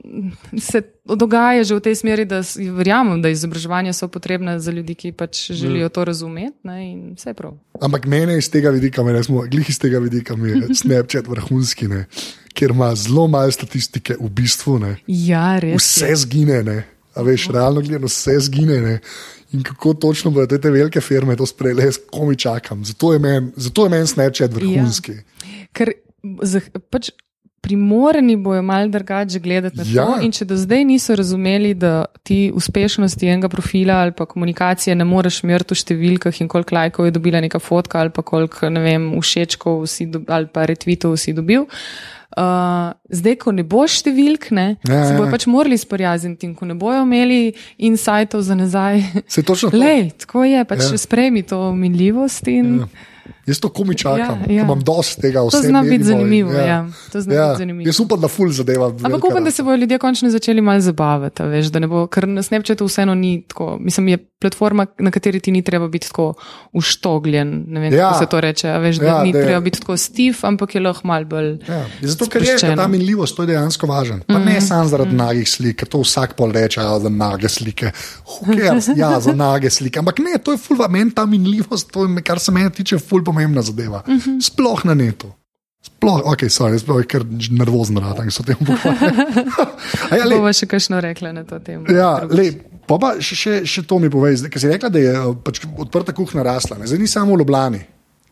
se 0.58 0.80
dogaja 1.04 1.64
že 1.64 1.76
v 1.76 1.80
tej 1.80 1.94
smeri, 1.94 2.24
da 2.24 2.40
verjamem, 2.56 3.20
da 3.22 3.28
izobraževanja 3.28 3.92
so 3.92 4.08
potrebna 4.08 4.56
za 4.58 4.72
ljudi, 4.72 4.94
ki 4.94 5.12
pač 5.12 5.50
želijo 5.50 5.88
to 5.88 6.04
razumeti 6.04 6.56
ne, 6.62 6.78
in 6.92 7.02
vse 7.20 7.35
prav. 7.35 7.52
Ampak 7.80 8.06
mene 8.06 8.38
iz 8.38 8.48
tega 8.50 8.70
vidika, 8.70 9.04
me 9.04 9.22
smo, 9.22 9.44
glih 9.50 9.68
iz 9.68 9.78
tega 9.78 9.98
vidika, 9.98 10.37
mi 10.37 10.50
je 10.50 10.72
Snapchat 10.80 11.28
vrhunski, 11.28 11.88
ne, 11.88 12.06
ker 12.56 12.72
ima 12.72 12.94
zelo 12.94 13.28
malo 13.28 13.52
statistike 13.52 14.16
v 14.20 14.30
bistvu. 14.30 14.78
Ne. 14.78 14.96
Ja, 15.06 15.58
res. 15.61 15.76
Vse 15.85 16.14
je. 16.14 16.16
zgine, 16.24 16.62
ne. 16.64 16.78
A 17.12 17.20
veš, 17.20 17.50
realno 17.52 17.85
gledano, 17.85 18.08
vse 18.08 18.38
zgine. 18.40 18.80
Ne 18.80 18.98
in 19.52 19.62
kako 19.62 19.94
točno 19.94 20.30
bodo 20.30 20.58
te 20.58 20.70
velike 20.70 21.00
firme 21.00 21.36
to 21.36 21.46
sprejele, 21.46 21.84
jaz 21.84 21.98
komi 22.10 22.36
čakam. 22.36 22.84
Zato 22.84 23.12
je 23.12 23.18
meni 23.18 23.50
men 23.90 24.06
Snapchat 24.06 24.52
vrhunski. 24.52 25.12
Ja. 25.12 25.66
Ker 25.72 25.92
pač 26.90 27.10
primorni 27.62 28.36
bojo 28.36 28.62
malo 28.62 28.88
drugače 28.88 29.38
gledati 29.38 29.76
na 29.76 29.84
to. 29.84 29.90
Ja. 29.90 30.06
In 30.22 30.32
če 30.34 30.44
do 30.50 30.56
zdaj 30.58 30.84
niso 30.84 31.14
razumeli, 31.14 31.74
da 31.74 32.04
ti 32.26 32.50
uspešnosti 32.54 33.28
enega 33.28 33.48
profila 33.48 34.00
ali 34.02 34.12
pa 34.12 34.26
komunikacije 34.26 34.96
ne 34.98 35.04
moreš 35.06 35.42
meriti 35.46 35.76
v 35.76 35.82
številkah 35.82 36.40
in 36.42 36.50
koliko 36.50 36.74
lajkov 36.74 37.06
je 37.06 37.14
dobila 37.14 37.40
neka 37.40 37.60
fotka 37.62 38.00
ali 38.00 38.10
pa 38.10 38.22
koliko, 38.26 38.70
ne 38.70 38.82
vem, 38.82 39.06
všečkov 39.20 39.86
ali 40.26 40.50
pa 40.52 40.66
retvitov 40.66 41.16
si 41.16 41.36
dobil. 41.38 41.62
Uh, 41.62 42.21
zdaj, 43.12 43.37
ko 43.42 43.53
ne 43.53 43.64
bo 43.66 43.85
številk, 43.88 44.51
ne, 44.57 44.66
ja, 44.88 45.05
se 45.09 45.16
bojo 45.16 45.29
ja. 45.29 45.33
pač 45.35 45.47
morali 45.51 45.79
sporjaziti 45.79 46.49
in 46.49 46.55
ko 46.57 46.68
ne 46.68 46.77
bojo 46.79 47.03
imeli 47.05 47.53
insajtov 47.79 48.45
za 48.47 48.57
nazaj. 48.59 49.03
Se 49.29 49.45
točno 49.45 49.73
Lej, 49.83 50.11
tako 50.25 50.47
je, 50.49 50.64
pač 50.68 50.87
ja. 50.88 51.01
sprejmi 51.01 51.45
to 51.47 51.73
minljivost 51.77 52.49
in. 52.53 52.85
Ja. 52.85 53.09
Jaz 53.46 53.59
to 53.61 53.68
komi 53.68 53.94
čakam, 53.98 54.44
ja, 54.46 54.55
ja. 54.55 54.62
imam 54.62 54.81
dosti 54.81 55.20
tega 55.20 55.42
vsega. 55.42 55.62
To 55.62 55.68
zna 55.68 55.83
biti 55.83 56.05
zanimivo. 56.05 56.52
Ja. 56.52 56.66
Ja. 56.66 56.74
ja. 56.74 56.85
biti 57.14 57.59
zanimivo. 57.59 57.88
Jaz 57.88 58.00
upam, 58.00 58.20
da 58.20 58.28
ful 58.28 58.52
zadeva. 58.55 58.87
Ampak 59.02 59.24
upam, 59.24 59.44
da 59.44 59.50
se 59.50 59.62
bodo 59.62 59.76
ljudje 59.76 59.98
končno 59.98 60.31
začeli 60.31 60.61
malo 60.61 60.81
zabavati, 60.81 61.42
veš, 61.42 61.72
da 61.74 61.83
ne 61.83 61.88
bo, 61.90 62.07
ker 62.07 62.28
na 62.28 62.42
Snapchatu 62.42 62.87
vseeno 62.87 63.14
ni 63.14 63.42
tako. 63.48 63.76
Mislim, 63.81 64.09
je 64.09 64.18
platforma, 64.42 64.87
na 64.98 65.11
kateri 65.11 65.40
ti 65.40 65.50
ni 65.55 65.62
treba 65.62 65.88
biti 65.88 66.07
tako 66.09 66.35
uštogljen. 66.72 67.64
Ne 67.66 67.81
vem, 67.81 67.94
ja. 67.94 68.09
kako 68.09 68.18
se 68.18 68.31
to 68.31 68.40
reče. 68.40 68.72
Veš, 68.78 68.96
da 69.02 69.07
ja, 69.07 69.22
ni 69.22 69.33
treba 69.33 69.61
biti 69.61 69.81
tako 69.81 69.96
stiv, 69.96 70.38
ampak 70.42 70.74
je 70.74 70.83
lahko 70.83 71.09
mal 71.09 71.24
bolj. 71.24 71.57
Ja. 71.68 71.83
Zato, 72.00 72.28
ker 72.31 72.46
je 72.46 72.76
ta 72.76 72.87
minljivost, 72.88 73.37
to 73.37 73.46
je 73.46 73.52
dejansko 73.55 73.87
važen. 73.87 74.22
Pa 74.26 74.35
mm 74.35 74.42
-hmm. 74.42 74.46
ne 74.46 74.57
mhm. 74.59 74.66
samo 74.66 74.88
zaradi 74.88 75.11
mm 75.11 75.14
-hmm. 75.14 75.26
nagih 75.26 75.48
slik, 75.50 75.76
ker 75.76 75.88
to 75.88 76.00
vsak 76.00 76.37
pol 76.37 76.52
reče, 76.52 76.81
ja, 76.81 76.98
za 76.98 77.09
nage 77.09 77.48
slike. 77.48 77.90
ja, 79.02 79.20
za 79.20 79.33
nage 79.33 79.70
slike. 79.70 79.98
Ampak 79.98 80.18
ne, 80.18 80.38
to 80.44 80.52
je 80.52 80.59
ful, 80.59 80.76
meni 80.88 81.11
ta 81.11 81.26
minljivost, 81.26 81.90
to 81.90 82.05
je, 82.05 82.22
kar 82.22 82.38
se 82.38 82.52
meni 82.52 82.70
tiče, 82.70 82.98
ful 82.98 83.22
pomembna 83.33 83.62
zadeva. 83.64 84.05
Mm 84.07 84.18
-hmm. 84.18 84.42
Sploh 84.45 84.85
na 84.85 84.95
netu. 84.95 85.33
Sploh, 85.83 86.23
ok, 86.31 86.47
sorry, 86.47 86.79
sploh 86.79 87.01
je 87.03 87.07
kar 87.11 87.25
nervozen, 87.51 87.99
da 87.99 88.31
se 88.31 88.42
o 88.42 88.47
tem 88.47 88.57
pogovarjam. 88.57 89.16
ja, 90.18 90.29
Bova 90.31 90.53
še 90.55 90.66
kakšno 90.71 91.01
rekla 91.03 91.33
na 91.33 91.42
to 91.45 91.59
temo. 91.59 91.90
Ja. 91.90 92.23
Pa, 92.87 92.99
pa 93.03 93.12
še, 93.18 93.35
še, 93.38 93.55
še 93.66 93.83
to 93.83 93.99
mi 93.99 94.11
povej, 94.11 94.45
ker 94.51 94.62
si 94.62 94.71
rekla, 94.71 94.90
da 94.95 95.03
je 95.03 95.14
pač 95.42 95.61
odprta 95.79 96.14
kuhna 96.14 96.45
rasla, 96.47 96.79
ne? 96.79 96.87
zdaj 96.87 97.03
ni 97.03 97.11
samo 97.11 97.35
v 97.35 97.42
Ljubljani. 97.42 97.83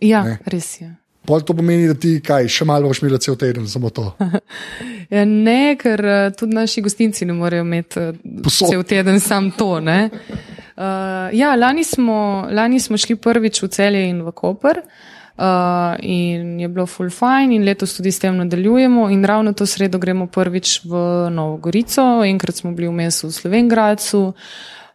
Ja, 0.07 0.23
ne? 0.27 0.39
res 0.51 0.77
je. 0.79 0.93
Pol 1.27 1.43
to 1.47 1.55
pomeni, 1.59 1.89
da 1.91 1.95
ti 1.99 2.15
kaj, 2.25 2.49
še 2.51 2.65
malo 2.67 2.89
boš 2.89 3.03
imel 3.03 3.19
cel 3.23 3.37
teden, 3.39 3.67
samo 3.71 3.91
to. 3.95 4.07
ja, 5.17 5.27
ne, 5.27 5.75
ker 5.81 6.03
uh, 6.07 6.23
tudi 6.37 6.55
naši 6.55 6.83
gostinci 6.87 7.27
ne 7.27 7.35
morejo 7.37 7.67
imeti 7.67 8.07
uh, 8.15 8.55
cel 8.55 8.87
teden 8.89 9.21
sam 9.23 9.51
to. 9.59 9.75
Uh, 10.81 11.29
ja, 11.33 11.55
lani 11.57 11.85
smo, 11.85 12.49
lani 12.51 12.81
smo 12.81 12.97
šli 12.97 13.17
prvič 13.17 13.63
v 13.63 13.69
celje 13.69 14.05
in 14.09 14.23
v 14.25 14.33
Koper. 14.33 14.81
Uh, 15.41 15.97
in 16.01 16.61
je 16.61 16.69
bilo 16.69 16.87
full 16.87 17.11
fine, 17.11 17.55
in 17.55 17.65
letos 17.65 17.93
tudi 17.97 18.13
s 18.13 18.19
tem 18.19 18.37
nadaljujemo. 18.37 19.11
In 19.11 19.25
ravno 19.25 19.53
to 19.53 19.67
sredo 19.67 19.99
gremo 19.99 20.27
prvič 20.27 20.81
v 20.85 20.95
Novo 21.31 21.57
Gorico, 21.57 22.25
enkrat 22.25 22.57
smo 22.57 22.73
bili 22.73 22.89
v 22.89 22.97
mestu 22.97 23.29
v 23.29 23.37
Slovengracu. 23.37 24.23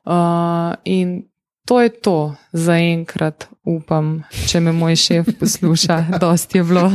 Uh, 0.05 0.73
in 0.85 1.29
to 1.65 1.81
je 1.81 1.89
to 1.89 2.35
za 2.55 2.77
enkrat 2.79 3.47
upam, 3.65 4.19
če 4.47 4.61
me 4.61 4.71
moj 4.75 4.95
šef 4.99 5.29
posluša, 5.39 5.97
dosti 6.21 6.59
je 6.59 6.63
bilo, 6.63 6.85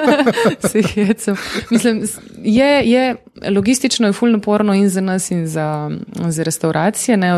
se 0.70 0.82
hecam. 0.94 1.36
Mislim, 1.70 2.02
je, 2.42 2.70
je 2.90 3.16
logistično 3.50 4.08
je 4.08 4.12
fulno 4.12 4.40
porno 4.40 4.74
in 4.74 4.88
za 4.88 5.00
nas 5.00 5.30
in 5.30 5.46
za, 5.46 5.90
za 6.28 6.42
restauracije, 6.42 7.16
ne, 7.16 7.34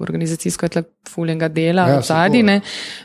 organizacijsko 0.00 0.66
je 0.66 0.70
tle 0.70 0.82
fulnega 1.08 1.48
dela 1.48 1.88
ja, 1.88 2.00
zadnji, 2.00 2.42
ne. 2.42 2.60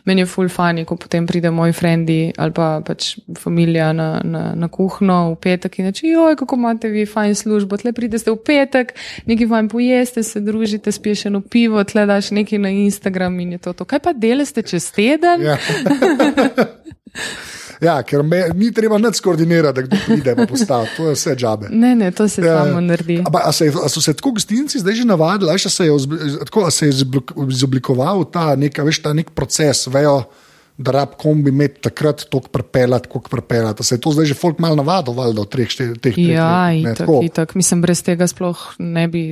Meni 0.05 0.21
je 0.21 0.25
ful 0.25 0.49
fani, 0.49 0.85
ko 0.85 0.95
potem 0.95 1.27
pride 1.27 1.51
moj 1.51 1.73
frendi 1.73 2.33
ali 2.37 2.53
pa 2.53 2.81
pač 2.85 3.15
familija 3.39 3.93
na, 3.93 4.09
na, 4.23 4.43
na 4.55 4.67
kuhno 4.67 5.31
v 5.31 5.39
petek 5.41 5.79
in 5.79 5.89
reče, 5.89 6.07
joj, 6.07 6.35
kako 6.39 6.59
imate 6.59 6.91
vi 6.91 7.05
fajn 7.05 7.35
službo, 7.35 7.77
tle 7.77 7.93
pridete 7.93 8.31
v 8.31 8.37
petek, 8.45 8.93
nekaj 9.25 9.47
vam 9.47 9.71
pojeste, 9.71 10.23
se 10.23 10.43
družite, 10.43 10.91
spiješ 10.91 11.25
eno 11.31 11.41
pivo, 11.41 11.83
tle 11.83 12.05
daš 12.05 12.31
nekaj 12.35 12.59
na 12.59 12.69
Instagram 12.69 13.39
in 13.39 13.57
je 13.57 13.63
to 13.63 13.73
to. 13.79 13.87
Kaj 13.87 14.01
pa 14.01 14.13
deleste 14.13 14.61
čez 14.63 14.91
teden. 14.91 15.41
Ja. 15.43 15.55
Ja, 17.79 17.93
ker 18.03 18.25
me, 18.27 18.41
ni 18.59 18.73
treba 18.75 18.97
nič 18.99 19.21
skoordinirati, 19.21 19.71
da 19.71 19.85
kdo 19.85 19.97
pride 20.03 20.33
pa 20.35 20.43
postavi. 20.43 20.89
To 20.97 21.05
je 21.07 21.13
vse 21.15 21.35
džabe. 21.39 21.69
Ne, 21.71 21.93
ne, 21.95 22.09
to 22.11 22.27
se 22.27 22.41
Ja, 22.43 22.57
samo 22.59 22.81
naredi. 22.83 23.21
A, 23.23 23.31
a, 23.39 23.51
se, 23.55 23.69
a 23.71 23.87
so 23.87 24.01
se 24.03 24.11
tako 24.13 24.33
gostinci 24.35 24.81
zdaj 24.83 24.97
že 24.99 25.05
navadili, 25.07 25.47
a 25.47 25.55
še 25.55 25.71
se 25.71 25.87
je, 25.87 25.93
tako, 26.43 26.65
se 26.71 26.89
je 26.89 26.93
izoblik- 26.93 27.31
izoblikoval 27.47 28.25
ta, 28.27 28.49
neka, 28.59 28.83
veš, 28.83 28.99
ta 28.99 29.13
nek 29.15 29.31
proces, 29.31 29.85
vejo, 29.87 30.17
da 30.79 30.91
rab 30.91 31.17
kombi 31.19 31.51
imeti 31.51 31.81
takrat 31.81 32.21
toliko 32.31 32.49
prepeljati, 32.49 33.09
koliko 33.09 33.29
prepeljati. 33.29 33.81
A 33.81 33.83
Se 33.83 33.95
je 33.95 33.99
to 33.99 34.11
zdaj 34.11 34.25
že 34.25 34.33
folk 34.33 34.59
malo 34.59 34.75
navadil, 34.75 35.13
valjda, 35.13 35.41
v 35.41 35.49
treh, 35.51 35.67
štiri, 35.67 35.97
teh 35.99 36.13
treh 36.15 36.29
Ja, 36.29 36.71
ne, 36.71 36.79
itak, 36.81 36.97
tako. 36.97 37.19
itak. 37.23 37.55
Mislim, 37.55 37.81
brez 37.81 37.99
tega 38.03 38.27
sploh 38.27 38.55
ne 38.79 39.07
bi, 39.07 39.23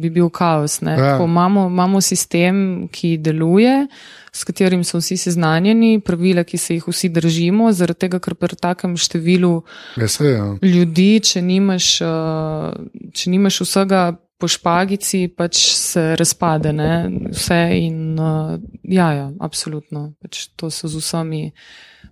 bi 0.00 0.10
bil 0.10 0.30
kaos. 0.30 0.80
ne. 0.80 0.92
Ja. 0.92 1.12
Tako 1.12 1.24
Imamo, 1.28 1.66
imamo 1.68 2.00
sistem, 2.00 2.88
ki 2.88 3.18
deluje, 3.18 3.86
s 4.32 4.44
katerim 4.44 4.84
so 4.84 4.98
vsi 4.98 5.16
seznanjeni, 5.16 6.00
pravila, 6.00 6.44
ki 6.44 6.58
se 6.58 6.74
jih 6.74 6.88
vsi 6.88 7.08
držimo, 7.08 7.68
zaradi 7.72 7.98
tega, 7.98 8.18
ker 8.18 8.34
pri 8.34 8.56
takem 8.56 8.96
številu 8.96 9.62
Ja, 9.96 10.08
se, 10.08 10.24
ja. 10.32 10.48
ljudi, 10.62 11.20
če 11.20 11.42
nimaš, 11.42 12.00
uh, 12.00 12.72
če 13.12 13.30
nimaš 13.30 13.60
vsega 13.64 14.16
po 14.38 14.48
špagici, 14.48 15.28
pač 15.28 15.60
se 15.74 16.16
razpade 16.16 16.72
ne? 16.72 17.08
vse. 17.32 17.60
In, 17.80 18.18
uh, 18.18 18.56
ja, 18.82 19.12
ja, 19.12 19.30
absolutno. 19.40 20.12
Pač 20.22 20.48
to 20.56 20.70
so 20.70 20.88
z 20.88 21.00
vsemi. 21.00 21.52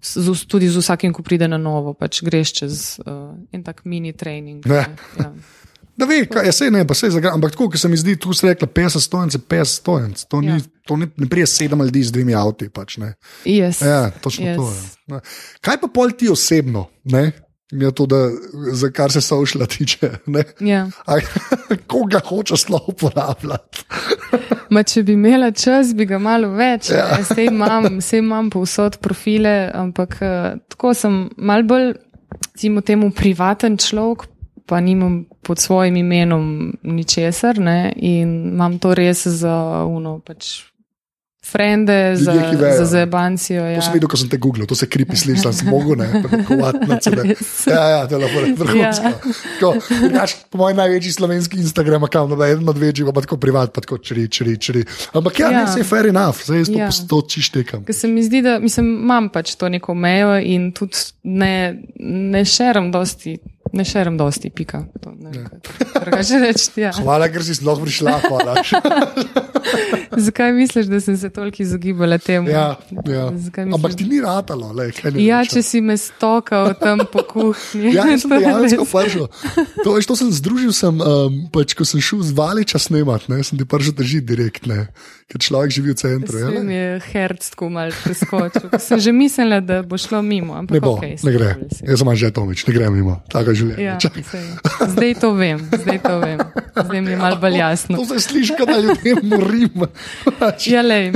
Z, 0.01 0.47
tudi 0.49 0.69
z 0.69 0.81
vsakim, 0.81 1.13
ko 1.13 1.23
pride 1.23 1.49
na 1.49 1.57
novo, 1.57 1.95
pač 1.95 2.23
greš 2.25 2.53
čez 2.53 2.81
uh, 3.07 3.33
en 3.53 3.63
tak 3.65 3.85
mini 3.85 4.13
trening. 4.13 4.65
Ne. 4.67 4.87
Ja. 5.21 5.33
Da 5.95 6.09
ve, 6.11 6.25
kaj, 6.27 6.49
ja, 6.49 6.53
sej 6.53 6.73
ne, 6.75 6.81
pa 6.83 6.95
se 6.99 7.07
zagram, 7.15 7.37
ampak 7.39 7.53
tako, 7.55 7.69
ker 7.71 7.79
se 7.79 7.87
mi 7.87 7.95
zdi, 7.95 8.17
tu 8.19 8.33
si 8.35 8.43
rekla 8.49 8.67
50 8.67 8.99
stojnic, 8.99 9.37
50 9.47 9.65
stojnic. 9.79 10.25
To, 10.27 10.41
ni, 10.43 10.49
Ja. 10.51 10.57
to 10.91 10.97
ni, 10.99 11.07
ne 11.23 11.29
prije 11.31 11.47
sedem 11.47 11.85
ljudi 11.87 12.03
z 12.03 12.11
dvemi 12.13 12.35
avti. 12.35 12.67
Pač, 12.67 12.97
ne. 12.99 13.13
Yes. 13.47 13.79
ja, 13.87 14.11
točno 14.11 14.43
Yes. 14.45 14.57
to 14.59 14.67
je. 14.75 14.81
Ne. 15.15 15.21
Kaj 15.63 15.79
pa 15.81 15.87
pol 15.87 16.11
ti 16.19 16.27
osebno, 16.29 16.89
ne? 17.05 17.31
Je 17.75 17.91
to, 17.91 18.07
da, 18.07 18.31
za 18.73 18.91
kar 18.91 19.13
se 19.13 19.21
sošla 19.21 19.67
tiče. 19.67 20.11
Ja. 20.61 20.87
A, 21.07 21.19
koga 21.91 22.21
hoče 22.25 22.57
sploh 22.57 22.89
uporabljati? 22.89 23.85
Ma, 24.75 24.83
če 24.83 25.03
bi 25.03 25.15
imela 25.19 25.51
čas, 25.51 25.95
bi 25.95 26.07
ga 26.07 26.19
malo 26.23 26.53
več. 26.55 26.91
Ja. 26.95 27.09
Ja. 27.11 27.19
Sej 27.27 27.51
imam, 27.51 27.99
sej 28.03 28.23
imam 28.23 28.51
povsod 28.51 28.99
profile, 29.03 29.71
ampak 29.75 30.19
uh, 30.23 30.55
tako 30.71 30.95
sem 30.99 31.19
mal 31.37 31.67
bolj, 31.67 31.93
recimo, 32.53 32.83
temu 32.87 33.11
privaten 33.15 33.79
človek, 33.79 34.29
pa 34.67 34.81
nimam 34.81 35.25
pod 35.45 35.61
svojim 35.61 35.97
imenom 36.01 36.47
ničesar 36.83 37.59
ne, 37.61 37.93
in 37.97 38.55
imam 38.55 38.79
to 38.81 38.95
res 38.97 39.27
za 39.29 39.85
uno. 39.85 40.19
Pač, 40.25 40.63
Frende, 41.55 42.17
za, 42.17 42.33
Ljudje, 42.35 42.73
za 42.75 42.85
zebancijo. 42.85 43.63
To 43.63 43.69
Ja. 43.69 43.81
sem 43.81 43.93
videl, 43.93 44.09
ko 44.09 44.17
sem 44.17 44.27
te 44.27 44.37
googlil, 44.37 44.67
to 44.67 44.75
se 44.75 44.87
kripi 44.87 45.15
sliši, 45.15 45.45
da 45.45 45.53
sem 45.53 45.69
mogel, 45.69 45.95
ne, 45.95 46.09
prekovati 46.21 46.83
na. 46.83 46.99
Res. 47.23 47.53
Ja, 47.67 47.85
ja, 47.89 48.01
to 48.07 48.19
je 48.19 48.25
lepo, 48.25 48.43
vrhunsko. 48.57 49.13
Tako, 49.55 49.71
drugače, 50.01 50.37
Po 50.51 50.59
mojem 50.59 50.77
največji 50.77 51.13
slovenski 51.13 51.57
Instagram, 51.57 52.09
kam 52.09 52.31
no, 52.31 52.41
eden 52.45 52.67
od 52.69 52.75
večjih, 52.77 53.07
pa 53.07 53.21
tako 53.21 53.37
privat, 53.37 53.71
pa 53.71 53.81
tako 53.81 53.99
čri, 53.99 54.27
čri, 54.29 54.59
čri. 54.59 54.83
Ampak 55.13 55.39
ja, 55.39 55.47
ja. 55.47 55.53
Ja. 55.53 55.61
ne, 55.61 55.73
se 55.73 55.79
je 55.79 55.85
fair 55.85 56.07
enough, 56.07 56.43
zdaj 56.43 56.59
jaz 56.59 56.69
to, 56.69 56.75
Ja. 56.75 56.85
ja. 56.87 57.07
to 57.09 57.23
čištekam. 57.23 57.85
Ker 57.85 57.95
se 57.95 58.09
mi 58.09 58.23
zdi, 58.23 58.43
da 58.43 58.59
mislim, 58.59 58.87
imam 58.99 59.29
pač 59.29 59.55
to 59.55 59.69
neko 59.69 59.95
mejo 59.95 60.35
in 60.37 60.73
tudi 60.73 60.97
ne, 61.23 61.79
ne 62.01 62.45
šerim 62.45 62.91
dosti, 62.91 63.39
ne 63.73 63.85
šerim 63.85 64.19
dosti, 64.19 64.51
pika. 64.51 64.85
To, 65.03 65.13
ne, 65.19 65.31
drugače 66.05 66.39
reči. 66.39 66.81
Ja. 66.81 66.93
Hvala, 66.93 67.29
ker 67.33 67.45
si 67.45 67.55
sploh 67.55 67.81
prišla. 67.83 68.21
Zakaj 70.27 70.53
misliš, 70.53 70.87
da 70.87 71.01
sem 71.01 71.17
se 71.17 71.31
toliko 71.31 71.63
izogibala 71.63 72.19
temu? 72.19 72.49
Ja, 72.49 72.77
ja. 73.07 73.31
Ampak 73.75 73.97
ti 73.97 74.05
ni 74.05 74.21
ratalo. 74.21 74.73
Le, 74.73 74.91
ne 75.05 75.25
Ja, 75.25 75.41
vem, 75.43 75.51
če 75.51 75.63
si 75.63 75.81
me 75.81 75.97
stokal 75.99 76.75
tam 76.81 77.05
po 77.13 77.25
kuhinji. 77.33 77.95
Ja, 77.97 78.05
To 78.05 78.35
je 78.35 78.41
dejansko 78.41 78.85
prišel. 78.85 79.27
To, 79.85 79.95
veš, 79.97 80.07
to 80.07 80.17
sem 80.17 80.31
združil, 80.33 80.73
sem, 80.77 81.01
um, 81.01 81.41
pač, 81.55 81.75
ko 81.77 81.87
sem 81.89 82.03
šel 82.03 82.23
z 82.25 82.37
Valiča 82.37 82.79
snemat, 82.79 83.29
ne, 83.33 83.43
sem 83.47 83.59
ti 83.59 83.67
prišel 83.69 83.97
držati 83.99 84.27
direktne, 84.27 84.87
ker 85.25 85.41
človek 85.41 85.71
živi 85.73 85.95
v 85.95 85.97
centru. 85.97 86.37
Ja, 86.39 86.51
mi 86.61 86.77
je 86.77 87.01
herc 87.11 87.47
tako 87.55 87.71
mal 87.73 87.95
preskočil. 88.05 88.69
Sem 88.77 89.01
že 89.01 89.13
mislila, 89.15 89.61
da 89.65 89.81
bo 89.83 89.97
šlo 90.01 90.21
mimo. 90.21 90.55
Ampak 90.55 90.77
ne 90.77 90.81
bo, 90.85 90.97
okay, 90.99 91.17
ne 91.17 91.33
gre. 91.33 91.51
Jaz 91.81 92.05
sem 92.05 92.13
že 92.15 92.31
Tomič, 92.35 92.67
ne 92.69 92.73
gre 92.77 92.91
mimo, 92.93 93.19
tako 93.33 93.55
je 93.55 93.65
življenje. 93.65 93.85
Ja, 93.85 93.97
zdaj 94.93 95.13
to 95.23 95.33
vem, 95.39 95.65
zdaj 95.65 95.99
to 96.05 96.15
vem. 96.21 96.39
Zdaj 96.77 97.01
mi 97.01 97.11
je 97.15 97.19
malo 97.19 97.41
bolj 97.41 97.59
jasno. 97.59 97.99
To 97.99 98.05
se 98.13 98.21
sliši, 98.21 98.59
da 98.61 98.79
ljudem 98.79 99.25
morim. 99.33 99.89
Ja, 100.69 100.85
lej. 100.85 101.15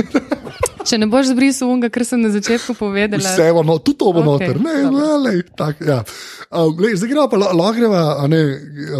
Če 0.87 0.97
ne 1.01 1.07
boš 1.11 1.31
zbrisal 1.33 1.71
unga, 1.73 1.89
kar 1.91 2.05
sem 2.07 2.21
na 2.21 2.31
začetku 2.31 2.75
povedala. 2.77 3.21
Vse 3.23 3.49
bo, 3.55 3.63
no, 3.67 3.77
tudi 3.83 3.99
to 3.99 4.11
bo 4.15 4.21
okay, 4.21 4.27
noter. 4.29 4.59
Ne, 4.63 4.75
dobro. 4.85 4.99
no, 4.99 5.17
lej, 5.25 5.41
tak, 5.57 5.81
ja. 5.83 5.99
um, 6.51 6.71
lej, 6.79 6.95
zdaj 7.01 7.11
gremo 7.11 7.25
pa 7.31 7.39
la- 7.41 7.51
lahko 7.55 7.75
greva, 7.79 8.03
a 8.23 8.27
ne, 8.31 8.41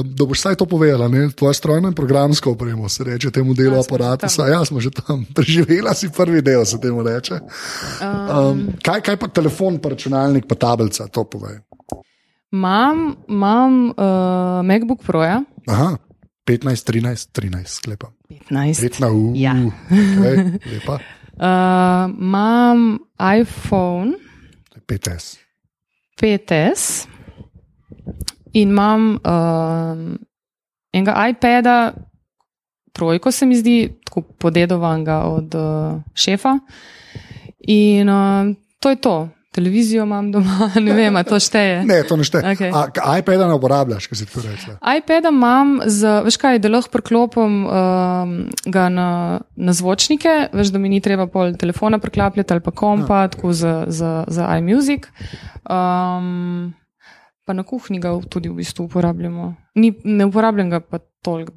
da 0.03 0.27
boš 0.27 0.43
vsaj 0.43 0.59
to 0.59 0.67
povedala, 0.69 1.07
ne, 1.11 1.29
tvoja 1.31 1.55
strojna 1.55 1.91
in 1.91 1.95
programska 1.97 2.51
oprema, 2.51 2.89
se 2.91 3.07
reče 3.07 3.31
temu 3.31 3.55
delu 3.57 3.79
A, 3.79 3.83
smo 3.83 3.95
že 3.97 4.03
aparata. 4.03 4.31
Ja, 4.51 4.59
smo 4.65 4.83
že 4.83 4.91
tam, 4.91 5.23
preživela 5.37 5.95
si 5.95 6.11
prvi 6.11 6.43
del, 6.43 6.65
se 6.65 6.81
temu 6.81 7.05
reče. 7.05 7.39
Um, 8.03 8.67
kaj, 8.83 9.01
kaj 9.05 9.17
pa 9.21 9.31
telefon, 9.31 9.79
pa 9.79 9.95
računalnik, 9.95 10.49
pa 10.49 10.59
tablica, 10.59 11.07
to 11.07 11.23
povej. 11.23 11.63
Imam, 12.51 13.15
imam 13.29 13.93
uh, 13.93 14.65
MacBook 14.65 15.05
Pro, 15.05 15.21
ja? 15.23 15.43
Aha, 15.69 15.97
15, 16.49 16.83
13, 16.83 17.29
13, 17.31 17.67
sklepam. 17.67 18.11
15. 18.49 18.83
Letna 18.83 19.11
U. 19.11 19.33
Ja. 19.37 19.53
Okay, 19.53 20.57
lepa. 20.65 20.99
Uh, 21.39 22.11
Imam 22.19 22.99
iPhone 23.17 24.15
5S. 24.89 25.37
5S 26.17 27.07
in 28.53 28.69
imam 28.69 29.19
uh, 29.23 30.17
enega 30.91 31.27
iPada, 31.29 31.93
trojko 32.91 33.31
se 33.31 33.45
mi 33.45 33.55
zdi, 33.55 33.99
tako 34.05 34.21
podedovanga 34.21 35.23
od 35.23 35.55
uh, 35.55 36.01
šefa. 36.13 36.59
In 37.59 38.09
uh, 38.09 38.55
to 38.79 38.89
je 38.89 38.95
to. 38.95 39.29
Televizijo 39.59 40.03
imam 40.07 40.31
doma, 40.31 40.69
ne 40.85 40.93
vem, 40.95 41.15
a 41.19 41.23
to 41.27 41.35
šteje. 41.39 41.83
Ne, 41.83 41.99
to 42.07 42.15
ne 42.15 42.23
šteje. 42.23 42.55
A, 42.71 42.85
ka- 42.95 43.17
iPada 43.19 43.49
ne 43.49 43.57
uporabljaš, 43.59 44.07
kaj 44.07 44.21
si 44.21 44.27
ti 44.29 44.39
rekla? 44.45 44.77
iPada 44.97 45.33
imam, 45.35 45.77
za, 45.85 46.21
veš 46.23 46.39
kaj, 46.39 46.61
da 46.63 46.71
lahko 46.71 46.93
priklopim 46.93 47.65
um, 47.67 48.33
ga 48.65 48.87
na, 48.89 49.09
na 49.59 49.75
zvočnike, 49.75 50.49
veš, 50.55 50.71
da 50.71 50.79
mi 50.79 50.89
ni 50.89 51.01
treba 51.03 51.27
pol 51.27 51.53
telefona 51.59 51.99
priklapljati 51.99 52.55
ali 52.55 52.63
pa 52.63 52.71
kompa, 52.71 53.27
tako 53.27 53.51
za, 53.53 53.83
za, 53.91 54.23
za 54.27 54.47
iMusic. 54.57 55.09
Um, 55.69 56.73
pa 57.49 57.55
na 57.57 57.63
kuhinji 57.65 57.97
ga 58.03 58.11
tudi 58.29 58.49
v 58.49 58.59
bistvu 58.61 58.85
uporabljamo. 58.85 59.55
Ni, 59.81 59.89
ne 60.05 60.25
uporabljam 60.29 60.69
ga 60.69 60.79
pa 60.85 60.99
toliko. 61.25 61.53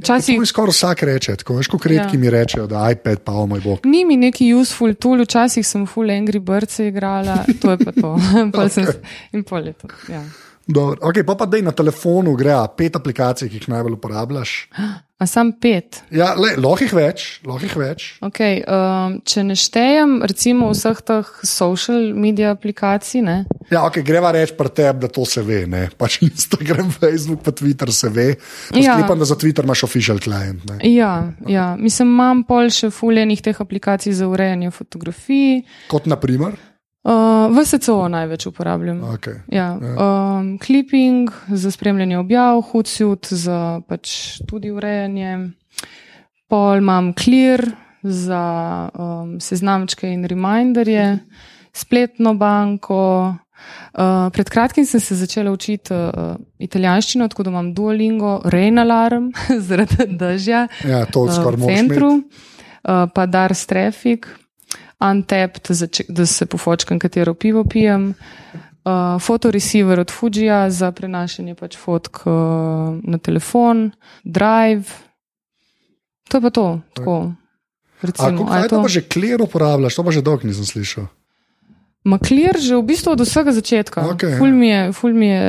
Včasih 0.00 0.40
mi 0.40 0.46
skoraj 0.46 0.74
vsak 0.74 1.02
reče, 1.06 1.36
tako 1.36 1.60
veš, 1.60 1.68
kot 1.70 1.86
redki 1.86 2.16
Ja. 2.16 2.20
mi 2.20 2.30
rečejo, 2.30 2.66
da 2.66 2.88
iPad 2.90 3.22
pa 3.22 3.32
o 3.38 3.46
moj 3.46 3.60
bog. 3.62 3.86
ni 3.86 4.02
mi 4.04 4.16
neki 4.16 4.50
useful 4.54 4.94
tool, 4.94 5.22
včasih 5.22 5.66
sem 5.66 5.86
full 5.86 6.10
Angry 6.10 6.42
Birds 6.42 6.78
igrala, 6.82 7.38
to 7.62 7.70
je 7.70 7.78
pa 7.84 7.92
to. 7.94 8.16
Pol 8.56 8.68
sem, 8.68 8.90
in 9.32 9.46
pol 9.46 9.66
je 9.70 9.72
to. 9.72 9.88
Ja. 10.10 10.24
Dobro, 10.66 10.98
Okay, 11.06 11.22
pa 11.22 11.38
pa 11.38 11.46
dej 11.46 11.62
na 11.62 11.70
telefonu 11.70 12.34
gre 12.34 12.58
pet 12.76 12.96
aplikacij, 12.98 13.46
ki 13.48 13.60
jih 13.62 13.68
najbolj 13.70 13.94
uporabljaš. 14.00 14.56
A 15.16 15.26
sam 15.26 15.54
pet. 15.56 16.02
Ja, 16.12 16.34
le, 16.36 16.54
lahko 16.60 16.84
jih 16.84 16.92
več, 16.92 17.26
lahko 17.46 17.64
jih 17.64 17.76
več. 17.80 18.08
Okay, 18.26 18.60
um, 18.68 19.20
če 19.24 19.46
ne 19.48 19.56
štejem, 19.56 20.18
recimo 20.28 20.68
vseh 20.74 21.00
teh 21.08 21.30
social 21.48 22.12
media 22.12 22.52
aplikacij, 22.52 23.22
ne, 23.24 23.38
Ja, 23.66 23.82
okay, 23.82 24.04
greva 24.06 24.30
reči 24.30 24.54
pri 24.54 24.70
tebi, 24.70 25.02
da 25.02 25.08
to 25.10 25.24
se 25.26 25.42
ve. 25.42 25.64
Ne? 25.66 25.88
Pač 25.98 26.20
Instagram, 26.22 26.92
Facebook, 27.00 27.42
pa 27.42 27.50
Twitter 27.50 27.90
se 27.92 28.10
ve. 28.14 28.28
Ja. 28.70 28.94
Sklepam, 28.94 29.18
da 29.18 29.26
za 29.26 29.34
Twitter 29.34 29.66
imaš 29.66 29.82
official 29.88 30.22
client. 30.22 30.62
Ne? 30.70 30.78
Ja, 30.92 31.32
ja, 31.50 31.72
mislim, 31.80 32.14
imam 32.14 32.44
pol 32.46 32.70
še 32.70 32.92
fuljenih 32.94 33.42
teh 33.42 33.58
aplikacij 33.62 34.14
za 34.14 34.30
urejanje 34.30 34.70
fotografij. 34.70 35.64
Kot 35.90 36.06
naprimer. 36.06 36.54
Uh, 37.06 37.12
VSCO 37.54 38.08
največ 38.08 38.46
uporabljam. 38.46 39.00
Okay. 39.14 39.38
Ja, 39.48 39.78
um, 39.78 40.58
clipping 40.58 41.30
za 41.48 41.70
spremljanje 41.70 42.18
objav, 42.18 42.60
Hootsuite 42.60 43.36
za 43.36 43.80
pač 43.86 44.10
tudi 44.48 44.72
urejanje. 44.74 45.50
Pol 46.50 46.82
imam 46.82 47.12
Clear 47.14 47.62
za 48.02 48.42
um, 48.94 49.36
seznamčke 49.40 50.10
in 50.10 50.24
reminderje, 50.26 51.18
spletno 51.72 52.34
banko. 52.34 53.34
Uh, 53.94 54.26
pred 54.32 54.50
kratkim 54.50 54.86
sem 54.86 55.00
se 55.00 55.14
začela 55.14 55.52
učiti 55.54 55.94
uh, 55.94 56.34
italijanščino, 56.58 57.28
tako 57.28 57.46
da 57.46 57.50
imam 57.50 57.70
Duolingo, 57.74 58.40
Rain 58.44 58.78
Alarm 58.78 59.30
zaradi 59.68 60.08
dežja 60.10 60.66
Ja, 60.84 61.04
to 61.06 61.28
uh, 61.28 61.32
skoraj 61.34 61.56
v 61.56 61.62
moraš 61.62 61.78
centru, 61.78 62.10
uh, 62.16 63.06
pa 63.14 63.26
Dars 63.26 63.66
Traffic, 63.66 64.26
Untapped, 65.00 65.70
da 66.08 66.26
se 66.26 66.46
pofočkam, 66.46 66.98
katero 66.98 67.34
pivo 67.34 67.64
pijem, 67.64 68.14
uh, 68.84 69.20
fotoreceiver 69.20 70.00
od 70.00 70.10
Fujija 70.10 70.70
za 70.70 70.92
prenašanje 70.92 71.54
pač 71.54 71.76
fotk 71.76 72.26
uh, 72.26 72.32
na 73.02 73.18
telefon, 73.18 73.90
Drive. 74.24 74.84
To 76.28 76.36
je 76.36 76.42
pa 76.42 76.50
to. 76.50 76.80
Tako. 76.94 77.32
Recimo, 78.02 78.46
kako 78.46 78.52
a 78.52 78.56
je 78.56 78.62
kaj 78.62 78.68
to 78.68 78.76
to? 78.76 78.82
pa 78.82 78.88
že 78.88 79.02
kler 79.08 79.42
uporabljaš, 79.42 79.94
to 79.94 80.04
pa 80.04 80.10
že 80.10 80.22
dolgo 80.22 80.48
nisem 80.48 80.64
slišal. 80.64 81.06
Maklir 82.06 82.54
že 82.56 82.76
v 82.76 82.86
bistvu 82.86 83.12
od 83.12 83.20
vsega 83.20 83.50
začetka. 83.50 84.06
Okej, 84.08 84.38
ful, 84.38 84.46
ja. 84.46 84.54
mi 84.54 84.68
je, 84.68 84.80
ful 84.92 85.10
mi 85.12 85.26
je 85.26 85.42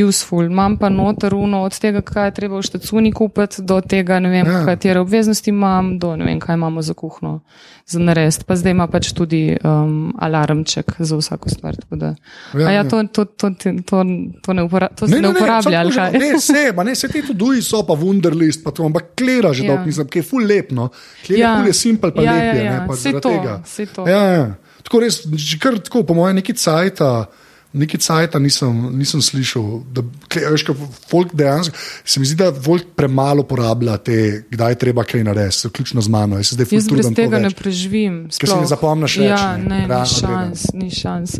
useful, 0.00 0.44
imam 0.44 0.76
pa 0.76 0.88
noter 0.88 1.34
uno 1.34 1.62
od 1.62 1.74
tega, 1.74 2.00
kaj 2.00 2.24
je 2.24 2.32
treba 2.32 2.54
v 2.54 2.62
štacuni 2.62 3.10
kupiti, 3.10 3.58
do 3.60 3.80
tega, 3.80 4.16
ne 4.16 4.30
vem, 4.30 4.46
Ja. 4.46 4.52
ja. 4.54 4.64
katere 4.64 4.96
obveznosti 4.98 5.50
imam, 5.50 5.98
do 5.98 6.14
ne 6.14 6.24
vem, 6.24 6.38
kaj 6.38 6.54
imamo 6.54 6.78
za 6.80 6.94
kuhno, 6.94 7.40
za 7.84 7.98
narest. 7.98 8.44
Pa 8.44 8.54
zdaj 8.54 8.70
ima 8.70 8.86
pač 8.86 9.10
tudi 9.12 9.50
um, 9.58 10.14
alarmček 10.16 10.94
za 10.96 11.16
vsako 11.16 11.50
stvar. 11.50 11.74
Da, 11.90 12.14
Ja, 12.54 12.60
ja, 12.62 12.62
ja. 12.62 12.70
ja, 12.72 12.82
to, 12.84 13.02
to, 13.04 13.24
to, 13.26 13.50
to, 13.52 13.68
to, 13.82 13.98
to 14.40 14.50
ne, 14.52 14.62
upora, 14.62 14.88
to 14.88 15.04
se 15.04 15.12
ne, 15.12 15.20
ne 15.20 15.28
uporablja, 15.30 15.80
ali 15.80 15.92
kaj? 15.92 16.10
Ne, 16.22 16.38
se, 16.38 16.54
ne, 16.72 16.94
se 16.94 17.08
ti 17.08 17.20
tudi 17.22 17.58
so, 17.60 17.82
pa 17.82 17.92
Wunderlist, 17.92 18.62
pa 18.62 18.70
to, 18.70 18.86
ampak 18.86 19.12
klera 19.14 19.52
že 19.52 19.64
Ja. 19.64 19.74
dolgo 19.74 19.84
nisem, 19.84 20.06
ki 20.06 20.18
je 20.18 20.24
ful 20.24 20.42
lepno. 20.42 20.88
Klera 21.20 21.42
Ja. 21.42 21.52
ful 21.56 21.66
je 21.66 21.74
simpel, 21.74 22.10
pa 22.10 22.22
Ja, 22.22 22.32
lep 22.32 22.40
ja, 22.40 22.52
je, 22.52 22.64
ja. 22.64 22.72
ne, 22.72 22.86
pa 22.86 22.94
zaradi 22.94 23.20
to, 23.20 23.30
tega. 23.30 23.54
saj 23.66 23.86
to. 23.88 24.02
Ja, 24.06 24.22
ja. 24.24 24.46
Tako 24.86 25.04
res, 25.04 25.22
kar 25.60 25.78
tako, 25.78 26.02
po 26.06 26.14
mojem, 26.18 26.40
neki 26.40 26.56
cajta. 26.56 27.28
Neki 27.70 28.00
cajt 28.02 28.34
nisem, 28.42 28.78
nisem 28.98 29.20
slišal, 29.22 29.66
da 29.94 30.02
veš, 30.50 30.64
folk 31.06 31.30
dejansko. 31.38 31.76
Se 32.02 32.18
mi 32.18 32.26
zdi, 32.26 32.34
da 32.40 32.48
folk 32.50 32.88
premalo 32.98 33.44
uporablja 33.44 33.94
te, 34.02 34.16
kdaj 34.50 34.72
je 34.74 34.78
treba 34.80 35.04
kaj 35.06 35.22
narediti, 35.22 35.70
vključno 35.70 36.02
z 36.02 36.10
mano. 36.10 36.40
Jaz 36.42 36.50
Jaz 36.58 36.88
brez 36.90 37.12
tega 37.14 37.38
ne 37.38 37.52
preživim. 37.54 38.24
Ker 38.26 38.50
si 38.50 38.56
ne 38.56 38.64
sploh. 38.64 38.72
zapomniš 38.72 39.16
več, 39.22 39.30
Ja, 39.30 39.54
ne, 39.54 39.68
ne, 39.68 39.78
ni 39.84 39.86
realno 39.86 40.18
šans, 40.18 40.64
ni 40.74 40.90
šans. 40.90 41.36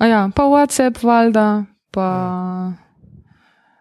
Ja. 0.00 0.08
Ja, 0.08 0.22
pa 0.32 0.48
WhatsApp, 0.48 1.02
valjda, 1.04 1.66
pa, 1.92 2.08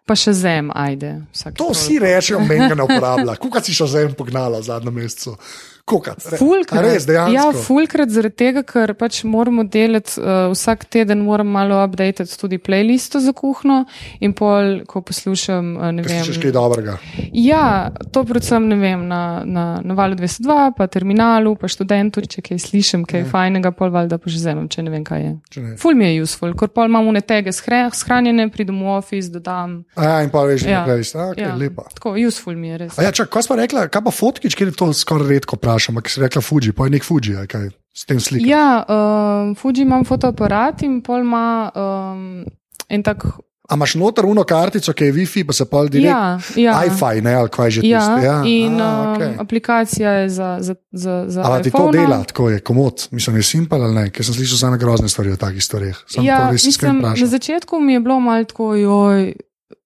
pa 0.03 0.19
še 0.19 0.35
zem, 0.35 0.75
ajde. 0.75 1.13
To 1.55 1.71
vsi 1.71 1.95
rečejo, 2.03 2.43
meni 2.43 2.67
ga 2.67 2.75
ne 2.75 2.83
uporablja. 2.89 3.39
Kuka 3.39 3.63
si 3.63 3.71
še 3.71 3.87
zem 3.87 4.19
pognala 4.19 4.59
v 4.59 4.67
zadnjem 4.67 4.99
mesecu? 4.99 5.37
Kuka. 5.85 6.15
Re- 6.31 6.37
Fulkrat. 6.37 6.81
Res, 6.81 7.03
dejansko. 7.05 7.33
Ja, 7.35 7.43
fulkrat 7.53 8.09
zaradi 8.09 8.33
tega, 8.41 8.63
ker 8.65 8.95
pač 8.97 9.19
moramo 9.23 9.61
delati, 9.69 10.15
uh, 10.17 10.49
vsak 10.49 10.87
teden 10.89 11.19
moram 11.21 11.45
malo 11.53 11.77
updatati 11.85 12.25
tudi 12.41 12.57
playlisto 12.57 13.19
za 13.21 13.33
kuhno 13.37 13.83
in 14.19 14.33
pol, 14.33 14.79
ko 14.89 15.03
poslušam, 15.05 15.75
uh, 15.77 15.91
ne 15.93 16.01
Ker 16.01 16.09
vem. 16.09 16.23
slišiš 16.23 16.39
kaj 16.41 16.51
dobrega. 16.51 16.95
Ja, 17.37 17.91
to 18.11 18.23
predvsem 18.25 18.65
ne 18.65 18.79
vem, 18.81 19.03
na, 19.07 19.19
na, 19.45 19.65
na 19.85 19.93
valu 19.93 20.17
202, 20.17 20.73
pa 20.73 20.87
terminalu, 20.89 21.53
pa 21.55 21.69
študentu, 21.69 22.25
če 22.25 22.41
kaj 22.41 22.63
slišim, 22.65 23.05
kaj 23.05 23.21
je 23.21 23.29
fajnega, 23.29 23.69
pol 23.71 23.93
valjda 23.93 24.17
pa 24.17 24.25
že 24.33 24.41
vzamem, 24.41 24.65
če 24.67 24.81
ne 24.81 24.89
vem, 24.89 25.05
kaj 25.05 25.21
je. 25.21 25.31
Ja. 25.61 25.75
Ful 25.77 25.93
mi 25.93 26.09
je 26.09 26.25
useful, 26.25 26.57
ker 26.57 26.73
pol 26.73 26.89
imam 26.89 27.05
unetege 27.07 27.53
shranjene, 27.53 28.49
pridem 28.49 28.81
v 28.81 28.97
office, 28.97 29.29
dodam. 29.29 29.83
A 29.95 30.03
ja, 30.03 30.17
in 30.25 30.33
pa 30.33 30.41
veš, 30.43 30.65
Ja. 30.65 30.81
da 30.81 30.97
je 30.97 31.05
to 31.05 31.19
okay, 31.29 31.45
ja, 31.45 31.53
lepa. 31.53 31.85
tako, 31.93 32.17
useful 32.17 32.57
mi 32.57 32.73
je 32.73 32.77
res. 32.77 32.97
A 32.97 33.05
ja, 33.05 33.13
čak, 33.13 33.29
kaj 33.29 33.45
pa 33.47 33.55
rekla, 33.55 33.85
kaj 33.87 34.01
pa 34.01 34.11
fotkič, 34.11 34.57
ker 34.57 34.73
je 34.73 34.75
to 34.75 34.89
skoraj 34.89 35.29
redko 35.29 35.61
vprašam, 35.75 35.95
ampak 35.97 36.09
si 36.09 36.21
rekla 36.21 36.41
Fuji, 36.41 36.71
pa 36.71 36.87
je 36.87 36.95
nek 36.95 37.03
Fuji, 37.03 37.35
kaj 37.47 37.69
s 37.95 38.05
tem 38.05 38.19
slikam. 38.19 38.49
Ja, 38.49 38.85
um, 38.87 39.55
Fuji 39.55 39.83
imam 39.83 40.05
fotoaparat 40.05 40.83
in 40.87 41.01
pol 41.03 41.21
ima 41.25 41.71
um, 41.75 42.45
en 42.89 43.03
tak. 43.03 43.25
A 43.65 43.73
imaš 43.73 43.95
noter 43.97 44.27
uno 44.29 44.43
kartico, 44.45 44.93
ki 44.93 45.07
je 45.07 45.13
Wi-Fi, 45.13 45.41
pa 45.47 45.53
se 45.53 45.65
pa 45.65 45.79
direkt. 45.89 46.05
Ja, 46.05 46.37
ja. 46.55 46.83
iFi, 46.85 47.21
ne, 47.25 47.33
ali 47.33 47.49
kaj 47.49 47.71
že 47.71 47.81
Ja, 47.81 47.99
tiste. 47.99 48.25
Ja, 48.25 48.35
in 48.45 48.77
A, 48.77 48.89
um, 48.89 49.15
okej. 49.15 49.31
aplikacija 49.41 50.11
je 50.11 50.29
za, 50.29 50.57
za, 50.61 50.75
za, 50.91 51.25
za 51.27 51.41
Ali 51.41 51.63
ti 51.63 51.71
to 51.71 51.77
iPhone. 51.77 51.97
dela, 51.97 52.23
tako 52.23 52.49
je 52.49 52.59
komod, 52.59 53.07
mislim, 53.11 53.35
je 53.35 53.43
simpel 53.43 53.81
ali 53.81 53.95
ne, 53.95 54.09
ker 54.13 54.25
sem 54.25 54.37
slišal 54.37 54.57
same 54.57 54.77
grozne 54.77 55.09
stvari 55.09 55.33
o 55.33 55.35
takih 55.35 55.63
stvareh. 55.65 55.97
Sem 56.05 56.23
Ja, 56.23 56.51
mislim, 56.53 57.01
na 57.01 57.25
začetku 57.25 57.79
mi 57.79 57.93
je 57.93 57.99
bilo 57.99 58.19
malo 58.19 58.43
tako, 58.45 58.75
joj, 58.75 59.33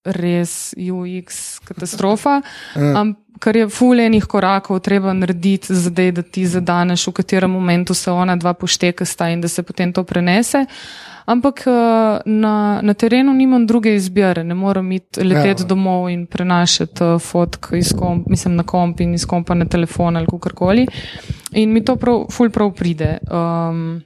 res 0.03 0.73
UX 0.75 1.59
katastrofa. 1.63 2.41
Ja. 2.75 3.05
Ker 3.39 3.55
je 3.55 3.69
fulejnih 3.69 4.25
korakov 4.25 4.79
treba 4.83 5.13
narediti, 5.13 5.75
zdaj, 5.75 6.11
da 6.11 6.21
ti 6.21 6.47
zadaneš, 6.47 7.07
v 7.07 7.13
katerem 7.21 7.51
momentu 7.51 7.93
se 7.93 8.11
ona 8.11 8.35
dva 8.35 8.53
poštekasta 8.53 9.29
in 9.29 9.41
da 9.41 9.47
se 9.47 9.63
potem 9.63 9.93
to 9.93 10.03
prenese. 10.03 10.65
Ampak 11.29 11.61
eh, 11.67 11.71
na, 12.25 12.79
na 12.81 12.93
terenu 12.93 13.33
nimam 13.33 13.67
druge 13.67 13.93
izbire, 13.95 14.43
ne 14.43 14.53
morem 14.53 14.91
iti 14.91 15.23
leteti 15.23 15.63
Ja. 15.63 15.67
domov 15.67 16.09
in 16.09 16.25
prenašati 16.25 17.03
uh, 17.03 17.21
fotk 17.21 17.67
iz 17.77 17.93
komp, 17.93 18.27
mislim 18.27 18.55
na 18.55 18.63
komp 18.63 18.99
in 18.99 19.13
iz 19.13 19.25
kompa 19.25 19.53
na 19.53 19.65
telefon 19.65 20.17
ali 20.17 20.25
kakorkoli. 20.25 20.87
In 21.51 21.73
mi 21.73 21.85
to 21.85 21.95
prav, 21.95 22.25
ful 22.31 22.49
prav 22.49 22.73
pride. 22.73 23.17
Um, 23.31 24.01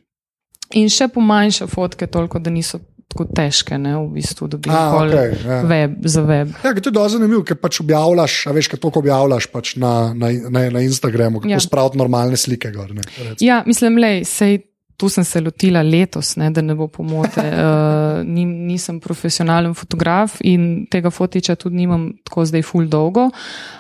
in 0.73 0.89
še 0.89 1.07
pomanjša 1.07 1.67
fotke 1.67 2.07
toliko, 2.07 2.39
da 2.39 2.49
niso 2.49 2.79
tako 3.11 3.25
težke, 3.29 3.77
ne, 3.81 3.95
v 3.99 4.09
bistvu, 4.17 4.49
da 4.51 4.57
bi 4.57 4.71
pol 4.71 5.13
okej, 5.13 5.33
ja. 5.45 5.61
web 5.69 5.95
za 6.09 6.23
web. 6.25 6.51
Ja, 6.63 6.73
to 6.73 6.89
je 6.89 6.95
dosti 6.95 7.17
zanimivo, 7.17 7.43
ker 7.47 7.59
pač 7.61 7.79
objavljaš, 7.83 8.37
veš, 8.55 8.69
kaj 8.73 8.81
toliko 8.83 9.03
objavljaš 9.03 9.47
pač 9.53 9.75
na, 9.81 9.93
na, 10.17 10.31
na, 10.49 10.67
na 10.73 10.83
Instagramu, 10.85 11.43
kako 11.43 11.53
ja. 11.53 11.61
Spraviti 11.63 12.01
normalne 12.01 12.39
slike. 12.39 12.71
Gor, 12.73 12.93
ne, 12.95 13.05
recimo. 13.05 13.41
Ja, 13.41 13.63
mislim, 13.69 13.99
lej, 14.01 14.23
sej. 14.29 14.61
Tu 14.93 15.07
sem 15.09 15.25
se 15.25 15.39
lotila 15.41 15.81
letos, 15.81 16.35
ne, 16.37 16.51
da 16.53 16.61
ne 16.61 16.75
bo 16.77 16.85
pomote. 16.87 17.41
Uh, 17.63 18.19
nim, 18.29 18.51
nisem 18.69 18.99
profesionalen 19.01 19.73
fotograf 19.75 20.35
in 20.45 20.85
tega 20.91 21.09
fotiča 21.11 21.55
tudi 21.59 21.79
nimam 21.81 22.05
tako 22.23 22.45
zdaj 22.45 22.61
full 22.67 22.85
dolgo, 22.87 23.25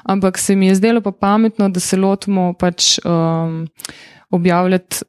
ampak 0.09 0.41
se 0.41 0.55
mi 0.57 0.71
je 0.71 0.79
zdelo 0.81 1.03
pa 1.05 1.13
pametno, 1.13 1.69
da 1.69 1.79
se 1.79 1.99
lotimo 2.01 2.49
pač 2.59 2.97
um, 3.05 3.61
objavljati 4.33 5.05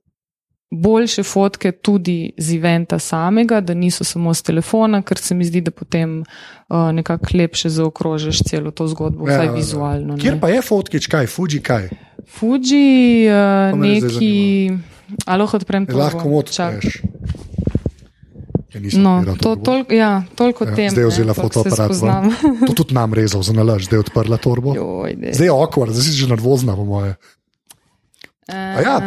boljše 0.75 1.23
fotke 1.23 1.73
tudi 1.73 2.33
z 2.37 2.57
eventa 2.57 2.99
samega, 2.99 3.61
da 3.61 3.75
niso 3.75 4.05
samo 4.05 4.35
z 4.35 4.43
telefona, 4.43 5.03
ker 5.03 5.19
se 5.19 5.35
mi 5.35 5.45
zdi, 5.45 5.61
da 5.61 5.71
potem 5.71 6.21
uh, 6.21 6.91
nekako 6.93 7.27
lepše 7.35 7.69
zaokrožiš 7.71 8.43
celo 8.43 8.71
to 8.71 8.87
zgodbo, 8.87 9.25
Ja, 9.25 9.35
vsaj 9.35 9.47
ja, 9.47 9.51
ja. 9.51 9.55
vizualno. 9.55 10.17
Kjer 10.19 10.35
ne. 10.35 10.41
pa 10.41 10.49
je 10.49 10.63
fotkič, 10.63 11.07
kaj, 11.07 11.27
Fuji, 11.27 11.61
kaj? 11.61 11.89
Fuji, 12.29 13.29
uh, 13.29 13.79
neki. 13.79 14.35
Ali 15.27 15.39
lahko 15.39 15.57
odprem 15.57 15.87
to? 15.87 15.97
Lahko 15.97 16.29
veš. 16.29 17.03
Ja, 18.75 18.81
No, 18.99 19.23
to, 19.39 19.55
tol, 19.55 19.85
ja, 19.89 20.25
toliko 20.35 20.65
Ja, 20.65 20.75
tem. 20.75 20.91
zdaj 20.91 21.05
je 21.05 21.09
vzela 21.09 21.35
fotoaparat. 21.35 21.95
To 22.67 22.73
tudi 22.75 22.91
nam 22.91 23.15
rezal 23.15 23.43
za 23.43 23.55
nalaž, 23.55 23.87
zdaj 23.87 23.97
je 23.97 24.01
odprla 24.01 24.37
torbo. 24.37 24.75
Joj, 24.75 25.15
daj. 25.15 25.31
Zdaj 25.33 25.47
je 25.47 25.53
okvar, 25.53 25.95
zdaj 25.95 26.03
si 26.03 26.19
že 26.19 26.27
nervozna, 26.27 26.75
po 26.75 26.83
moje. 26.83 27.15
A 28.51 28.83
ja, 28.83 28.99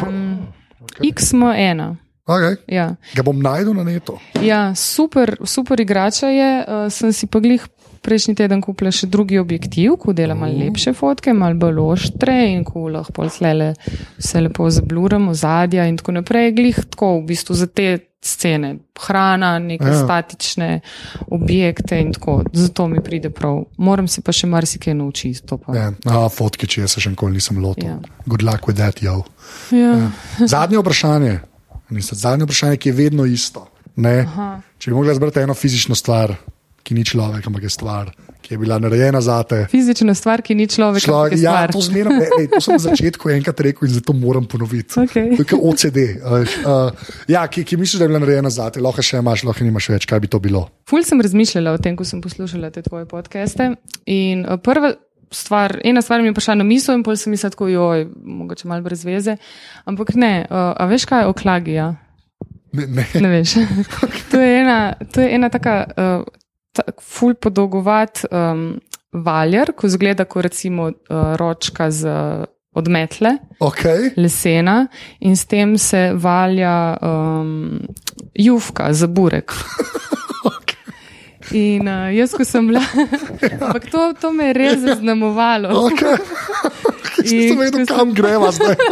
Um, 0.99 1.09
XM1. 1.11 1.95
Okay. 2.27 2.57
Ja. 2.67 2.99
Ga 3.15 3.23
bom 3.23 3.37
najdel 3.39 3.71
na 3.77 3.87
netu. 3.87 4.17
Ja, 4.43 4.75
super, 4.75 5.37
super 5.47 5.79
igrača 5.79 6.27
je. 6.27 6.49
Uh, 6.67 6.91
sem 6.91 7.13
si 7.15 7.23
pa 7.23 7.39
glih 7.39 7.63
prejšnji 8.08 8.36
teden 8.39 8.64
kupila 8.64 8.91
še 8.95 9.10
drugi 9.12 9.39
objektiv, 9.41 9.97
ko 9.99 10.16
dela 10.16 10.36
malo 10.38 10.55
lepše 10.55 10.95
fotke, 10.95 11.36
malo 11.36 11.60
bolj 11.60 11.82
oštre 11.84 12.38
in 12.53 12.64
ko 12.68 12.88
lahko 12.93 13.28
slele 13.30 13.74
vse 14.18 14.41
lepo 14.47 14.70
zabluramo, 14.72 15.36
zadja 15.36 15.88
in 15.91 15.99
tako 15.99 16.16
naprej. 16.22 16.53
Glih 16.55 16.80
tako 16.88 17.18
v 17.20 17.26
bistvu 17.34 17.58
za 17.60 17.68
te 17.68 17.89
scene, 18.28 18.76
hrana, 18.99 19.60
neke 19.60 19.86
Ja. 19.86 19.93
ja. 19.93 20.03
statične 20.03 20.70
objekte 21.32 21.99
in 22.01 22.14
tako. 22.14 22.41
Zato 22.53 22.88
mi 22.88 23.03
pride 23.03 23.30
prav. 23.30 23.64
Moram 23.78 24.08
si 24.08 24.22
pa 24.22 24.32
še 24.32 24.47
marsikaj 24.47 24.93
naučiti. 24.97 25.60
Ja, 25.76 25.91
a, 26.05 26.26
fotke, 26.30 26.68
če 26.68 26.82
jaz 26.82 26.97
se 26.97 27.03
še 27.03 27.14
nikoli 27.14 27.38
nisem 27.38 27.62
lotil. 27.64 27.88
Ja. 27.88 27.99
Good 28.26 28.43
luck 28.43 28.68
with 28.68 28.80
that, 28.82 29.01
yo. 29.01 29.24
Ja. 29.72 30.10
Zadnje 30.39 30.82
vprašanje, 30.82 31.39
zadnje 32.12 32.47
vprašanje, 32.47 32.78
ki 32.78 32.89
je 32.89 32.97
vedno 32.97 33.26
isto. 33.26 33.68
Če 34.78 34.91
bi 34.91 34.95
mogla 34.95 35.16
zbrati 35.18 35.41
eno 35.45 35.53
fizično 35.58 35.95
stvar, 35.95 36.36
ki 36.88 36.95
ni 36.95 37.03
človek, 37.03 37.43
ampak 37.43 37.67
je 37.67 37.71
stvar, 37.73 38.11
ki 38.39 38.53
je 38.55 38.57
bila 38.61 38.77
narejena 38.79 39.19
za 39.19 39.41
te. 39.43 39.65
Fizična 39.67 40.15
stvar, 40.15 40.39
ki 40.39 40.55
ni 40.55 40.69
človek, 40.71 41.03
Človek, 41.03 41.35
ja, 41.41 41.67
to, 41.67 41.81
zmeram, 41.83 42.15
ej, 42.15 42.31
ej, 42.39 42.47
to 42.53 42.61
sem 42.63 42.77
na 42.77 42.83
začetku 42.85 43.31
enkrat 43.35 43.59
rekel 43.67 43.89
in 43.89 43.97
zato 43.97 44.15
moram 44.15 44.47
ponoviti. 44.47 44.95
Okej. 44.95 45.33
To 45.35 45.43
je 45.43 45.47
kot 45.51 45.59
OCD. 45.59 45.99
veš, 46.23 46.55
Uh, 46.67 46.91
ja, 47.27 47.43
ki, 47.51 47.65
ki 47.67 47.77
misliš, 47.79 47.99
da 47.99 48.07
je 48.07 48.11
bila 48.11 48.21
narejena 48.23 48.49
za 48.53 48.69
te, 48.71 48.79
lahko 48.83 49.03
še 49.03 49.19
imaš, 49.19 49.43
lahko 49.47 49.67
nimaš 49.67 49.89
več, 49.91 50.07
kaj 50.07 50.23
bi 50.23 50.31
to 50.31 50.39
bilo. 50.43 50.67
Ful 50.88 51.03
sem 51.03 51.19
razmišljala 51.21 51.75
o 51.75 51.81
tem, 51.81 51.97
ko 51.99 52.07
sem 52.07 52.23
poslušala 52.23 52.71
te 52.71 52.83
tvoje 52.85 53.07
podcaste. 53.09 53.73
In 54.07 54.47
uh, 54.47 54.55
prva 54.63 54.95
stvar, 55.31 55.77
ena 55.83 56.01
stvar 56.01 56.23
mi 56.23 56.31
je 56.31 56.38
prišla 56.39 56.57
na 56.61 56.67
misel, 56.67 56.95
in 56.95 57.03
pol 57.03 57.19
sem 57.19 57.35
mislila, 57.35 57.51
tako 57.51 57.67
joj, 57.71 58.07
mogoče 58.15 58.67
malo 58.71 58.85
brez 58.88 59.03
veze. 59.07 59.38
Ampak 59.85 60.15
ne, 60.15 60.33
uh, 60.47 60.71
a 60.71 60.88
veš 60.88 61.07
kaj 61.09 61.25
je 61.25 61.31
oklagija? 61.35 61.88
Ne, 62.77 62.88
ne. 62.88 63.07
Ne 63.21 63.29
veš. 63.31 63.59
to, 64.31 64.41
je 64.41 64.59
ena, 64.61 64.79
to 65.11 65.23
je 65.23 65.35
ena 65.35 65.51
taka 65.51 65.79
uh, 65.88 66.27
ful 67.01 67.34
podolgovat 67.34 68.25
um, 68.32 68.80
valjar, 69.13 69.73
ko 69.75 69.89
zgleda 69.89 70.25
kot 70.25 70.43
recimo 70.43 70.91
uh, 70.91 71.36
ročka 71.36 71.91
z 71.91 72.07
odmetle. 72.78 73.38
Okay. 73.59 74.11
lesena 74.17 74.88
in 75.19 75.36
s 75.36 75.45
tem 75.45 75.78
se 75.78 76.11
valja 76.13 76.97
um, 77.01 77.80
jufka 78.34 78.93
za 78.93 79.07
burek. 79.07 79.51
In 81.55 81.87
uh, 81.87 82.09
jaz, 82.11 82.33
ko 82.35 82.43
sem 82.43 82.67
bila, 82.67 82.81
ampak 83.61 83.87
to, 83.91 84.11
to 84.19 84.31
me 84.35 84.49
je 84.49 84.53
res 84.57 84.79
zaznamovalo. 84.83 85.87
Okay. 85.87 86.17
Nisem 87.23 87.59
vedel, 87.59 87.85
kam 87.87 88.13
greva 88.13 88.51
zdaj. 88.51 88.75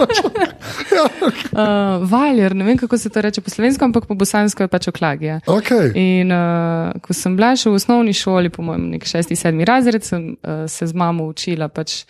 Uh, 1.55 2.03
valjar, 2.09 2.55
ne 2.55 2.65
vem, 2.67 2.77
kako 2.77 2.97
se 2.97 3.09
to 3.09 3.21
reče 3.21 3.41
po 3.41 3.49
slovensko, 3.49 3.85
ampak 3.85 4.05
po 4.05 4.15
bosansko 4.15 4.63
je 4.63 4.67
pač 4.67 4.87
oklagija. 4.87 5.39
Okay. 5.47 5.91
In 5.95 6.31
uh, 6.31 6.91
ko 7.03 7.15
sem 7.15 7.35
bila 7.35 7.53
še 7.55 7.69
v 7.71 7.79
osnovni 7.79 8.13
šoli, 8.15 8.51
po 8.51 8.63
mojem, 8.65 8.89
nek 8.95 9.07
šesti, 9.07 9.37
sedmi 9.39 9.67
razred, 9.67 10.03
sem 10.03 10.33
uh, 10.35 10.65
se 10.71 10.87
z 10.87 10.97
mamo 10.97 11.27
učila 11.31 11.69
pač 11.71 12.03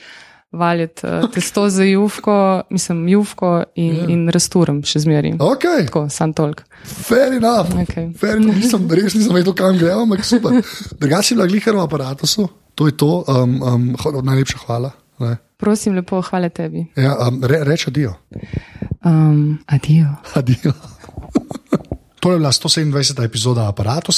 valjati 0.56 1.08
uh, 1.08 1.30
testo 1.32 1.70
za 1.70 1.84
juvko, 1.84 2.64
mislim, 2.70 3.08
juvko 3.08 3.64
in, 3.76 3.95
Ja. 3.95 4.01
yeah. 4.03 4.12
in 4.12 4.30
resturam 4.30 4.84
še 4.84 4.99
zmeraj. 5.06 5.38
Okay. 5.39 5.86
Tako, 5.86 6.08
sam 6.10 6.34
tolk. 6.34 6.64
Fair 6.86 7.34
enough. 7.34 7.72
Okej. 7.82 8.14
Fair 8.20 8.38
enough. 8.38 8.56
Nisem, 8.58 8.89
res 8.91 9.14
nisem 9.14 9.36
vedel, 9.36 9.53
kam 9.53 9.78
gremo, 9.78 10.08
ampak 10.08 10.26
super. 10.26 10.62
Drugače 11.01 11.34
je 11.34 11.38
bila 11.38 11.47
gliher 11.47 11.76
v 11.76 11.84
aparatu, 11.86 12.47
to 12.76 12.88
je 12.88 12.97
to. 12.97 13.24
Um, 13.28 13.62
um, 13.64 14.24
najlepša 14.24 14.58
hvala. 14.66 14.91
Ne. 15.20 15.38
Prosim, 15.58 15.95
lepo, 15.95 16.20
hvala 16.22 16.49
tebi. 16.49 16.88
Ja, 16.99 17.16
um, 17.28 17.39
re, 17.43 17.64
reč 17.64 17.88
adijo. 17.88 18.14
Um, 19.06 19.60
adijo. 19.68 20.12
adijo. 20.36 20.74
to 22.22 22.32
je 22.32 22.38
bila 22.38 22.51
127. 22.51 23.24
epizoda 23.24 23.68
aparata. 23.68 24.12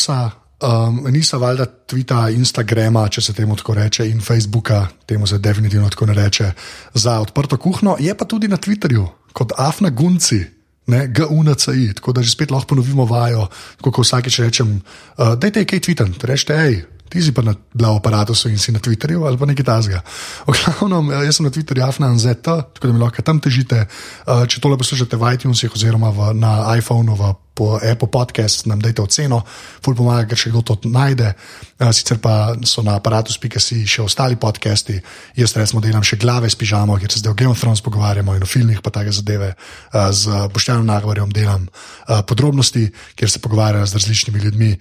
Um, 0.58 1.04
Nisa 1.14 1.38
valjda 1.38 1.68
Twita, 1.86 2.34
Instagrama, 2.34 3.04
če 3.14 3.22
se 3.22 3.34
temu 3.38 3.56
tako 3.56 3.76
reče, 3.78 4.08
in 4.10 4.22
Facebooka, 4.22 4.88
temu 5.06 5.28
se 5.28 5.38
definitivno 5.38 5.90
tako 5.94 6.08
ne 6.10 6.18
reče, 6.18 6.52
za 6.94 7.20
odprto 7.22 7.58
kuhno. 7.62 7.98
Je 8.00 8.16
pa 8.18 8.26
tudi 8.26 8.48
na 8.48 8.58
Twitterju 8.58 9.06
kot 9.34 9.54
Afna 9.58 9.90
Gunci. 9.90 10.44
GUNCI, 10.88 11.94
tako 12.00 12.14
da 12.16 12.22
že 12.24 12.32
spet 12.32 12.52
lahko 12.52 12.68
ponovimo 12.68 13.06
vajo, 13.06 13.50
kot 13.84 13.98
vsakeč 14.00 14.40
rečem, 14.40 14.80
uh, 15.18 15.34
dajte 15.36 15.66
kaj 15.68 15.82
tweetam, 15.84 16.14
rečete, 16.24 16.56
hej, 16.56 16.78
ti 17.12 17.24
si 17.24 17.32
pa 17.36 17.44
na, 17.44 17.56
v 17.56 17.84
aparatu 17.92 18.32
in 18.48 18.60
si 18.60 18.72
na 18.72 18.80
Twitterju 18.80 19.28
ali 19.28 19.38
pa 19.38 19.46
nekaj 19.46 19.66
tasga. 19.66 20.00
V 20.48 20.56
glavnem, 20.56 21.12
eh, 21.12 21.26
jaz 21.28 21.36
sem 21.36 21.46
na 21.48 21.52
Twitterju 21.52 21.84
AFNANZ, 21.84 22.26
tako 22.44 22.88
da 22.88 22.94
mi 22.94 23.00
lahko 23.00 23.22
tam 23.22 23.40
težite. 23.40 23.88
Uh, 24.28 24.48
če 24.48 24.64
tole 24.64 24.78
poslušate 24.78 25.20
v 25.20 25.34
iTunesih 25.36 25.72
oziroma 25.72 26.12
v, 26.12 26.32
na 26.40 26.76
iPhonu, 26.80 27.16
v, 27.16 27.36
po 27.58 27.80
Apple 27.82 28.10
Podcast, 28.14 28.68
nam 28.70 28.78
dajte 28.78 29.02
oceno, 29.02 29.42
ful 29.82 29.98
pomaga, 29.98 30.28
ker 30.30 30.38
še 30.38 30.52
kdo 30.54 30.62
to 30.62 30.78
najde. 30.86 31.34
Sicer 31.82 32.22
pa 32.22 32.54
so 32.66 32.84
na 32.86 32.98
aparatu.si 32.98 33.82
še 33.90 34.06
ostali 34.06 34.38
podcasti, 34.38 34.98
jaz 35.38 35.56
recimo 35.58 35.82
delam 35.82 36.06
še 36.06 36.20
glave 36.22 36.50
s 36.50 36.58
pižamo, 36.58 36.98
kjer 37.02 37.14
se 37.14 37.22
zdaj 37.24 37.34
o 37.34 37.38
Game 37.38 37.54
of 37.54 37.62
Thrones 37.62 37.82
pogovarjamo 37.86 38.38
in 38.38 38.46
o 38.46 38.50
filmih, 38.50 38.82
pa 38.86 38.94
take 38.94 39.14
zadeve. 39.14 39.54
Z 39.94 40.48
Boštjanom 40.54 40.86
Nagvarjem 40.86 41.34
delam 41.34 41.68
podrobnosti, 42.30 42.88
kjer 43.18 43.30
se 43.34 43.42
pogovarjajo 43.42 43.90
z 43.90 44.00
različnimi 44.00 44.42
ljudmi, 44.46 44.72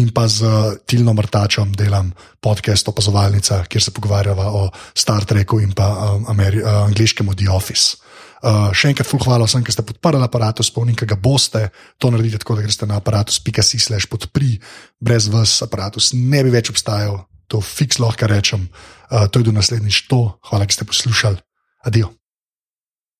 in 0.00 0.12
pa 0.12 0.28
z 0.28 0.44
Tilno 0.86 1.16
Mrtačom 1.16 1.72
delam 1.72 2.12
podcast 2.40 2.88
Opazovalnica, 2.88 3.64
kjer 3.68 3.82
se 3.82 3.90
pogovarjava 3.96 4.50
o 4.52 4.68
Star 4.94 5.24
Treku 5.24 5.60
in 5.60 5.72
pa 5.72 5.88
um, 5.88 6.26
Ameri, 6.28 6.62
uh, 6.62 6.84
angliškemu 6.86 7.34
The 7.34 7.50
Office. 7.50 8.05
Uh, 8.36 8.68
še 8.76 8.92
enkrat, 8.92 9.08
ful, 9.08 9.22
hvala 9.24 9.46
vsem, 9.48 9.64
ki 9.64 9.72
ste 9.72 9.84
podprli 9.86 10.20
aparat, 10.20 10.60
spomnim, 10.66 10.96
ki 10.98 11.08
ga 11.08 11.16
boste. 11.16 11.68
To 12.02 12.12
naredite 12.12 12.42
tako, 12.42 12.58
da 12.58 12.66
greste 12.66 12.88
na 12.88 13.00
aparatus.si/slash 13.00 14.10
podpri, 14.12 14.58
brez 15.00 15.30
vas 15.32 15.56
aparatus 15.64 16.12
ne 16.16 16.44
bi 16.44 16.52
več 16.52 16.70
obstajal, 16.72 17.24
to 17.48 17.62
fiks 17.64 18.00
lahko 18.02 18.28
rečem. 18.28 18.68
Uh, 19.08 19.24
to 19.30 19.40
je 19.40 19.48
do 19.48 19.56
naslednjič 19.56 20.04
to. 20.10 20.36
Hvala, 20.50 20.68
ki 20.68 20.76
ste 20.76 20.88
poslušali. 20.88 21.40
Adijo. 21.88 22.12